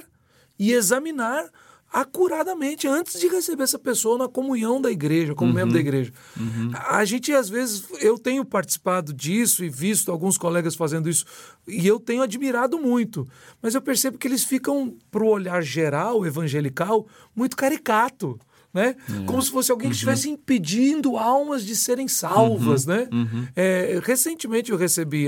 e 0.58 0.72
examinar 0.72 1.50
acuradamente 1.92 2.88
antes 2.88 3.20
de 3.20 3.28
receber 3.28 3.64
essa 3.64 3.80
pessoa 3.80 4.18
na 4.18 4.28
comunhão 4.28 4.82
da 4.82 4.92
igreja, 4.92 5.34
como 5.34 5.50
uhum. 5.50 5.56
membro 5.56 5.74
da 5.74 5.80
igreja. 5.80 6.12
Uhum. 6.38 6.72
A 6.74 7.06
gente, 7.06 7.32
às 7.32 7.48
vezes, 7.48 7.86
eu 8.02 8.18
tenho 8.18 8.44
participado 8.44 9.14
disso 9.14 9.64
e 9.64 9.70
visto 9.70 10.12
alguns 10.12 10.38
colegas 10.38 10.76
fazendo 10.76 11.10
isso, 11.10 11.26
e 11.68 11.88
eu 11.88 12.00
tenho 12.00 12.22
admirado 12.22 12.78
muito. 12.78 13.28
Mas 13.62 13.76
eu 13.76 13.82
percebo 13.82 14.18
que 14.18 14.28
eles 14.28 14.44
ficam, 14.44 14.96
para 15.10 15.24
o 15.24 15.30
olhar 15.30 15.62
geral, 15.62 16.26
evangelical, 16.26 17.08
muito 17.36 17.56
caricato 17.56 18.40
né? 18.76 18.98
É. 19.10 19.26
Como 19.26 19.42
se 19.42 19.50
fosse 19.50 19.72
alguém 19.72 19.86
que 19.86 19.94
uhum. 19.94 19.94
estivesse 19.94 20.30
impedindo 20.30 21.18
almas 21.18 21.66
de 21.66 21.74
serem 21.78 22.10
salvas, 22.10 22.86
uhum. 22.86 22.94
né? 22.94 23.08
Uhum. 23.10 23.48
É, 23.56 24.02
recentemente 24.04 24.70
eu 24.70 24.78
recebi 24.78 25.28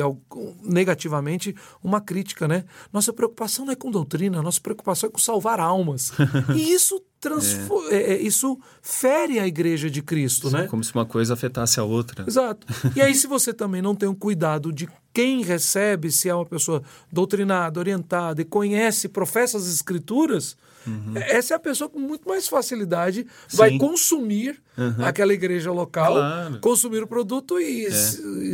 negativamente 0.62 1.56
uma 1.82 2.02
crítica, 2.02 2.46
né? 2.46 2.66
Nossa 2.92 3.14
preocupação 3.14 3.64
não 3.64 3.72
é 3.72 3.76
com 3.76 3.90
doutrina, 3.90 4.42
nossa 4.42 4.60
preocupação 4.60 5.08
é 5.08 5.12
com 5.12 5.18
salvar 5.18 5.62
almas. 5.62 6.12
e 6.54 6.74
isso 6.74 7.02
transforma, 7.20 7.92
é. 7.92 8.14
é. 8.14 8.22
isso 8.22 8.60
fere 8.82 9.40
a 9.40 9.48
igreja 9.48 9.90
de 9.90 10.02
Cristo, 10.02 10.50
Sim, 10.50 10.58
né? 10.58 10.68
Como 10.68 10.84
se 10.84 10.94
uma 10.94 11.06
coisa 11.06 11.34
afetasse 11.34 11.80
a 11.80 11.84
outra. 11.84 12.26
Exato. 12.28 12.66
E 12.96 13.02
aí 13.02 13.14
se 13.16 13.28
você 13.28 13.54
também 13.54 13.82
não 13.82 13.96
tem 13.96 14.08
um 14.08 14.16
cuidado 14.16 14.72
de 14.72 14.88
quem 15.14 15.44
recebe, 15.44 16.12
se 16.12 16.30
é 16.30 16.36
uma 16.36 16.46
pessoa 16.46 16.82
doutrinada, 17.12 17.80
orientada 17.80 18.42
e 18.42 18.46
conhece, 18.46 19.10
professa 19.10 19.58
as 19.58 19.68
escrituras, 19.68 20.56
uhum. 20.86 21.14
essa 21.16 21.54
é 21.54 21.58
a 21.58 21.60
pessoa 21.60 21.90
com 21.90 22.00
muito 22.00 22.28
mais 22.28 22.48
facilidade 22.48 23.26
Sim. 23.48 23.58
vai 23.58 23.78
consumir 23.78 24.62
uhum. 24.78 25.04
aquela 25.04 25.34
igreja 25.34 25.72
local, 25.72 26.14
claro. 26.14 26.60
consumir 26.60 27.02
o 27.02 27.08
produto 27.08 27.60
e, 27.60 27.88
é. 27.88 27.90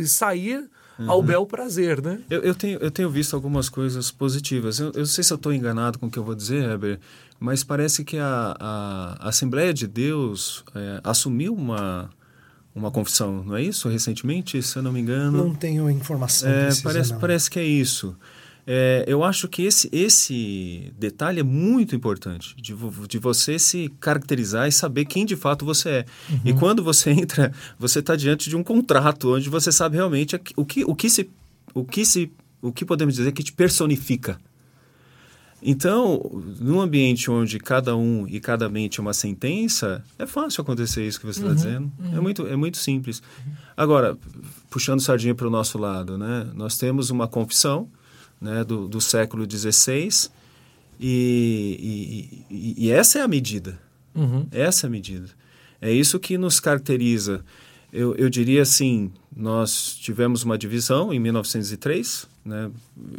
e 0.00 0.06
sair 0.06 0.68
uhum. 0.98 1.10
ao 1.10 1.22
bel 1.22 1.46
prazer, 1.46 2.02
né? 2.02 2.20
Eu, 2.30 2.42
eu, 2.42 2.54
tenho, 2.54 2.78
eu 2.78 2.90
tenho 2.90 3.10
visto 3.10 3.34
algumas 3.34 3.68
coisas 3.68 4.10
positivas. 4.10 4.78
Eu, 4.78 4.86
eu 4.88 5.00
não 5.00 5.06
sei 5.06 5.24
se 5.24 5.32
eu 5.32 5.36
estou 5.36 5.52
enganado 5.52 5.98
com 5.98 6.06
o 6.06 6.10
que 6.10 6.18
eu 6.18 6.24
vou 6.24 6.34
dizer, 6.34 6.64
Heber, 6.64 6.98
mas 7.38 7.64
parece 7.64 8.04
que 8.04 8.16
a, 8.18 8.56
a, 8.58 9.28
Assembleia 9.28 9.72
de 9.72 9.86
Deus 9.86 10.64
é, 10.74 11.00
assumiu 11.02 11.54
uma 11.54 12.10
uma 12.74 12.90
confissão, 12.90 13.44
não 13.44 13.56
é 13.56 13.62
isso? 13.62 13.88
Recentemente, 13.88 14.60
se 14.60 14.76
eu 14.76 14.82
não 14.82 14.92
me 14.92 14.98
engano. 14.98 15.38
Não 15.38 15.54
tenho 15.54 15.88
informação. 15.88 16.50
É, 16.50 16.64
precisa, 16.64 16.82
parece, 16.82 17.12
não. 17.12 17.20
parece 17.20 17.50
que 17.50 17.58
é 17.60 17.64
isso. 17.64 18.16
É, 18.66 19.04
eu 19.06 19.22
acho 19.22 19.46
que 19.46 19.62
esse, 19.62 19.88
esse 19.92 20.92
detalhe 20.98 21.40
é 21.40 21.42
muito 21.42 21.94
importante, 21.94 22.56
de, 22.56 22.74
de 23.06 23.18
você 23.18 23.58
se 23.58 23.92
caracterizar 24.00 24.66
e 24.66 24.72
saber 24.72 25.04
quem 25.04 25.26
de 25.26 25.36
fato 25.36 25.64
você 25.64 25.88
é. 25.88 26.04
Uhum. 26.30 26.40
E 26.46 26.52
quando 26.54 26.82
você 26.82 27.10
entra, 27.12 27.52
você 27.78 27.98
está 27.98 28.16
diante 28.16 28.48
de 28.48 28.56
um 28.56 28.64
contrato 28.64 29.34
onde 29.34 29.50
você 29.50 29.70
sabe 29.70 29.96
realmente 29.96 30.34
o 30.56 30.64
que, 30.64 30.84
o 30.84 30.94
que, 30.94 31.10
se, 31.10 31.30
o 31.74 31.84
que, 31.84 32.06
se, 32.06 32.32
o 32.62 32.72
que 32.72 32.84
podemos 32.84 33.14
dizer 33.14 33.32
que 33.32 33.42
te 33.42 33.52
personifica. 33.52 34.38
Então, 35.66 36.20
num 36.60 36.78
ambiente 36.78 37.30
onde 37.30 37.58
cada 37.58 37.96
um 37.96 38.28
e 38.28 38.38
cada 38.38 38.68
mente 38.68 39.00
é 39.00 39.02
uma 39.02 39.14
sentença, 39.14 40.04
é 40.18 40.26
fácil 40.26 40.60
acontecer 40.60 41.06
isso 41.06 41.18
que 41.18 41.24
você 41.24 41.38
está 41.38 41.48
uhum, 41.48 41.54
dizendo. 41.54 41.92
É 41.98 42.02
uhum. 42.02 42.16
É, 42.16 42.20
muito, 42.20 42.46
é 42.46 42.56
muito 42.56 42.76
simples. 42.76 43.22
Agora, 43.74 44.14
puxando 44.68 45.00
sardinha 45.00 45.34
para 45.34 45.46
o 45.46 45.50
nosso 45.50 45.78
lado, 45.78 46.18
né? 46.18 46.46
nós 46.54 46.76
temos 46.76 47.08
uma 47.08 47.26
confissão 47.26 47.88
né, 48.38 48.62
do, 48.62 48.86
do 48.86 49.00
século 49.00 49.50
XVI 49.50 50.28
e, 51.00 52.44
e, 52.50 52.74
e, 52.86 52.90
essa 52.90 53.20
é 53.20 53.22
a 53.22 53.28
medida. 53.28 53.80
Uhum. 54.14 54.46
Essa 54.52 54.86
é 54.86 54.88
a 54.88 54.90
medida. 54.90 55.30
É 55.80 55.90
isso 55.90 56.20
que 56.20 56.36
nos 56.36 56.60
caracteriza. 56.60 57.42
Eu, 57.90 58.14
eu 58.16 58.28
diria 58.28 58.60
assim, 58.60 59.10
nós 59.34 59.94
tivemos 59.94 60.42
uma 60.42 60.58
divisão 60.58 61.10
em 61.10 61.18
1903, 61.18 62.28
né? 62.44 62.70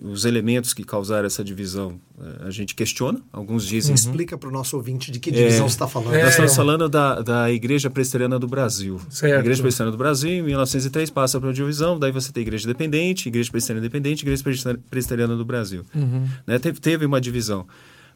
Os 0.04 0.24
elementos 0.24 0.74
que 0.74 0.84
causaram 0.84 1.26
essa 1.26 1.44
divisão 1.44 2.00
eh, 2.22 2.48
a 2.48 2.52
gente 2.52 2.76
questiona, 2.76 3.20
alguns 3.34 3.66
dizem... 3.66 3.92
Uhum. 3.92 3.96
Explica 3.96 4.38
para 4.38 4.50
o 4.50 4.52
nosso 4.52 4.78
ouvinte 4.78 5.12
de 5.12 5.20
que 5.20 5.32
divisão 5.32 5.66
é, 5.66 5.70
você 5.70 5.76
está 5.76 5.88
falando. 5.88 6.14
É, 6.14 6.22
nós 6.22 6.30
estamos 6.32 6.56
falando 6.56 6.88
da, 6.88 7.22
da 7.22 7.52
Igreja 7.52 7.90
Presbiteriana 7.90 8.38
do 8.38 8.48
Brasil. 8.48 9.02
Certo. 9.10 9.36
A 9.36 9.40
Igreja 9.40 9.62
Presbiteriana 9.62 9.92
do 9.92 9.98
Brasil, 9.98 10.30
em 10.30 10.44
1903, 10.44 11.10
passa 11.10 11.40
para 11.40 11.48
uma 11.48 11.54
divisão, 11.54 11.98
daí 11.98 12.12
você 12.12 12.32
tem 12.32 12.42
Igreja 12.42 12.66
Independente, 12.66 13.28
Igreja 13.28 13.50
Presbiteriana 13.50 13.86
Independente, 13.86 14.22
Igreja 14.22 14.44
Presbiteriana 14.90 15.36
do 15.36 15.46
Brasil. 15.46 15.84
Uhum. 15.96 16.28
Né? 16.46 16.60
Teve, 16.60 16.80
teve 16.80 17.06
uma 17.06 17.20
divisão. 17.20 17.66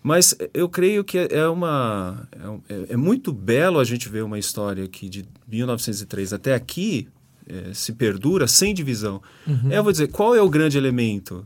Mas 0.01 0.35
eu 0.53 0.69
creio 0.69 1.03
que 1.03 1.17
é 1.17 1.47
uma 1.47 2.27
é, 2.69 2.93
é, 2.93 2.97
muito 2.97 3.33
belo 3.33 3.79
a 3.79 3.83
gente 3.83 4.07
ver 4.07 4.23
uma 4.23 4.39
história 4.39 4.87
que 4.87 5.09
de 5.09 5.25
1903 5.47 6.33
até 6.33 6.53
aqui 6.53 7.07
é, 7.49 7.73
se 7.73 7.93
perdura 7.93 8.47
sem 8.47 8.73
divisão. 8.73 9.21
Uhum. 9.47 9.71
É, 9.71 9.77
eu 9.77 9.83
vou 9.83 9.91
dizer, 9.91 10.07
qual 10.07 10.35
é 10.35 10.41
o 10.41 10.49
grande 10.49 10.77
elemento? 10.77 11.45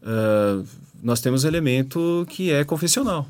Uh, 0.00 0.64
nós 1.02 1.20
temos 1.20 1.44
um 1.44 1.48
elemento 1.48 2.24
que 2.28 2.52
é 2.52 2.64
confessional. 2.64 3.26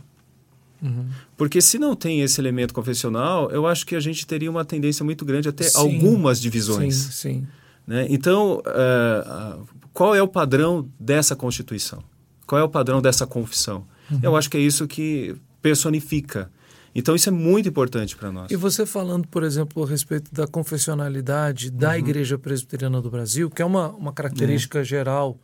Uhum. 0.83 1.07
Porque 1.37 1.61
se 1.63 1.79
não 1.79 1.97
tem 1.97 2.21
esse 2.21 2.41
elemento 2.41 2.75
confessional, 2.75 3.51
eu 3.51 3.67
acho 3.67 3.87
que 3.87 3.97
a 3.97 4.01
gente 4.01 4.27
teria 4.27 4.51
uma 4.51 4.65
tendência 4.65 5.05
muito 5.05 5.25
grande 5.25 5.49
a 5.49 5.53
ter 5.53 5.65
sim. 5.65 5.79
algumas 5.79 6.41
divisões. 6.41 6.95
Sim, 6.95 7.11
sim. 7.11 7.47
Né? 7.87 8.07
Então, 8.11 8.61
uh, 8.61 9.67
qual 9.93 10.15
é 10.15 10.23
o 10.23 10.29
padrão 10.29 10.89
dessa 11.01 11.35
Constituição? 11.35 12.03
Qual 12.47 12.61
é 12.61 12.65
o 12.65 12.69
padrão 12.69 13.01
dessa 13.01 13.27
confissão? 13.27 13.87
Uhum. 14.11 14.21
Eu 14.23 14.37
acho 14.37 14.51
que 14.51 14.57
é 14.57 14.61
isso 14.61 14.87
que 14.87 15.35
personifica 15.63 16.51
então 16.95 17.15
isso 17.15 17.29
é 17.29 17.33
muito 17.33 17.69
importante 17.69 18.17
para 18.17 18.31
nós. 18.31 18.51
E 18.51 18.57
você 18.57 18.87
falando, 18.87 19.27
por 19.29 19.43
exemplo, 19.43 19.83
a 19.83 19.87
respeito 19.87 20.33
da 20.33 20.47
confessionalidade 20.47 21.71
da 21.71 21.91
uhum. 21.91 21.97
Igreja 21.97 22.39
Presbiteriana 22.39 23.01
do 23.01 23.11
Brasil, 23.11 23.51
que 23.51 23.61
é 23.61 23.65
uma, 23.65 23.89
uma 23.91 24.13
característica 24.13 24.79
uhum. 24.79 24.85
geral 24.85 25.39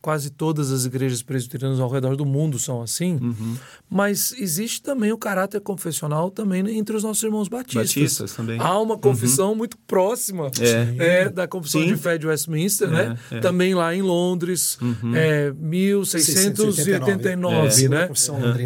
quase 0.00 0.30
todas 0.30 0.72
as 0.72 0.86
igrejas 0.86 1.22
presbiterianas 1.22 1.78
ao 1.78 1.90
redor 1.90 2.16
do 2.16 2.24
mundo 2.24 2.58
são 2.58 2.80
assim, 2.80 3.18
uhum. 3.20 3.54
mas 3.88 4.32
existe 4.38 4.82
também 4.82 5.12
o 5.12 5.18
caráter 5.18 5.60
confessional 5.60 6.30
também 6.30 6.78
entre 6.78 6.96
os 6.96 7.02
nossos 7.02 7.22
irmãos 7.22 7.48
batistas. 7.48 7.88
Batistas 7.88 8.32
também. 8.32 8.58
Há 8.58 8.78
uma 8.78 8.96
confissão 8.98 9.50
uhum. 9.50 9.56
muito 9.56 9.76
próxima 9.78 10.50
é. 10.60 11.22
É, 11.22 11.28
da 11.28 11.46
confissão 11.46 11.82
Sim. 11.82 11.88
de 11.88 11.96
fé 11.96 12.16
de 12.16 12.26
Westminster, 12.26 12.88
é, 12.88 12.90
né? 12.90 13.18
É. 13.30 13.40
Também 13.40 13.74
lá 13.74 13.94
em 13.94 14.00
Londres, 14.02 14.78
uhum. 14.80 15.14
é, 15.14 15.52
1689, 15.52 17.88
né? 17.88 18.08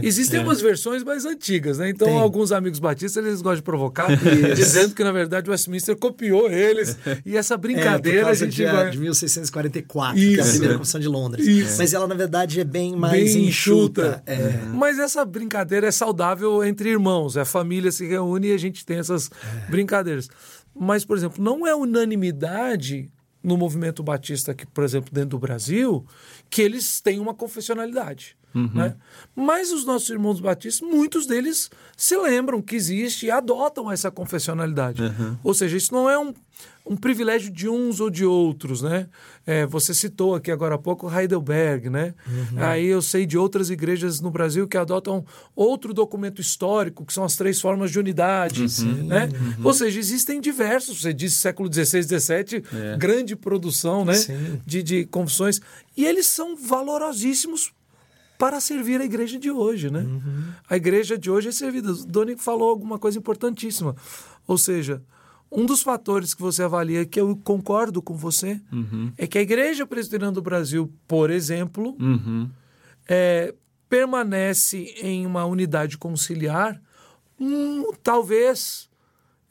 Existem 0.02 0.40
umas 0.40 0.60
versões 0.60 1.02
mais 1.02 1.24
antigas, 1.24 1.78
né? 1.78 1.88
Então 1.88 2.06
Tem. 2.06 2.18
alguns 2.18 2.52
amigos 2.52 2.78
batistas 2.78 3.24
eles 3.24 3.42
gostam 3.42 3.56
de 3.56 3.62
provocar, 3.62 4.08
dizendo 4.54 4.94
que 4.94 5.02
na 5.02 5.12
verdade 5.12 5.50
Westminster 5.50 5.96
copiou 5.96 6.50
eles 6.50 6.96
e 7.26 7.36
essa 7.36 7.56
brincadeira 7.56 8.28
a 8.28 8.34
gente 8.34 8.54
de, 8.54 8.64
vai... 8.64 8.90
de 8.90 8.98
1644, 8.98 10.18
Isso. 10.18 10.34
que 10.34 10.40
é 10.40 10.42
a 10.42 10.46
primeira 10.46 10.78
confissão 10.78 11.00
de 11.00 11.08
Londres. 11.08 11.23
Londres. 11.24 11.46
Isso. 11.46 11.78
Mas 11.78 11.92
ela, 11.92 12.06
na 12.06 12.14
verdade, 12.14 12.60
é 12.60 12.64
bem 12.64 12.94
mais 12.94 13.32
bem 13.32 13.46
enxuta. 13.46 14.02
enxuta. 14.02 14.22
É. 14.26 14.66
Mas 14.74 14.98
essa 14.98 15.24
brincadeira 15.24 15.86
é 15.86 15.90
saudável 15.90 16.62
entre 16.64 16.90
irmãos. 16.90 17.36
A 17.36 17.44
família 17.44 17.90
se 17.90 18.06
reúne 18.06 18.48
e 18.48 18.52
a 18.52 18.58
gente 18.58 18.84
tem 18.84 18.98
essas 18.98 19.30
é. 19.30 19.70
brincadeiras. 19.70 20.28
Mas, 20.74 21.04
por 21.04 21.16
exemplo, 21.16 21.42
não 21.42 21.66
é 21.66 21.74
unanimidade 21.74 23.10
no 23.42 23.56
movimento 23.56 24.02
batista 24.02 24.52
aqui, 24.52 24.66
por 24.66 24.84
exemplo, 24.84 25.12
dentro 25.12 25.30
do 25.30 25.38
Brasil, 25.38 26.04
que 26.48 26.62
eles 26.62 27.00
têm 27.00 27.20
uma 27.20 27.34
confessionalidade. 27.34 28.36
Uhum. 28.54 28.70
Né? 28.72 28.94
Mas 29.34 29.72
os 29.72 29.84
nossos 29.84 30.08
irmãos 30.08 30.38
batistas, 30.38 30.86
muitos 30.88 31.26
deles 31.26 31.70
se 31.96 32.16
lembram 32.16 32.62
que 32.62 32.76
existe 32.76 33.26
e 33.26 33.30
adotam 33.30 33.90
essa 33.90 34.10
confessionalidade. 34.10 35.02
Uhum. 35.02 35.36
Ou 35.42 35.52
seja, 35.52 35.76
isso 35.76 35.92
não 35.92 36.08
é 36.08 36.18
um, 36.18 36.32
um 36.86 36.96
privilégio 36.96 37.50
de 37.50 37.68
uns 37.68 37.98
ou 37.98 38.10
de 38.10 38.24
outros, 38.24 38.82
né? 38.82 39.08
É, 39.46 39.66
você 39.66 39.92
citou 39.92 40.34
aqui 40.34 40.50
agora 40.50 40.74
há 40.74 40.78
pouco 40.78 41.10
Heidelberg, 41.10 41.88
né? 41.88 42.14
Uhum. 42.26 42.62
Aí 42.62 42.86
eu 42.86 43.00
sei 43.00 43.26
de 43.26 43.38
outras 43.38 43.70
igrejas 43.70 44.20
no 44.20 44.30
Brasil 44.30 44.68
que 44.68 44.76
adotam 44.76 45.24
outro 45.56 45.94
documento 45.94 46.40
histórico, 46.40 47.04
que 47.04 47.12
são 47.12 47.24
as 47.24 47.36
três 47.36 47.60
formas 47.60 47.90
de 47.90 47.98
unidade, 47.98 48.66
uhum. 48.82 49.04
né? 49.04 49.28
Uhum. 49.32 49.64
Ou 49.64 49.74
seja, 49.74 49.98
existem 49.98 50.40
diversos, 50.40 51.00
você 51.00 51.12
disse 51.12 51.36
século 51.36 51.72
XVI, 51.72 52.02
XVII, 52.02 52.62
é. 52.72 52.96
grande 52.96 53.34
produção, 53.34 54.04
né? 54.04 54.14
De, 54.64 54.82
de 54.82 55.06
confissões. 55.06 55.60
E 55.96 56.04
eles 56.04 56.26
são 56.26 56.54
valorosíssimos 56.54 57.72
para 58.44 58.60
servir 58.60 59.00
a 59.00 59.04
igreja 59.06 59.38
de 59.38 59.50
hoje, 59.50 59.90
né? 59.90 60.00
Uhum. 60.00 60.44
A 60.68 60.76
igreja 60.76 61.16
de 61.16 61.30
hoje 61.30 61.48
é 61.48 61.52
servida. 61.52 61.92
O 61.92 62.04
Doni 62.04 62.36
falou 62.36 62.68
alguma 62.68 62.98
coisa 62.98 63.18
importantíssima. 63.18 63.96
Ou 64.46 64.58
seja, 64.58 65.02
um 65.50 65.64
dos 65.64 65.82
fatores 65.82 66.34
que 66.34 66.42
você 66.42 66.62
avalia, 66.62 67.06
que 67.06 67.18
eu 67.18 67.34
concordo 67.42 68.02
com 68.02 68.14
você, 68.14 68.60
uhum. 68.70 69.10
é 69.16 69.26
que 69.26 69.38
a 69.38 69.40
igreja 69.40 69.86
presbiteriana 69.86 70.32
do 70.32 70.42
Brasil, 70.42 70.92
por 71.08 71.30
exemplo, 71.30 71.96
uhum. 71.98 72.50
é, 73.08 73.54
permanece 73.88 74.94
em 75.00 75.24
uma 75.24 75.46
unidade 75.46 75.96
conciliar 75.96 76.78
Hum, 77.40 77.92
talvez 78.02 78.90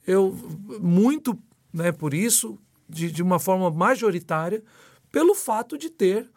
eu 0.06 0.38
muito, 0.80 1.36
né, 1.74 1.92
por 1.92 2.14
isso, 2.14 2.60
de, 2.88 3.12
de 3.12 3.24
uma 3.24 3.40
forma 3.40 3.70
majoritária, 3.72 4.64
pelo 5.12 5.36
fato 5.36 5.80
de 5.80 5.90
ter 5.90 6.30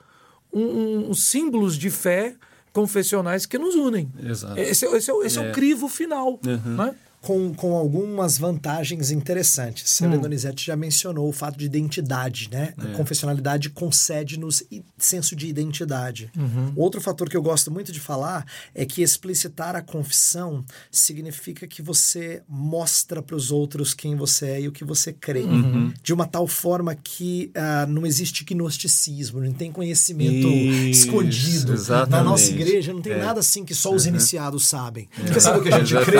um, 0.58 1.10
um, 1.10 1.14
símbolos 1.14 1.76
de 1.76 1.90
fé 1.90 2.34
confessionais 2.72 3.46
que 3.46 3.58
nos 3.58 3.74
unem. 3.74 4.10
Exato. 4.22 4.58
Esse, 4.58 4.86
esse, 4.86 5.10
é, 5.10 5.26
esse 5.26 5.38
é. 5.38 5.46
é 5.46 5.50
o 5.50 5.52
crivo 5.52 5.88
final. 5.88 6.40
Uhum. 6.46 6.76
Né? 6.76 6.94
Com, 7.26 7.52
com 7.52 7.74
algumas 7.74 8.38
vantagens 8.38 9.10
interessantes. 9.10 10.00
Hum. 10.00 10.12
A 10.12 10.16
Donizete 10.16 10.64
já 10.64 10.76
mencionou 10.76 11.28
o 11.28 11.32
fato 11.32 11.58
de 11.58 11.64
identidade, 11.64 12.48
né? 12.52 12.72
É. 12.78 12.82
A 12.82 12.94
confessionalidade 12.94 13.68
concede-nos 13.68 14.62
senso 14.96 15.34
de 15.34 15.48
identidade. 15.48 16.30
Uhum. 16.36 16.72
Outro 16.76 17.00
fator 17.00 17.28
que 17.28 17.36
eu 17.36 17.42
gosto 17.42 17.68
muito 17.68 17.90
de 17.90 17.98
falar 17.98 18.46
é 18.72 18.86
que 18.86 19.02
explicitar 19.02 19.74
a 19.74 19.82
confissão 19.82 20.64
significa 20.88 21.66
que 21.66 21.82
você 21.82 22.44
mostra 22.48 23.20
para 23.20 23.34
os 23.34 23.50
outros 23.50 23.92
quem 23.92 24.14
você 24.14 24.46
é 24.46 24.60
e 24.60 24.68
o 24.68 24.72
que 24.72 24.84
você 24.84 25.12
crê. 25.12 25.42
Uhum. 25.42 25.92
De 26.00 26.14
uma 26.14 26.28
tal 26.28 26.46
forma 26.46 26.94
que 26.94 27.50
uh, 27.56 27.90
não 27.90 28.06
existe 28.06 28.44
gnosticismo, 28.44 29.40
não 29.40 29.52
tem 29.52 29.72
conhecimento 29.72 30.46
Isso, 30.46 31.06
escondido. 31.06 31.72
Exatamente. 31.72 32.10
Na 32.10 32.22
nossa 32.22 32.52
igreja 32.52 32.92
não 32.92 33.02
tem 33.02 33.14
é. 33.14 33.18
nada 33.18 33.40
assim 33.40 33.64
que 33.64 33.74
só 33.74 33.92
os 33.92 34.04
uhum. 34.04 34.10
iniciados 34.10 34.64
sabem. 34.64 35.08
É. 35.18 35.32
Quer 35.32 35.40
saber 35.40 35.58
o 35.58 35.62
que 35.64 35.74
a 35.74 35.82
gente 35.82 36.04
crê? 36.04 36.18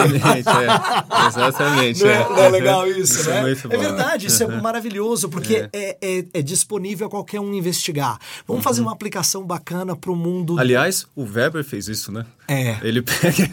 É. 0.97 1.27
Exatamente. 1.27 2.03
Não 2.03 2.11
é, 2.11 2.15
é, 2.15 2.29
não 2.29 2.39
é 2.39 2.49
legal 2.49 2.87
isso, 2.89 3.21
isso 3.21 3.31
é 3.31 3.43
né? 3.43 3.53
É, 3.53 3.75
é, 3.75 3.79
verdade, 3.79 4.27
isso 4.27 4.43
é 4.43 4.61
maravilhoso, 4.61 5.29
porque 5.29 5.69
é. 5.73 5.97
É, 6.01 6.25
é, 6.33 6.43
disponível 6.43 7.07
a 7.07 7.11
qualquer 7.11 7.41
um 7.41 7.53
investigar. 7.53 8.19
Vamos 8.47 8.61
uhum. 8.61 8.63
fazer 8.63 8.83
uma 8.83 8.93
aplicação 8.93 9.45
bacana 9.45 9.97
para 9.97 10.11
o 10.11 10.17
mundo. 10.17 10.59
Aliás, 10.59 11.07
o 11.15 11.25
Weber 11.25 11.65
fez 11.65 11.89
isso, 11.89 12.11
né? 12.11 12.25
É. 12.49 12.77
Ele 12.83 13.03
pega, 13.03 13.49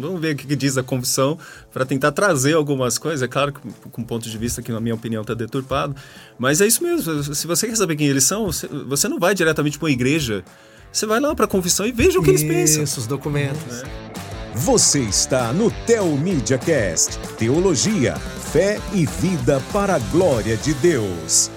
vamos 0.00 0.20
ver 0.20 0.34
o 0.34 0.36
que 0.36 0.56
diz 0.56 0.76
a 0.78 0.82
confissão 0.82 1.38
para 1.72 1.84
tentar 1.84 2.12
trazer 2.12 2.54
algumas 2.54 2.98
coisas. 2.98 3.22
É 3.22 3.28
claro 3.28 3.52
que 3.52 3.60
com 3.90 4.00
um 4.00 4.04
ponto 4.04 4.28
de 4.28 4.38
vista 4.38 4.62
que, 4.62 4.72
na 4.72 4.80
minha 4.80 4.94
opinião, 4.94 5.22
está 5.22 5.34
deturpado. 5.34 5.94
Mas 6.38 6.60
é 6.60 6.66
isso 6.66 6.82
mesmo. 6.82 7.22
Se 7.34 7.46
você 7.46 7.66
quer 7.66 7.76
saber 7.76 7.96
quem 7.96 8.06
eles 8.06 8.24
são, 8.24 8.46
você 8.46 9.08
não 9.08 9.18
vai 9.18 9.34
diretamente 9.34 9.78
para 9.78 9.86
uma 9.86 9.92
igreja. 9.92 10.44
Você 10.92 11.06
vai 11.06 11.20
lá 11.20 11.34
para 11.34 11.44
a 11.44 11.48
confissão 11.48 11.86
e 11.86 11.92
veja 11.92 12.18
o 12.18 12.22
que 12.22 12.32
isso, 12.32 12.44
eles 12.44 12.56
pensam. 12.56 12.82
Isso, 12.82 13.00
os 13.00 13.06
documentos. 13.06 13.82
É. 13.82 14.09
Você 14.54 14.98
está 14.98 15.52
no 15.52 15.70
Tel 15.70 16.06
Media 16.06 16.58
Cast, 16.58 17.16
Teologia, 17.38 18.16
fé 18.16 18.80
e 18.92 19.06
vida 19.06 19.62
para 19.72 19.94
a 19.94 19.98
glória 19.98 20.56
de 20.56 20.74
Deus. 20.74 21.52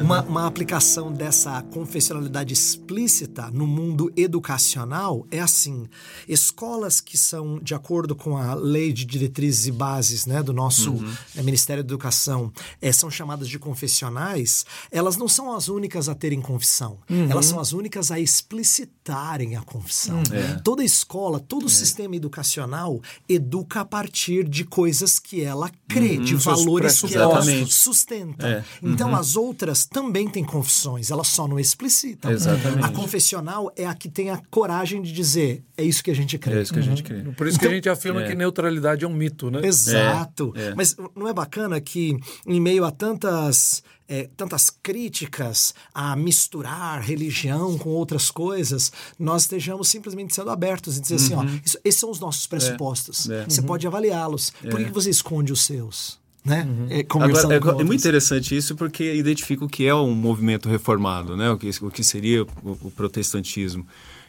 Uma, 0.00 0.22
uma, 0.22 0.46
aplicação 0.46 1.12
dessa 1.12 1.62
confessionalidade 1.62 2.52
explícita 2.52 3.50
no 3.50 3.66
mundo 3.66 4.12
educacional 4.16 5.26
é 5.30 5.40
assim: 5.40 5.86
escolas 6.28 7.00
que 7.00 7.16
são 7.16 7.58
de 7.58 7.74
acordo 7.74 8.14
com 8.14 8.36
a 8.36 8.54
lei 8.54 8.92
de 8.92 9.04
diretrizes 9.04 9.66
e 9.66 9.72
bases 9.72 10.26
né, 10.26 10.42
do 10.42 10.52
nosso 10.52 10.92
uhum. 10.92 11.14
é, 11.34 11.42
Ministério 11.42 11.82
da 11.82 11.88
Educação, 11.88 12.52
é, 12.80 12.92
são 12.92 13.10
chamadas 13.10 13.48
de 13.48 13.58
confessionais, 13.58 14.66
elas 14.90 15.16
não 15.16 15.28
são 15.28 15.54
as 15.54 15.68
únicas 15.68 16.08
a 16.08 16.14
terem 16.14 16.40
confissão, 16.40 16.98
uhum. 17.08 17.30
elas 17.30 17.46
são 17.46 17.58
as 17.58 17.72
únicas 17.72 18.10
a 18.10 18.20
explicitarem 18.20 19.56
a 19.56 19.62
confissão. 19.62 20.16
Uhum. 20.16 20.36
É. 20.36 20.60
Toda 20.62 20.84
escola, 20.84 21.40
todo 21.40 21.66
é. 21.66 21.70
sistema 21.70 22.16
educacional 22.16 23.00
educa 23.28 23.80
a 23.80 23.84
partir 23.84 24.48
de 24.48 24.64
coisas 24.64 25.18
que 25.18 25.42
ela 25.42 25.70
crê, 25.88 26.18
de 26.18 26.34
uhum. 26.34 26.40
valores 26.40 27.00
que 27.00 27.16
ela 27.16 27.42
sustenta. 27.66 28.46
É. 28.46 28.64
Então, 28.82 29.10
uhum. 29.10 29.16
as 29.16 29.36
outras 29.36 29.85
também 29.86 30.28
têm 30.28 30.44
confissões, 30.44 31.10
elas 31.10 31.28
só 31.28 31.46
não 31.46 31.58
explicitam. 31.58 32.30
Exatamente. 32.30 32.84
A 32.84 32.88
confessional 32.90 33.72
é 33.76 33.86
a 33.86 33.94
que 33.94 34.08
tem 34.08 34.30
a 34.30 34.40
coragem 34.50 35.02
de 35.02 35.12
dizer, 35.12 35.64
é 35.76 35.84
isso 35.84 36.02
que 36.02 36.10
a 36.10 36.14
gente 36.14 36.38
crê. 36.38 36.58
É 36.58 36.62
isso 36.62 36.72
que 36.72 36.78
a 36.78 36.82
gente 36.82 37.02
crê. 37.02 37.22
Por 37.36 37.46
isso 37.46 37.56
então, 37.56 37.68
que 37.68 37.72
a 37.72 37.76
gente 37.76 37.88
afirma 37.88 38.22
é. 38.22 38.28
que 38.28 38.34
neutralidade 38.34 39.04
é 39.04 39.08
um 39.08 39.12
mito, 39.12 39.50
né? 39.50 39.60
Exato. 39.64 40.52
É, 40.56 40.68
é. 40.68 40.74
Mas 40.74 40.96
não 41.14 41.28
é 41.28 41.32
bacana 41.32 41.80
que, 41.80 42.16
em 42.46 42.60
meio 42.60 42.84
a 42.84 42.90
tantas. 42.90 43.82
É, 44.08 44.30
tantas 44.36 44.70
críticas 44.70 45.74
a 45.92 46.14
misturar 46.14 47.02
religião 47.02 47.76
com 47.76 47.90
outras 47.90 48.30
coisas, 48.30 48.92
nós 49.18 49.42
estejamos 49.42 49.88
simplesmente 49.88 50.32
sendo 50.32 50.48
abertos 50.48 50.96
e 50.96 51.00
dizer 51.00 51.14
uhum. 51.14 51.24
assim: 51.24 51.34
ó, 51.34 51.40
uhum. 51.40 51.60
isso, 51.64 51.78
esses 51.84 52.00
são 52.00 52.10
os 52.12 52.20
nossos 52.20 52.46
pressupostos. 52.46 53.28
É. 53.28 53.44
Você 53.48 53.60
uhum. 53.62 53.66
pode 53.66 53.84
avaliá-los. 53.84 54.52
Por 54.60 54.76
que, 54.76 54.84
que 54.84 54.92
você 54.92 55.10
esconde 55.10 55.52
os 55.52 55.62
seus? 55.62 56.20
Né? 56.46 56.64
Uhum. 56.64 56.86
É, 56.88 57.00
Agora, 57.00 57.54
é, 57.54 57.80
é, 57.80 57.84
muito 57.84 58.00
interessante 58.00 58.56
isso 58.56 58.76
porque 58.76 59.14
identifica 59.14 59.64
o 59.64 59.68
que 59.68 59.84
é 59.84 59.94
um 59.94 60.14
movimento 60.14 60.68
reformado, 60.68 61.36
né? 61.36 61.50
O 61.50 61.58
que, 61.58 61.68
o 61.82 61.90
que 61.90 62.04
seria 62.04 62.44
o, 62.44 62.46
o 62.82 62.90
protestantismo. 62.94 63.84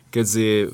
Quer 0.09 0.23
dizer, 0.23 0.73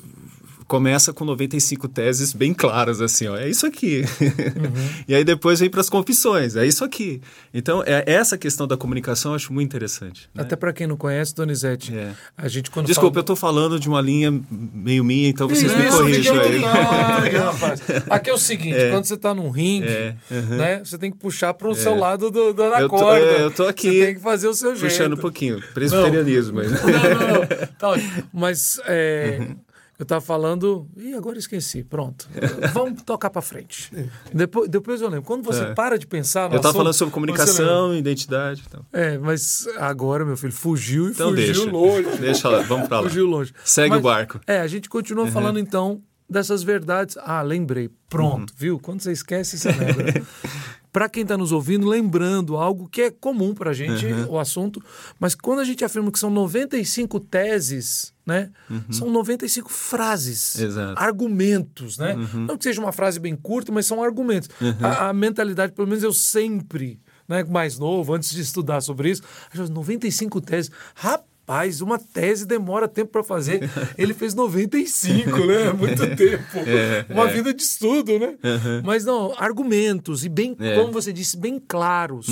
começa 0.74 1.14
com 1.14 1.24
95 1.24 1.88
teses 1.88 2.34
bem 2.34 2.52
claras, 2.52 3.00
assim, 3.00 3.28
ó, 3.28 3.38
é 3.38 3.48
isso 3.48 3.64
aqui. 3.64 4.04
Uhum. 4.20 4.90
e 5.08 5.14
aí 5.14 5.24
depois 5.24 5.60
vem 5.60 5.70
para 5.70 5.82
as 5.82 5.88
confissões, 5.88 6.56
é 6.56 6.66
isso 6.66 6.84
aqui. 6.84 7.22
Então, 7.54 7.84
é, 7.86 8.04
essa 8.08 8.40
questão 8.40 8.66
da 8.68 8.76
comunicação 8.76 9.34
eu 9.34 9.36
acho 9.36 9.54
muito 9.54 9.68
interessante. 9.68 10.28
Né? 10.34 10.42
Até 10.42 10.56
para 10.56 10.74
quem 10.74 10.88
não 10.88 10.98
conhece, 10.98 11.36
Donizete, 11.36 11.96
é. 11.96 12.14
a 12.36 12.48
gente 12.48 12.72
quando 12.72 12.88
Desculpa, 12.88 13.10
fala... 13.12 13.20
eu 13.20 13.22
estou 13.22 13.36
falando 13.36 13.80
de 13.80 13.88
uma 13.88 14.02
linha 14.02 14.34
meio 14.50 15.04
minha, 15.04 15.30
então 15.30 15.48
vocês 15.48 15.72
isso, 15.72 15.80
me 15.80 15.90
corrijam 15.92 16.40
aí. 16.40 16.60
Não, 16.60 17.52
rapaz. 17.52 17.82
Aqui 18.10 18.32
é 18.32 18.34
o 18.34 18.38
seguinte, 18.40 18.76
é. 18.76 18.90
quando 18.90 19.06
você 19.06 19.14
está 19.14 19.32
num 19.32 19.52
ringue, 19.52 19.88
é. 19.88 20.16
uhum. 20.32 20.58
né, 20.58 20.82
você 20.84 20.98
tem 20.98 21.12
que 21.12 21.20
puxar 21.20 21.54
para 21.54 21.70
o 21.70 21.76
seu 21.76 21.94
é. 21.94 22.00
lado 22.00 22.32
do, 22.32 22.52
do, 22.52 22.70
da 22.72 22.82
eu 22.82 22.90
tô, 22.90 22.98
corda. 22.98 23.24
É, 23.24 23.44
eu 23.44 23.52
tô 23.52 23.68
aqui. 23.68 23.92
Você 23.92 24.06
tem 24.08 24.16
que 24.16 24.22
fazer 24.22 24.48
o 24.48 24.56
seu 24.56 24.76
jeito. 24.76 24.90
Puxando 24.90 25.14
um 25.14 25.18
pouquinho, 25.18 25.62
presbiterianismo. 25.72 26.64
Não, 26.64 26.72
não, 26.72 26.80
não. 26.80 27.28
não. 27.28 27.48
Tá, 27.78 27.94
mas... 28.34 28.80
Uhum. 28.80 29.56
Eu 29.98 30.04
estava 30.04 30.22
falando, 30.22 30.88
e 30.98 31.14
agora 31.14 31.38
esqueci, 31.38 31.84
pronto. 31.84 32.28
Vamos 32.74 33.04
tocar 33.04 33.30
para 33.30 33.42
frente. 33.42 33.92
Depois, 34.34 34.68
depois 34.68 35.02
eu 35.02 35.08
lembro. 35.08 35.24
Quando 35.24 35.44
você 35.44 35.64
é. 35.64 35.74
para 35.74 36.00
de 36.00 36.08
pensar 36.08 36.52
Eu 36.52 36.58
estava 36.58 36.76
falando 36.76 36.94
sobre 36.94 37.14
comunicação, 37.14 37.96
identidade. 37.96 38.64
Então. 38.68 38.84
É, 38.92 39.18
mas 39.20 39.68
agora, 39.78 40.26
meu 40.26 40.36
filho, 40.36 40.52
fugiu 40.52 41.08
e 41.08 41.12
então 41.12 41.30
fugiu 41.30 41.46
deixa. 41.46 41.72
longe. 41.72 42.10
Deixa 42.20 42.50
lá, 42.50 42.62
vamos 42.62 42.88
para 42.88 43.02
lá. 43.02 43.10
Fugiu 43.10 43.28
longe. 43.28 43.54
Segue 43.64 43.90
mas, 43.90 44.00
o 44.00 44.02
barco. 44.02 44.40
É, 44.48 44.60
a 44.60 44.68
gente 44.68 44.90
continua 44.90 45.26
uhum. 45.26 45.32
falando 45.32 45.60
então 45.60 46.02
dessas 46.28 46.64
verdades. 46.64 47.18
Ah, 47.22 47.42
lembrei. 47.42 47.90
Pronto, 48.10 48.50
uhum. 48.50 48.56
viu? 48.58 48.80
Quando 48.80 49.02
você 49.02 49.12
esquece, 49.12 49.60
você 49.60 49.72
lembra. 49.72 50.22
para 50.92 51.10
quem 51.10 51.24
está 51.24 51.36
nos 51.36 51.52
ouvindo, 51.52 51.88
lembrando 51.88 52.56
algo 52.56 52.88
que 52.88 53.02
é 53.02 53.12
comum 53.12 53.54
para 53.54 53.72
a 53.72 53.74
gente, 53.74 54.06
uhum. 54.06 54.32
o 54.32 54.40
assunto, 54.40 54.82
mas 55.20 55.34
quando 55.34 55.60
a 55.60 55.64
gente 55.64 55.84
afirma 55.84 56.12
que 56.12 56.20
são 56.20 56.30
95 56.30 57.20
teses, 57.20 58.13
né? 58.26 58.50
Uhum. 58.70 58.82
São 58.90 59.10
95 59.10 59.70
frases, 59.72 60.60
Exato. 60.60 61.02
argumentos, 61.02 61.98
né? 61.98 62.16
Uhum. 62.16 62.46
Não 62.46 62.58
que 62.58 62.64
seja 62.64 62.80
uma 62.80 62.92
frase 62.92 63.20
bem 63.20 63.36
curta, 63.36 63.72
mas 63.72 63.86
são 63.86 64.02
argumentos. 64.02 64.50
Uhum. 64.62 64.76
A, 64.82 65.10
a, 65.10 65.14
mentalidade, 65.14 65.74
pelo 65.74 65.88
menos 65.88 66.04
eu 66.04 66.14
sempre, 66.14 67.00
né, 67.28 67.44
mais 67.44 67.78
novo, 67.78 68.14
antes 68.14 68.32
de 68.32 68.42
estudar 68.42 68.82
sobre 68.82 69.12
isso, 69.12 69.22
95 69.54 70.40
teses. 70.40 70.72
Rapaz, 70.96 71.82
uma 71.82 72.00
tese 72.00 72.46
demora 72.46 72.88
tempo 72.88 73.12
para 73.12 73.24
fazer. 73.24 73.70
Ele 73.98 74.14
fez 74.14 74.34
95, 74.34 75.30
né? 75.46 75.74
Muito 75.74 76.02
tempo. 76.16 76.60
É, 76.66 77.06
uma 77.10 77.30
é. 77.30 77.34
vida 77.34 77.54
de 77.54 77.62
estudo, 77.62 78.18
né? 78.18 78.36
Uhum. 78.42 78.82
Mas 78.86 79.04
não, 79.04 79.34
argumentos 79.38 80.24
e 80.24 80.30
bem, 80.30 80.56
é. 80.60 80.76
como 80.76 80.94
você 80.94 81.12
disse, 81.12 81.36
bem 81.36 81.60
claros. 81.60 82.28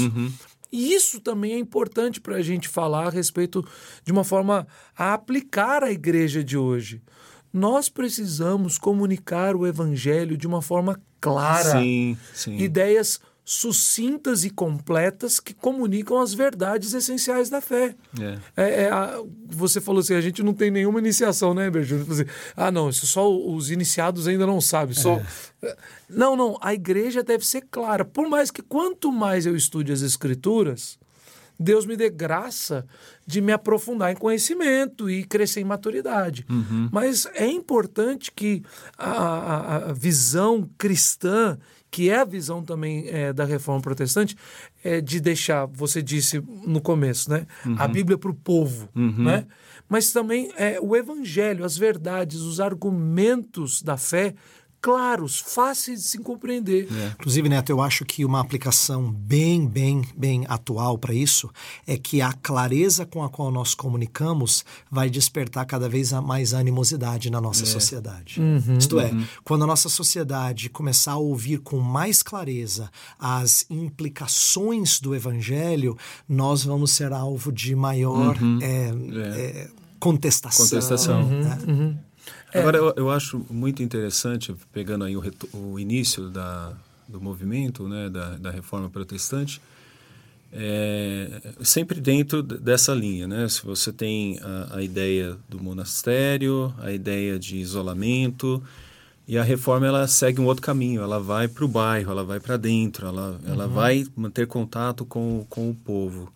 E 0.72 0.94
isso 0.94 1.20
também 1.20 1.54
é 1.54 1.60
importante 1.60 2.22
para 2.22 2.38
a 2.38 2.42
gente 2.42 2.70
falar 2.70 3.08
a 3.08 3.10
respeito 3.10 3.66
de 4.06 4.12
uma 4.12 4.24
forma 4.24 4.66
a 4.98 5.14
aplicar 5.14 5.84
a 5.84 5.92
igreja 5.92 6.44
de 6.44 6.58
hoje. 6.58 7.02
Nós 7.54 7.90
precisamos 7.90 8.78
comunicar 8.78 9.56
o 9.56 9.68
evangelho 9.68 10.38
de 10.38 10.48
uma 10.48 10.62
forma 10.62 11.00
clara. 11.20 11.82
Sim, 11.82 12.18
sim. 12.34 12.58
Ideias 12.58 13.20
sucintas 13.52 14.46
e 14.46 14.50
completas 14.50 15.38
que 15.38 15.54
comunicam 15.54 16.22
as 16.22 16.34
verdades 16.34 16.94
essenciais 16.94 17.50
da 17.50 17.60
fé. 17.60 17.94
É. 18.18 18.40
É, 18.56 18.84
é 18.84 18.90
a, 18.90 19.22
você 19.46 19.82
falou 19.82 20.00
assim, 20.00 20.14
a 20.14 20.22
gente 20.22 20.42
não 20.42 20.54
tem 20.54 20.72
nenhuma 20.72 21.00
iniciação, 21.00 21.54
né, 21.54 21.70
Berjúlio? 21.70 22.10
Assim, 22.10 22.24
ah, 22.56 22.72
não, 22.72 22.90
isso 22.90 23.06
só 23.06 23.30
os 23.30 23.70
iniciados 23.70 24.26
ainda 24.26 24.48
não 24.48 24.62
sabem. 24.62 24.96
Só... 24.96 25.22
É. 25.62 25.78
Não, 26.10 26.38
não, 26.38 26.58
a 26.62 26.74
igreja 26.74 27.22
deve 27.24 27.46
ser 27.46 27.66
clara. 27.70 28.06
Por 28.06 28.30
mais 28.30 28.50
que 28.50 28.62
quanto 28.62 29.12
mais 29.12 29.46
eu 29.46 29.54
estude 29.54 29.92
as 29.92 30.02
escrituras, 30.02 30.98
Deus 31.60 31.86
me 31.86 31.98
dê 31.98 32.10
graça 32.10 32.86
de 33.28 33.42
me 33.42 33.52
aprofundar 33.52 34.14
em 34.14 34.16
conhecimento 34.16 35.10
e 35.10 35.26
crescer 35.26 35.60
em 35.60 35.66
maturidade. 35.66 36.46
Uhum. 36.50 36.88
Mas 36.90 37.28
é 37.34 37.48
importante 37.48 38.32
que 38.32 38.64
a, 38.98 39.12
a, 39.12 39.76
a 39.90 39.94
visão 39.94 40.70
cristã 40.78 41.60
que 41.92 42.10
é 42.10 42.22
a 42.22 42.26
visão 42.26 42.64
também 42.64 43.06
é, 43.10 43.34
da 43.34 43.44
reforma 43.44 43.82
protestante, 43.82 44.36
é 44.82 45.02
de 45.02 45.20
deixar, 45.20 45.66
você 45.66 46.02
disse 46.02 46.42
no 46.66 46.80
começo, 46.80 47.30
né? 47.30 47.46
Uhum. 47.66 47.76
A 47.78 47.88
Bíblia 47.88 48.18
para 48.18 48.32
o 48.32 48.34
povo, 48.34 48.88
uhum. 48.96 49.26
né? 49.26 49.46
Mas 49.90 50.14
também 50.14 50.50
é, 50.56 50.80
o 50.82 50.96
evangelho, 50.96 51.66
as 51.66 51.78
verdades, 51.78 52.40
os 52.40 52.62
argumentos 52.62 53.82
da 53.82 53.98
fé 53.98 54.34
claros, 54.82 55.40
fáceis 55.40 56.02
de 56.02 56.10
se 56.10 56.18
compreender. 56.18 56.88
É. 56.92 57.08
Inclusive, 57.20 57.48
Neto, 57.48 57.70
eu 57.70 57.82
acho 57.82 58.04
que 58.04 58.26
uma 58.26 58.40
aplicação 58.40 59.12
bem, 59.12 59.68
bem, 59.68 60.04
bem 60.18 60.46
atual 60.50 60.98
para 60.98 61.14
isso 61.14 61.50
é 61.86 61.98
que 61.98 62.22
a 62.22 62.34
clareza 62.34 63.06
com 63.06 63.24
a 63.24 63.30
qual 63.30 63.52
nós 63.52 63.76
comunicamos 63.76 64.66
vai 64.90 65.10
despertar 65.10 65.66
cada 65.66 65.88
vez 65.88 66.12
mais 66.14 66.54
animosidade 66.54 67.30
na 67.30 67.40
nossa 67.40 67.64
é. 67.64 67.68
sociedade. 67.68 68.42
Uhum, 68.42 68.78
Isto 68.78 69.00
é, 69.00 69.12
uhum. 69.12 69.24
quando 69.44 69.64
a 69.64 69.68
nossa 69.68 69.88
sociedade 69.88 70.68
começar 70.70 71.14
a 71.14 71.18
ouvir 71.18 71.60
com 71.60 71.80
mais 71.80 72.24
clareza 72.24 72.90
as 73.20 73.66
implicações 73.70 75.00
do 75.00 75.14
evangelho, 75.14 75.96
nós 76.28 76.64
vamos 76.64 76.92
ser 76.92 77.14
alvo 77.14 77.52
de 77.52 77.76
maior 77.76 78.42
uhum. 78.42 78.60
é, 78.62 78.92
é. 79.38 79.70
contestação. 80.00 80.66
Contestação. 80.66 81.30
Né? 81.30 81.98
É. 82.54 82.60
Agora, 82.60 82.78
eu, 82.78 82.94
eu, 82.98 83.12
acho 83.12 83.46
muito 83.50 83.82
interessante, 83.82 84.54
pegando 84.74 85.06
aí 85.06 85.16
o, 85.16 85.24
o 85.54 85.80
início 85.80 86.30
da, 86.30 86.74
do 87.08 87.22
movimento, 87.22 87.88
né, 87.88 88.10
da, 88.10 88.38
da 88.38 88.52
reforma 88.52 88.90
protestante, 88.90 89.62
é, 90.54 91.54
sempre 91.62 92.02
dentro 92.02 92.44
dessa 92.44 92.94
linha, 92.94 93.26
né? 93.26 93.48
Se 93.48 93.64
você 93.64 93.92
tem 93.92 94.38
a, 94.42 94.78
a, 94.78 94.84
ideia 94.84 95.38
do 95.48 95.64
monastério, 95.64 96.74
a 96.80 96.92
ideia 96.92 97.40
de 97.40 97.56
isolamento, 97.58 98.62
e 99.26 99.38
a 99.38 99.44
reforma 99.44 99.88
ela 99.88 100.06
segue 100.08 100.42
um 100.42 100.46
outro 100.46 100.62
caminho, 100.62 101.02
ela 101.02 101.20
vai 101.20 101.48
para 101.48 101.64
o 101.64 101.68
bairro, 101.68 102.12
ela 102.12 102.24
vai 102.24 102.40
para 102.40 102.58
dentro, 102.58 103.08
ela, 103.08 103.40
ela 103.48 103.66
uhum. 103.66 103.74
vai 103.74 104.06
manter 104.14 104.46
contato 104.46 105.06
com, 105.06 105.46
com 105.50 105.70
o 105.70 105.76
povo. 105.76 106.34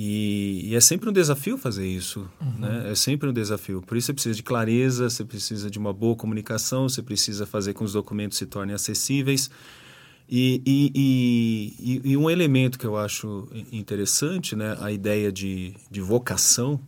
E, 0.00 0.60
e, 0.70 0.76
é 0.76 0.80
sempre 0.80 1.10
um 1.10 1.12
desafio 1.12 1.58
fazer 1.58 1.84
isso, 1.84 2.30
uhum. 2.40 2.60
né? 2.60 2.92
É 2.92 2.94
sempre 2.94 3.28
um 3.28 3.32
desafio. 3.32 3.82
Por 3.82 3.96
isso 3.96 4.06
você 4.06 4.12
precisa 4.12 4.34
de 4.36 4.44
clareza, 4.44 5.10
você 5.10 5.24
precisa 5.24 5.68
de 5.68 5.76
uma 5.76 5.92
boa 5.92 6.14
comunicação, 6.14 6.88
você 6.88 7.02
precisa 7.02 7.44
fazer 7.44 7.72
com 7.72 7.80
que 7.80 7.84
os 7.84 7.94
documentos 7.94 8.38
se 8.38 8.46
tornem 8.46 8.76
acessíveis. 8.76 9.50
E, 10.30 10.62
e, 10.64 12.02
e, 12.12 12.16
um 12.16 12.30
elemento 12.30 12.78
que 12.78 12.86
eu 12.86 12.96
acho 12.96 13.48
interessante, 13.72 14.54
né? 14.54 14.76
A 14.80 14.92
ideia 14.92 15.32
de, 15.32 15.74
de 15.90 16.00
vocação, 16.00 16.78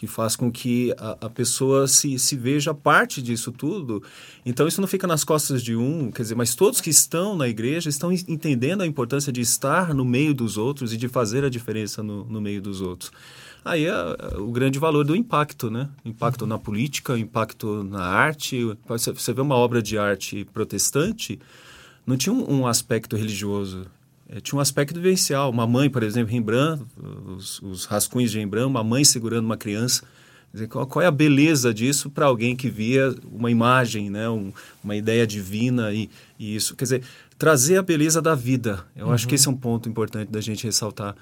que 0.00 0.06
faz 0.06 0.34
com 0.34 0.50
que 0.50 0.94
a, 0.96 1.26
a, 1.26 1.28
pessoa 1.28 1.86
se, 1.86 2.18
se 2.18 2.34
veja 2.34 2.72
parte 2.72 3.20
disso 3.20 3.52
tudo. 3.52 4.02
Então, 4.46 4.66
isso 4.66 4.80
não 4.80 4.88
fica 4.88 5.06
nas 5.06 5.24
costas 5.24 5.62
de 5.62 5.76
um, 5.76 6.10
quer 6.10 6.22
dizer, 6.22 6.34
mas 6.34 6.54
todos 6.54 6.80
que 6.80 6.88
estão 6.88 7.36
na 7.36 7.46
igreja 7.46 7.90
estão 7.90 8.10
entendendo 8.10 8.80
a 8.80 8.86
importância 8.86 9.30
de 9.30 9.42
estar 9.42 9.92
no 9.92 10.02
meio 10.02 10.32
dos 10.32 10.56
outros 10.56 10.94
e 10.94 10.96
de 10.96 11.06
fazer 11.06 11.44
a 11.44 11.50
diferença 11.50 12.02
no, 12.02 12.24
no 12.24 12.40
meio 12.40 12.62
dos 12.62 12.80
outros. 12.80 13.12
Aí 13.62 13.84
é, 13.84 13.90
é 13.90 14.38
o 14.38 14.50
grande 14.50 14.78
valor 14.78 15.04
do 15.04 15.14
impacto, 15.14 15.70
né? 15.70 15.86
Impacto 16.02 16.46
na 16.46 16.58
política, 16.58 17.18
impacto 17.18 17.84
na 17.84 18.02
arte. 18.02 18.74
Você 18.88 19.34
vê 19.34 19.42
uma 19.42 19.56
obra 19.56 19.82
de 19.82 19.98
arte 19.98 20.46
protestante, 20.46 21.38
não 22.06 22.16
tinha 22.16 22.32
um, 22.32 22.60
um 22.60 22.66
aspecto 22.66 23.16
religioso 23.16 23.84
é, 24.32 24.40
tinha 24.40 24.56
um 24.56 24.60
aspecto 24.60 24.94
vivencial. 24.94 25.50
Uma 25.50 25.66
mãe, 25.66 25.90
por 25.90 26.04
exemplo, 26.04 26.32
Rembrandt, 26.32 26.84
os, 27.36 27.60
os 27.60 27.84
rascunhos 27.84 28.30
de 28.30 28.38
Rembrandt, 28.38 28.68
uma 28.68 28.84
mãe 28.84 29.04
segurando 29.04 29.44
uma 29.44 29.56
criança. 29.56 30.04
Dizer, 30.52 30.68
qual, 30.68 30.86
qual, 30.86 31.02
é 31.02 31.06
a 31.06 31.12
beleza 31.12 31.74
disso 31.74 32.10
para 32.10 32.26
alguém 32.26 32.56
que 32.56 32.68
via 32.68 33.14
uma 33.30 33.50
imagem, 33.50 34.10
né, 34.10 34.28
um, 34.28 34.52
uma 34.82 34.96
ideia 34.96 35.26
divina 35.26 35.92
e, 35.92 36.08
e, 36.38 36.54
isso? 36.56 36.76
Quer 36.76 36.84
dizer, 36.84 37.02
trazer 37.36 37.76
a 37.76 37.82
beleza 37.82 38.22
da 38.22 38.34
vida. 38.34 38.84
Eu 38.96 39.06
uhum. 39.06 39.12
acho 39.12 39.26
que 39.26 39.34
esse 39.34 39.48
é 39.48 39.50
um 39.50 39.56
ponto 39.56 39.88
importante 39.88 40.30
da 40.30 40.40
gente 40.40 40.64
ressaltar. 40.64 41.14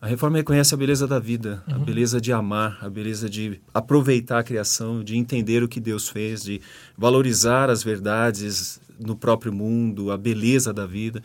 A 0.00 0.06
reforma 0.06 0.36
reconhece 0.36 0.74
a 0.74 0.76
beleza 0.76 1.06
da 1.06 1.20
vida, 1.20 1.62
uhum. 1.68 1.76
a 1.76 1.78
beleza 1.78 2.20
de 2.20 2.32
amar, 2.32 2.78
a 2.80 2.90
beleza 2.90 3.30
de 3.30 3.60
aproveitar 3.72 4.40
a 4.40 4.44
criação, 4.44 5.02
de 5.02 5.16
entender 5.16 5.62
o 5.62 5.68
que 5.68 5.78
Deus 5.78 6.08
fez, 6.08 6.42
de 6.42 6.60
valorizar 6.98 7.70
as 7.70 7.84
verdades 7.84 8.80
no 8.98 9.16
próprio 9.16 9.52
mundo, 9.52 10.10
a 10.10 10.16
beleza 10.16 10.72
da 10.72 10.86
vida. 10.86 11.22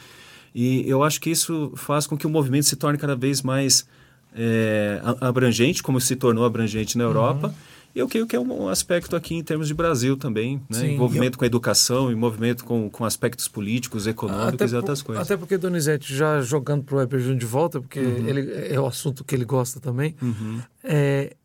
E 0.59 0.89
eu 0.89 1.03
acho 1.03 1.21
que 1.21 1.29
isso 1.29 1.71
faz 1.75 2.07
com 2.07 2.17
que 2.17 2.25
o 2.25 2.29
movimento 2.31 2.65
se 2.65 2.75
torne 2.75 2.97
cada 2.97 3.15
vez 3.15 3.43
mais 3.43 3.87
é, 4.35 4.99
abrangente, 5.21 5.83
como 5.83 6.01
se 6.01 6.15
tornou 6.15 6.43
abrangente 6.43 6.97
na 6.97 7.03
Europa. 7.03 7.49
Uhum. 7.49 7.53
E 7.93 7.99
eu 7.99 8.07
creio 8.07 8.25
que 8.25 8.35
é 8.35 8.39
um 8.39 8.67
aspecto 8.67 9.15
aqui 9.15 9.35
em 9.35 9.43
termos 9.43 9.67
de 9.67 9.75
Brasil 9.75 10.17
também, 10.17 10.59
né? 10.67 10.79
Sim, 10.79 10.95
envolvimento 10.95 11.35
eu... 11.35 11.37
com 11.37 11.43
a 11.45 11.47
educação, 11.47 12.11
envolvimento 12.11 12.65
com, 12.65 12.89
com 12.89 13.05
aspectos 13.05 13.47
políticos, 13.47 14.07
econômicos 14.07 14.71
e 14.71 14.75
outras 14.75 15.03
coisas. 15.03 15.23
Até 15.23 15.37
porque, 15.37 15.59
Donizete, 15.59 16.15
já 16.15 16.41
jogando 16.41 16.83
para 16.83 16.95
o 16.95 16.97
Weber 16.97 17.19
Júnior 17.19 17.37
de 17.37 17.45
volta, 17.45 17.79
porque 17.79 17.99
uhum. 17.99 18.27
ele, 18.27 18.73
é 18.73 18.79
o 18.79 18.87
assunto 18.87 19.23
que 19.23 19.35
ele 19.35 19.45
gosta 19.45 19.79
também, 19.79 20.15
uhum. 20.19 20.59
é, 20.83 21.35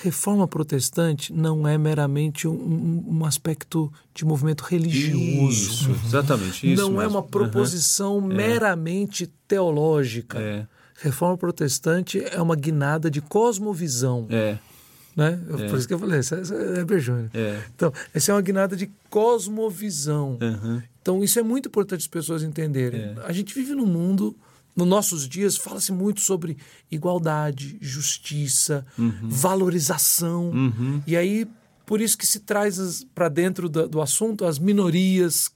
reforma 0.00 0.46
protestante 0.46 1.32
não 1.32 1.66
é 1.66 1.76
meramente 1.78 2.46
um, 2.46 3.04
um 3.06 3.24
aspecto 3.24 3.92
de 4.14 4.24
movimento 4.24 4.62
religioso. 4.62 5.50
Isso, 5.50 5.90
exatamente 6.06 6.72
isso. 6.72 6.82
Não 6.82 6.90
mesmo. 6.90 7.02
é 7.02 7.06
uma 7.06 7.22
proposição 7.22 8.16
uhum. 8.16 8.26
meramente 8.26 9.26
teológica. 9.48 10.38
É. 10.38 10.66
Reforma 11.00 11.36
protestante 11.36 12.22
é 12.24 12.40
uma 12.40 12.56
guinada 12.56 13.10
de 13.10 13.20
cosmovisão. 13.20 14.26
É. 14.30 14.58
Né? 15.16 15.40
É. 15.58 15.68
Por 15.68 15.78
isso 15.78 15.86
que 15.86 15.94
eu 15.94 15.98
falei, 15.98 16.18
essa, 16.18 16.36
é 16.36 16.84
Berjone. 16.84 17.30
É. 17.34 17.62
Então, 17.74 17.92
essa 18.12 18.32
é 18.32 18.34
uma 18.34 18.42
guinada 18.42 18.76
de 18.76 18.90
cosmovisão. 19.08 20.38
Uhum. 20.40 20.82
Então, 21.00 21.22
isso 21.22 21.38
é 21.38 21.42
muito 21.42 21.68
importante 21.68 22.00
as 22.00 22.06
pessoas 22.06 22.42
entenderem. 22.42 23.00
É. 23.00 23.14
A 23.24 23.32
gente 23.32 23.54
vive 23.54 23.74
num 23.74 23.86
mundo 23.86 24.34
nos 24.74 24.86
nossos 24.86 25.28
dias 25.28 25.56
fala-se 25.56 25.92
muito 25.92 26.20
sobre 26.20 26.56
igualdade, 26.90 27.78
justiça, 27.80 28.84
uhum. 28.98 29.28
valorização. 29.28 30.50
Uhum. 30.50 31.02
E 31.06 31.16
aí, 31.16 31.46
por 31.86 32.00
isso 32.00 32.18
que 32.18 32.26
se 32.26 32.40
traz 32.40 33.04
para 33.14 33.28
dentro 33.28 33.68
do, 33.68 33.88
do, 33.88 34.00
assunto 34.00 34.44
as 34.44 34.58
minorias. 34.58 35.50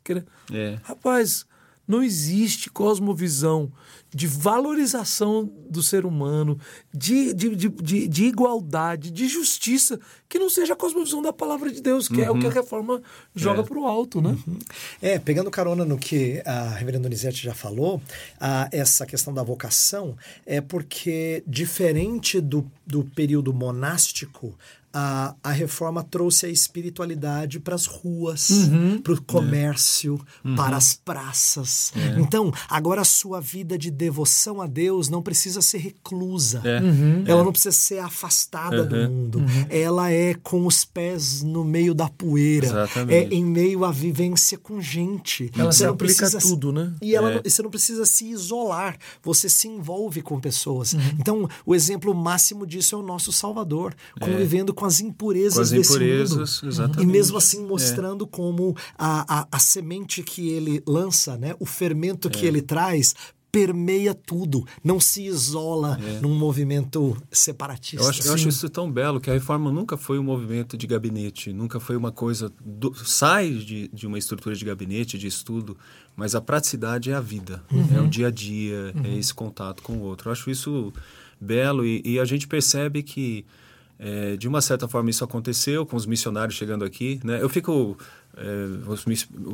É. 0.53 0.79
Rapaz, 0.83 1.47
não 1.89 2.03
existe 2.03 2.69
cosmovisão 2.69 3.73
de 4.15 4.27
valorização 4.27 5.51
do 5.69 5.83
ser 5.83 6.07
humano, 6.07 6.59
de, 6.93 7.35
de, 7.35 7.55
de, 7.55 8.09
de, 8.09 8.25
igualdade, 8.25 9.11
de 9.11 9.29
justiça, 9.29 10.01
que 10.29 10.39
não 10.39 10.49
seja 10.49 10.73
a 10.73 10.77
cosmovisão 10.77 11.21
da 11.21 11.33
palavra 11.33 11.71
de 11.71 11.83
Deus, 11.83 12.09
que 12.09 12.23
é 12.23 12.31
o 12.31 12.39
que 12.39 12.47
a 12.47 12.49
uhum. 12.49 12.55
reforma 12.55 13.03
joga 13.35 13.61
é. 13.61 13.63
para 13.65 13.79
o 13.79 13.87
alto, 13.87 14.23
né? 14.23 14.37
Uhum. 14.47 14.59
É, 15.03 15.19
pegando 15.19 15.51
carona 15.51 15.85
no 15.85 15.99
que 15.99 16.43
a 16.45 16.71
reverenda 16.71 17.03
Donizete 17.03 17.43
já 17.43 17.55
falou, 17.55 18.01
a, 18.41 18.69
essa 18.73 19.05
questão 19.05 19.33
da 19.33 19.43
vocação 19.43 20.17
é 20.47 20.61
porque, 20.61 21.43
diferente 21.47 22.41
do, 22.41 22.71
do 22.87 23.05
período 23.05 23.53
monástico, 23.53 24.57
a, 24.99 25.35
a 25.45 25.53
reforma 25.53 26.03
trouxe 26.03 26.47
a 26.47 26.49
espiritualidade 26.49 27.61
para 27.61 27.77
as 27.77 27.87
ruas, 27.87 28.51
uhum. 28.51 29.01
para 29.01 29.13
o 29.13 29.23
comércio, 29.23 30.19
é. 30.45 30.49
uhum. 30.49 30.57
para 30.57 30.77
as 30.77 30.95
praças. 30.95 31.93
É. 31.95 32.21
Então, 32.21 32.53
agora 32.69 33.03
a 33.03 33.05
sua 33.05 33.41
vida 33.41 33.79
de 33.79 33.93
devoção 33.93 34.61
a 34.61 34.67
Deus 34.67 35.09
não 35.09 35.23
precisa 35.23 35.63
ser 35.63 35.79
reclusa. 35.79 36.63
É. 36.65 36.81
Uhum. 36.81 37.25
Ela 37.27 37.45
não 37.45 37.53
precisa 37.53 37.71
ser 37.71 38.01
afastada 38.01 38.85
do 38.85 38.97
uhum. 38.97 39.09
mundo. 39.09 39.39
Uhum. 39.39 39.67
Ela 39.71 40.11
é 40.11 40.35
com 40.35 40.67
os 40.67 40.85
pés 40.85 41.43
no 41.45 41.63
meio 41.63 41.95
da 41.95 42.09
poeira. 42.09 42.67
Exatamente. 42.67 43.33
É 43.33 43.37
em 43.37 43.45
meio 43.45 43.85
à 43.85 43.93
vivência 43.93 44.59
com 44.59 44.81
gente. 44.81 45.51
Ela 45.57 45.71
você 45.71 45.79
se 45.79 45.85
aplica 45.85 46.29
precisa, 46.29 46.41
tudo, 46.41 46.73
né? 46.73 46.93
E 47.01 47.15
ela, 47.15 47.35
é. 47.35 47.43
você 47.43 47.63
não 47.63 47.71
precisa 47.71 48.05
se 48.05 48.27
isolar. 48.27 48.99
Você 49.23 49.49
se 49.49 49.69
envolve 49.69 50.23
com 50.23 50.41
pessoas. 50.41 50.95
Uhum. 50.95 51.01
Então, 51.21 51.49
o 51.65 51.73
exemplo 51.73 52.13
máximo 52.13 52.67
disso 52.67 52.97
é 52.97 52.99
o 52.99 53.03
nosso 53.03 53.31
Salvador, 53.31 53.95
convivendo 54.19 54.75
com 54.75 54.88
as 54.89 55.01
impurezas 55.01 55.55
com 55.55 55.61
as 55.61 55.71
desse 55.71 55.91
impurezas, 55.93 56.63
mundo. 56.63 56.73
Exatamente. 56.73 57.03
E 57.03 57.07
mesmo 57.07 57.39
assim 57.39 57.65
mostrando 57.65 58.25
é. 58.25 58.29
como 58.29 58.77
a, 58.97 59.41
a, 59.41 59.49
a, 59.53 59.59
semente 59.59 60.23
que 60.23 60.49
ele 60.49 60.83
lança, 60.87 61.37
né, 61.37 61.55
o 61.61 61.67
fermento 61.67 62.29
que 62.29 62.45
é. 62.45 62.49
ele 62.49 62.61
traz, 62.61 63.15
permeia 63.51 64.15
tudo, 64.15 64.65
não 64.85 65.01
se 65.01 65.23
isola 65.25 65.99
é. 66.01 66.21
num 66.21 66.35
movimento 66.35 67.17
separatista. 67.31 68.05
Eu 68.05 68.09
acho, 68.09 68.27
eu 68.27 68.35
acho, 68.35 68.49
isso 68.49 68.69
tão 68.69 68.91
belo 68.91 69.21
que 69.21 69.31
a 69.31 69.33
reforma 69.33 69.73
nunca 69.73 69.97
foi 69.97 70.19
um 70.19 70.23
movimento 70.23 70.77
de 70.77 70.87
gabinete, 70.87 71.53
nunca 71.53 71.81
foi 71.81 71.97
uma 71.97 72.13
coisa 72.13 72.53
do, 72.65 72.95
sai 72.95 73.51
de, 73.51 73.89
de 73.89 74.07
uma 74.07 74.19
estrutura 74.19 74.55
de 74.55 74.65
gabinete, 74.65 75.19
de 75.19 75.27
estudo, 75.27 75.77
mas 76.15 76.35
a 76.35 76.41
praticidade 76.41 77.11
é 77.11 77.15
a 77.15 77.21
vida, 77.21 77.63
uhum. 77.73 77.97
é 77.97 78.01
o 78.01 78.09
dia 78.09 78.29
a 78.29 78.31
dia, 78.31 78.93
é 78.95 78.99
uhum. 78.99 79.05
é 79.07 79.19
esse 79.19 79.33
contato 79.33 79.83
com 79.83 79.95
o 79.95 80.01
outro. 80.01 80.29
Eu 80.29 80.33
acho 80.33 80.51
isso 80.51 80.93
belo 81.41 81.85
e, 81.85 82.03
e 82.05 82.19
a 82.19 82.25
gente 82.25 82.47
percebe 82.47 83.03
que 83.03 83.47
é, 83.99 84.37
de 84.37 84.47
uma 84.47 84.61
certa 84.61 84.87
forma 84.87 85.11
isso 85.11 85.25
aconteceu 85.25 85.85
com 85.85 85.97
os 85.97 86.07
missionários 86.07 86.55
chegando 86.55 86.85
aqui, 86.85 87.21
né? 87.25 87.43
Eu 87.43 87.49
fico 87.49 87.97
é, 88.41 88.91
os, 88.91 89.05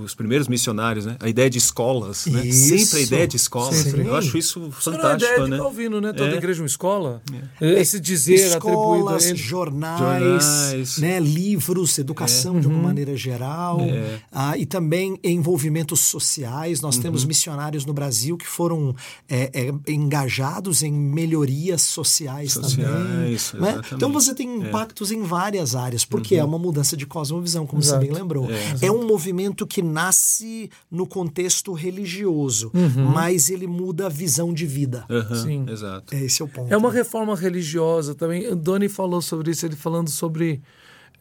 os, 0.02 0.14
primeiros 0.14 0.46
missionários, 0.46 1.06
né? 1.06 1.16
A 1.20 1.28
ideia 1.28 1.48
de 1.48 1.58
escolas, 1.58 2.26
né? 2.26 2.42
Sempre 2.52 2.98
a 2.98 3.02
ideia 3.02 3.26
de 3.26 3.36
escolas. 3.36 3.76
Sempre. 3.76 4.06
Eu 4.06 4.14
acho 4.14 4.36
isso 4.36 4.70
fantástico, 4.72 5.06
é 5.06 5.12
a 5.12 5.16
ideia 5.16 5.48
né? 5.48 5.56
De 5.56 5.62
Calvino, 5.62 6.00
né? 6.00 6.12
Toda 6.12 6.30
é. 6.32 6.36
igreja 6.36 6.62
uma 6.62 6.66
escola. 6.66 7.22
É. 7.60 7.80
Esse 7.80 7.98
dizer 7.98 8.34
Escolas, 8.34 8.56
atribuído 8.56 9.08
a 9.08 9.34
jornais, 9.34 10.44
jornais, 10.44 10.98
né? 10.98 11.18
livros, 11.18 11.98
educação 11.98 12.58
é. 12.58 12.60
de 12.60 12.66
uma 12.66 12.76
uhum. 12.76 12.82
maneira 12.82 13.16
geral. 13.16 13.80
É. 13.80 14.20
Ah, 14.30 14.58
e 14.58 14.66
também 14.66 15.18
envolvimentos 15.24 16.00
sociais. 16.00 16.80
Nós 16.80 16.96
uhum. 16.96 17.02
temos 17.02 17.24
missionários 17.24 17.86
no 17.86 17.94
Brasil 17.94 18.36
que 18.36 18.46
foram 18.46 18.94
é, 19.28 19.72
engajados 19.88 20.82
em 20.82 20.92
melhorias 20.92 21.82
sociais, 21.82 22.52
sociais 22.52 23.50
também. 23.50 23.74
Né? 23.74 23.80
Então 23.92 24.12
você 24.12 24.34
tem 24.34 24.56
impactos 24.58 25.10
em 25.10 25.22
várias 25.22 25.74
áreas, 25.74 26.04
porque 26.04 26.34
uhum. 26.34 26.40
é 26.40 26.44
uma 26.44 26.58
mudança 26.58 26.96
de 26.96 27.06
cosmovisão, 27.06 27.66
como 27.66 27.80
Exato. 27.80 28.00
você 28.00 28.06
bem 28.06 28.14
lembrou. 28.14 28.46
É 28.82 28.90
um 28.90 29.06
movimento 29.06 29.66
que 29.66 29.82
nasce 29.82 30.70
no 30.90 31.06
contexto 31.06 31.72
religioso, 31.72 32.70
mas 33.12 33.50
ele 33.50 33.66
muda 33.66 34.06
a 34.06 34.08
visão 34.08 34.52
de 34.52 34.66
vida. 34.66 35.04
Aham, 35.08 35.34
Sim. 35.34 35.66
Exato. 35.68 36.14
É 36.14 36.24
esse 36.24 36.42
é 36.42 36.44
o 36.44 36.48
ponto. 36.48 36.72
É 36.72 36.76
uma 36.76 36.90
reforma 36.90 37.36
religiosa 37.36 38.14
também. 38.14 38.46
O 38.48 38.56
Doni 38.56 38.88
falou 38.88 39.20
sobre 39.22 39.50
isso, 39.50 39.66
ele 39.66 39.76
falando 39.76 40.10
sobre 40.10 40.62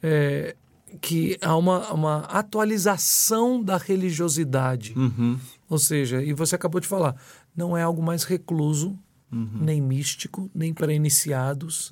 é, 0.01 0.55
que 1.01 1.37
há 1.41 1.55
uma, 1.55 1.91
uma 1.91 2.17
atualização 2.25 3.61
da 3.61 3.77
religiosidade. 3.77 4.93
Uhum. 4.95 5.39
Ou 5.69 5.79
seja, 5.79 6.21
e 6.21 6.33
você 6.33 6.55
acabou 6.55 6.79
de 6.79 6.87
falar, 6.87 7.15
não 7.55 7.75
é 7.75 7.81
algo 7.81 8.01
mais 8.01 8.23
recluso, 8.23 8.97
Uhum. 9.33 9.49
nem 9.61 9.81
místico, 9.81 10.49
nem 10.53 10.73
para 10.73 10.93
iniciados, 10.93 11.89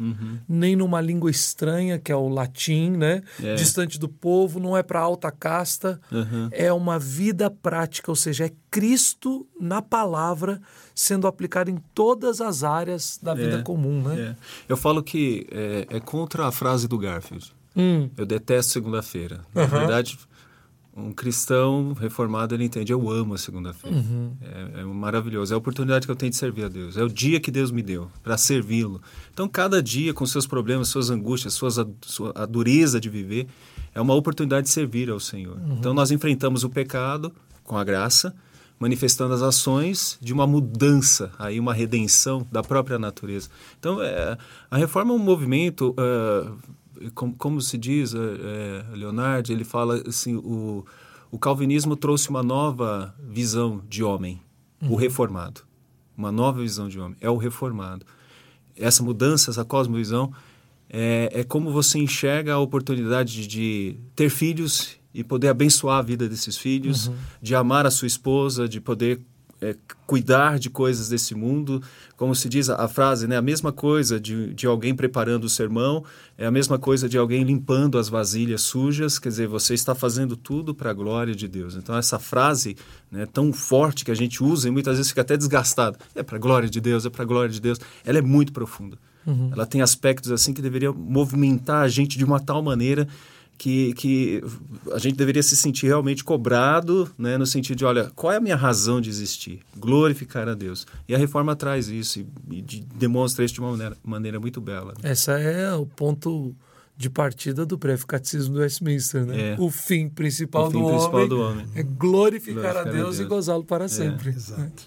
nem 0.47 0.75
numa 0.75 1.01
língua 1.01 1.31
estranha, 1.31 1.97
que 1.97 2.11
é 2.11 2.15
o 2.15 2.29
latim, 2.29 2.91
né? 2.91 3.23
É. 3.41 3.55
Distante 3.55 3.99
do 3.99 4.07
povo, 4.07 4.59
não 4.59 4.77
é 4.77 4.83
para 4.83 4.99
alta 4.99 5.31
casta. 5.31 5.99
Uhum. 6.11 6.49
É 6.51 6.71
uma 6.71 6.99
vida 6.99 7.49
prática, 7.49 8.11
ou 8.11 8.15
seja, 8.15 8.45
é 8.45 8.51
Cristo 8.69 9.47
na 9.59 9.81
palavra 9.81 10.61
sendo 10.93 11.25
aplicado 11.27 11.71
em 11.71 11.77
todas 11.95 12.39
as 12.41 12.63
áreas 12.63 13.19
da 13.21 13.33
vida 13.33 13.57
É, 13.59 13.61
comum, 13.63 14.01
né? 14.03 14.21
É. 14.21 14.35
Eu 14.69 14.77
falo 14.77 15.01
que 15.01 15.47
é, 15.51 15.87
é 15.89 15.99
contra 15.99 16.47
a 16.47 16.51
frase 16.51 16.87
do 16.87 16.97
Garfield. 16.97 17.51
Hum, 17.75 18.09
Eu 18.17 18.25
detesto 18.25 18.71
segunda-feira. 18.73 19.41
Na 19.55 19.65
verdade, 19.65 20.17
um 20.95 21.13
cristão 21.13 21.93
reformado 21.93 22.53
ele 22.53 22.65
entende. 22.65 22.91
Eu 22.91 23.09
amo 23.09 23.33
a 23.33 23.37
segunda-feira. 23.37 23.95
Uhum. 23.95 24.33
É, 24.41 24.81
é 24.81 24.83
maravilhoso. 24.83 25.53
É 25.53 25.55
a 25.55 25.57
oportunidade 25.57 26.05
que 26.05 26.11
eu 26.11 26.15
tenho 26.15 26.29
de 26.29 26.35
servir 26.35 26.65
a 26.65 26.67
Deus. 26.67 26.97
É 26.97 27.03
o 27.03 27.07
dia 27.07 27.39
que 27.39 27.49
Deus 27.49 27.71
me 27.71 27.81
deu 27.81 28.09
para 28.21 28.37
servi-lo. 28.37 29.01
Então, 29.33 29.47
cada 29.47 29.81
dia, 29.81 30.13
com 30.13 30.25
seus 30.25 30.45
problemas, 30.45 30.89
suas 30.89 31.09
angústias, 31.09 31.53
suas, 31.53 31.79
a, 31.79 31.87
sua, 32.01 32.33
a 32.35 32.45
dureza 32.45 32.99
de 32.99 33.09
viver, 33.09 33.47
é 33.95 34.01
uma 34.01 34.13
oportunidade 34.13 34.67
de 34.67 34.73
servir 34.73 35.09
ao 35.09 35.19
Senhor. 35.19 35.57
Então, 35.77 35.93
nós 35.93 36.11
enfrentamos 36.11 36.63
o 36.63 36.69
pecado 36.69 37.31
com 37.63 37.77
a 37.77 37.83
graça, 37.83 38.35
manifestando 38.77 39.33
as 39.33 39.41
ações 39.41 40.17
de 40.19 40.33
uma 40.33 40.47
mudança, 40.47 41.31
aí 41.37 41.59
uma 41.59 41.73
redenção 41.73 42.45
da 42.51 42.63
própria 42.63 42.97
natureza. 42.97 43.49
Então, 43.79 44.01
é, 44.01 44.37
a 44.69 44.77
reforma 44.77 45.13
é 45.13 45.15
um 45.15 45.19
movimento, 45.19 45.93
ah, 45.97 46.51
como, 47.16 47.36
como 47.36 47.62
se 47.62 47.78
diz, 47.78 48.14
é, 48.14 48.18
é, 48.18 48.95
Leonardo, 48.95 49.52
ele 49.52 49.64
fala 49.64 50.02
assim, 50.08 50.36
o, 50.36 50.86
o 51.32 51.39
calvinismo 51.39 51.95
trouxe 51.95 52.30
uma 52.30 52.43
nova 52.43 53.16
visão 53.20 53.82
de 53.88 54.04
homem, 54.04 54.41
o 54.89 54.95
reformado. 54.95 55.62
Uma 56.18 56.32
nova 56.32 56.62
visão 56.62 56.88
de 56.88 56.99
homem, 56.99 57.18
é 57.22 57.30
o 57.30 57.38
reformado. 57.38 58.06
Essa 58.76 59.02
mudança, 59.02 59.49
essa 59.49 59.66
cosmovisão, 59.66 60.32
é, 60.89 61.30
é 61.34 61.43
como 61.43 61.72
você 61.72 61.97
enxerga 61.99 62.54
a 62.54 62.60
oportunidade 62.60 63.34
de, 63.34 63.47
de 63.47 63.97
ter 64.16 64.30
filhos 64.30 64.97
e 65.14 65.24
poder 65.24 65.49
abençoar 65.49 65.99
a 65.99 66.02
vida 66.02 66.28
desses 66.28 66.58
filhos, 66.58 67.12
de 67.41 67.56
amar 67.56 67.86
a 67.86 67.91
sua 67.91 68.08
esposa, 68.08 68.68
de 68.68 68.80
poder 68.80 69.22
é, 69.62 69.76
cuidar 70.07 70.57
de 70.57 70.70
coisas 70.70 71.09
desse 71.09 71.36
mundo. 71.36 71.82
Como 72.18 72.36
se 72.36 72.49
diz 72.49 72.70
a, 72.70 72.88
frase, 72.88 73.28
né? 73.28 73.38
A 73.38 73.41
mesma 73.41 73.72
coisa 73.72 74.20
de, 74.20 74.53
de 74.53 74.66
alguém 74.68 74.93
preparando 74.95 75.45
o 75.45 75.49
sermão, 75.49 76.03
é 76.38 76.45
a 76.45 76.51
mesma 76.51 76.80
coisa 76.80 77.07
de 77.07 77.18
alguém 77.18 77.43
limpando 77.43 77.97
as 77.97 78.09
vasilhas 78.09 78.62
sujas. 78.62 79.20
Quer 79.20 79.30
dizer, 79.30 79.47
você 79.47 79.74
está 79.74 79.93
fazendo 79.93 80.36
tudo 80.36 80.74
para 80.74 80.89
a 80.89 80.93
glória 80.93 81.36
de 81.36 81.47
Deus. 81.47 81.76
Então, 81.76 81.95
essa 81.95 82.20
frase 82.20 82.76
né, 83.12 83.26
tão 83.26 83.53
forte 83.53 84.03
que 84.03 84.12
a 84.12 84.16
gente 84.16 84.43
usa 84.43 84.68
e 84.68 84.72
muitas 84.72 84.97
vezes 84.97 85.09
fica 85.12 85.22
até 85.22 85.38
desgastada. 85.38 85.97
É 86.16 86.24
para 86.24 86.38
a 86.38 86.39
glória 86.39 86.70
de 86.70 86.82
Deus, 86.82 87.05
é 87.05 87.09
para 87.09 87.24
a 87.24 87.28
glória 87.28 87.51
de 87.51 87.62
Deus. 87.62 87.80
Ela 88.03 88.18
é 88.18 88.22
muito 88.22 88.51
profunda. 88.51 88.97
Ela 89.51 89.68
tem 89.68 89.82
aspectos 89.82 90.32
assim 90.32 90.51
que 90.51 90.62
deveriam 90.62 90.93
movimentar 90.93 91.84
a 91.84 91.88
gente 91.88 92.18
de 92.18 92.26
uma 92.26 92.39
tal 92.39 92.62
maneira 92.64 93.07
que, 93.58 93.93
que 93.93 94.43
a 94.91 94.97
gente 94.97 95.16
deveria 95.16 95.43
se 95.43 95.56
sentir 95.56 95.86
realmente 95.86 96.24
cobrado, 96.24 97.10
né, 97.18 97.38
no 97.38 97.45
sentido 97.45 97.78
de, 97.78 97.86
olha, 97.86 98.12
qual 98.16 98.34
é 98.34 98.38
a 98.38 98.41
minha 98.41 98.56
razão 98.56 98.99
de 98.99 99.10
existir? 99.10 99.60
Glorificar 99.78 100.49
a 100.49 100.54
Deus. 100.56 100.88
E 101.08 101.14
a 101.14 101.18
reforma 101.18 101.56
traz 101.56 101.88
isso 101.88 102.20
e, 102.20 102.28
e 102.58 102.62
de- 102.62 102.82
demonstra 102.95 103.45
isso 103.45 103.54
de 103.54 103.60
uma 103.60 103.72
maneira, 103.72 103.97
maneira 104.04 104.39
muito 104.39 104.60
bela. 104.60 104.93
né? 105.02 105.12
Essa 105.12 105.34
é 105.34 105.74
o 105.76 105.86
ponto 105.86 106.56
de 106.97 107.10
partida 107.10 107.66
do 107.66 107.78
breve 107.78 108.06
catecismo 108.06 108.56
do 108.56 108.60
Westminster, 108.62 109.26
né? 109.26 109.54
É. 109.54 109.56
O 109.60 109.70
fim 109.72 110.08
principal, 110.10 110.68
O 110.68 110.72
fim 110.72 110.80
do, 110.82 110.88
principal 110.88 111.16
homem 111.16 111.28
do 111.30 111.39
homem. 111.41 111.66
é 111.76 111.82
glorificar, 111.84 112.54
Glorificar 112.64 112.78
a 112.78 112.82
a 112.82 112.84
Deus 112.91 113.16
e 113.16 113.18
Deus. 113.20 113.30
gozá-lo 113.30 113.64
para 113.64 113.88
sempre. 113.88 114.30
Exato. 114.30 114.84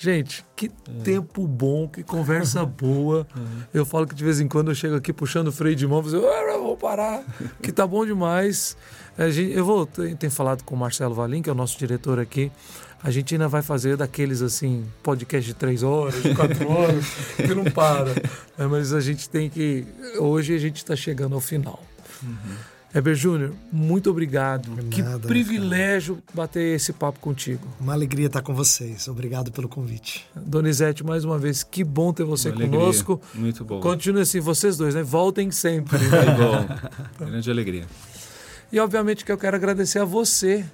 Gente, 0.00 0.44
que 0.54 0.68
tempo 1.02 1.44
bom, 1.46 1.88
que 1.88 2.04
conversa 2.04 2.64
boa. 2.66 3.26
Eu 3.74 3.84
falo 3.84 4.06
que 4.06 4.14
de 4.14 4.22
vez 4.22 4.38
em 4.40 4.46
quando 4.46 4.70
eu 4.70 4.74
chego 4.74 4.94
aqui 4.94 5.12
puxando 5.12 5.48
o 5.48 5.52
freio 5.52 5.74
de 5.74 5.86
mão, 5.88 6.02
eu 6.12 6.28
"Ah, 6.30 6.56
vou 6.58 6.76
parar, 6.76 7.24
que 7.60 7.72
tá 7.72 7.84
bom 7.84 8.06
demais. 8.06 8.76
Gente- 9.30 9.52
eu 9.52 9.64
vou, 9.64 9.84
tenho 9.86 10.30
falado 10.30 10.62
com 10.62 10.76
o 10.76 10.78
Marcelo 10.78 11.14
Valim, 11.14 11.42
que 11.42 11.50
é 11.50 11.52
o 11.52 11.56
nosso 11.56 11.76
diretor 11.76 12.20
aqui. 12.20 12.52
A 13.02 13.10
gente 13.10 13.34
ainda 13.34 13.48
vai 13.48 13.62
fazer 13.62 13.96
daqueles 13.96 14.40
assim, 14.42 14.84
podcast 15.02 15.46
de 15.48 15.54
três 15.54 15.82
horas, 15.82 16.22
de 16.22 16.32
quatro 16.34 16.66
horas, 16.70 17.04
que 17.36 17.54
não 17.54 17.64
para. 17.64 18.10
É, 18.56 18.66
mas 18.66 18.92
a 18.92 19.00
gente 19.00 19.28
tem 19.28 19.50
que. 19.50 19.84
Hoje 20.18 20.54
a 20.54 20.58
gente 20.58 20.76
está 20.76 20.94
chegando 20.94 21.34
ao 21.34 21.40
final. 21.40 21.82
Heber 22.98 23.14
Júnior, 23.14 23.52
muito 23.70 24.10
obrigado. 24.10 24.70
que 24.90 25.02
nada, 25.02 25.28
privilégio 25.28 26.18
bater 26.34 26.74
esse 26.74 26.92
papo 26.92 27.20
contigo. 27.20 27.64
Uma 27.80 27.92
alegria 27.92 28.26
estar 28.26 28.42
com 28.42 28.52
vocês. 28.52 29.06
Obrigado 29.06 29.52
pelo 29.52 29.68
convite. 29.68 30.26
Donizete, 30.34 31.04
mais 31.04 31.24
uma 31.24 31.38
vez, 31.38 31.62
que 31.62 31.84
bom 31.84 32.12
ter 32.12 32.24
você 32.24 32.48
Uma 32.48 32.56
alegria. 32.56 32.78
conosco. 32.80 33.20
Muito 33.34 33.64
bom. 33.64 33.78
Continue 33.80 34.22
assim, 34.22 34.40
vocês 34.40 34.76
dois, 34.76 34.96
né? 34.96 35.02
Voltem 35.04 35.50
sempre. 35.52 35.96
Muito 36.02 36.10
bom. 37.20 37.26
Grande 37.26 37.48
alegria. 37.50 37.86
e 38.72 38.80
obviamente 38.80 39.24
que 39.24 39.30
eu 39.30 39.38
quero 39.38 39.54
agradecer 39.56 40.00
a 40.00 40.04
você 40.04 40.64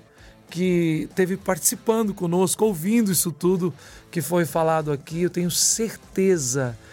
que 0.49 1.07
esteve 1.11 1.37
participando 1.37 2.15
conosco, 2.15 2.65
ouvindo 2.65 3.13
isso 3.13 3.31
tudo 3.33 3.73
que 4.11 4.23
foi 4.23 4.47
falado 4.47 4.91
aqui. 4.93 5.23
Eu 5.23 5.31
tenho 5.31 5.51
certeza 5.51 6.75
que 6.75 6.85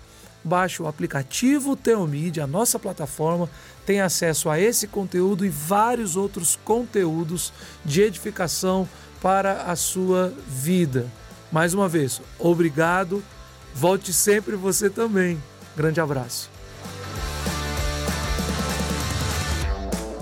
Baixe 0.44 0.80
o 0.80 0.86
aplicativo 0.86 1.74
Teomídia, 1.74 2.44
a 2.44 2.46
nossa 2.46 2.78
plataforma, 2.78 3.50
tem 3.84 4.00
acesso 4.00 4.48
a 4.48 4.60
esse 4.60 4.86
conteúdo 4.86 5.44
e 5.44 5.48
vários 5.48 6.14
outros 6.16 6.56
conteúdos 6.64 7.52
de 7.84 8.02
edificação 8.02 8.88
para 9.22 9.62
a 9.62 9.76
sua 9.76 10.32
vida. 10.46 11.06
Mais 11.50 11.74
uma 11.74 11.88
vez, 11.88 12.20
obrigado. 12.38 13.22
Volte 13.74 14.12
sempre 14.12 14.56
você 14.56 14.88
também. 14.88 15.42
Grande 15.76 16.00
abraço. 16.00 16.50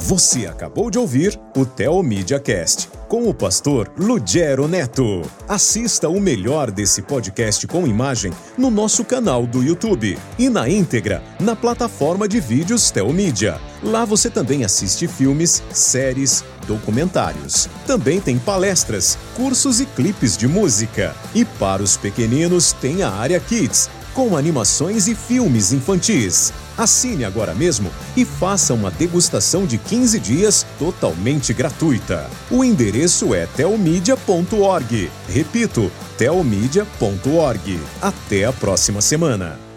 Você 0.07 0.47
acabou 0.47 0.91
de 0.91 0.99
ouvir 0.99 1.41
o 1.57 1.65
Teomídia 1.65 2.39
Cast 2.39 2.91
com 3.09 3.27
o 3.27 3.33
pastor 3.33 3.91
Lugero 3.97 4.69
Neto. 4.69 5.23
Assista 5.49 6.11
o 6.11 6.21
melhor 6.21 6.71
desse 6.71 7.01
podcast 7.01 7.67
com 7.67 7.87
imagem 7.87 8.31
no 8.59 8.71
nosso 8.71 9.03
canal 9.03 9.47
do 9.47 9.63
YouTube 9.63 10.19
e 10.39 10.51
na 10.51 10.69
íntegra 10.69 11.23
na 11.41 11.57
plataforma 11.57 12.29
de 12.29 12.39
vídeos 12.39 12.91
Teomídia. 12.91 13.59
Lá 13.83 14.05
você 14.05 14.29
também 14.29 14.63
assiste 14.63 15.09
filmes, 15.09 15.63
séries, 15.73 16.45
documentários. 16.65 17.69
Também 17.87 18.21
tem 18.21 18.39
palestras, 18.39 19.17
cursos 19.37 19.81
e 19.81 19.87
clipes 19.87 20.37
de 20.37 20.49
música. 20.49 21.15
E 21.35 21.45
para 21.45 21.83
os 21.83 21.97
pequeninos 21.97 22.73
tem 22.73 23.03
a 23.03 23.11
área 23.11 23.39
Kids 23.39 23.89
com 24.15 24.37
animações 24.37 25.09
e 25.09 25.15
filmes 25.15 25.73
infantis. 25.73 26.53
Assine 26.79 27.25
agora 27.25 27.55
mesmo 27.55 27.91
e 28.17 28.25
faça 28.25 28.73
uma 28.73 28.91
degustação 28.91 29.67
de 29.67 29.77
15 29.77 30.19
dias 30.21 30.67
totalmente 30.79 31.53
gratuita. 31.53 32.31
O 32.51 32.65
endereço 32.65 33.35
é 33.35 33.47
telmedia.org. 33.47 35.11
Repito, 35.29 35.91
telmedia.org. 36.17 37.81
Até 38.01 38.45
a 38.45 38.53
próxima 38.53 39.01
semana. 39.01 39.74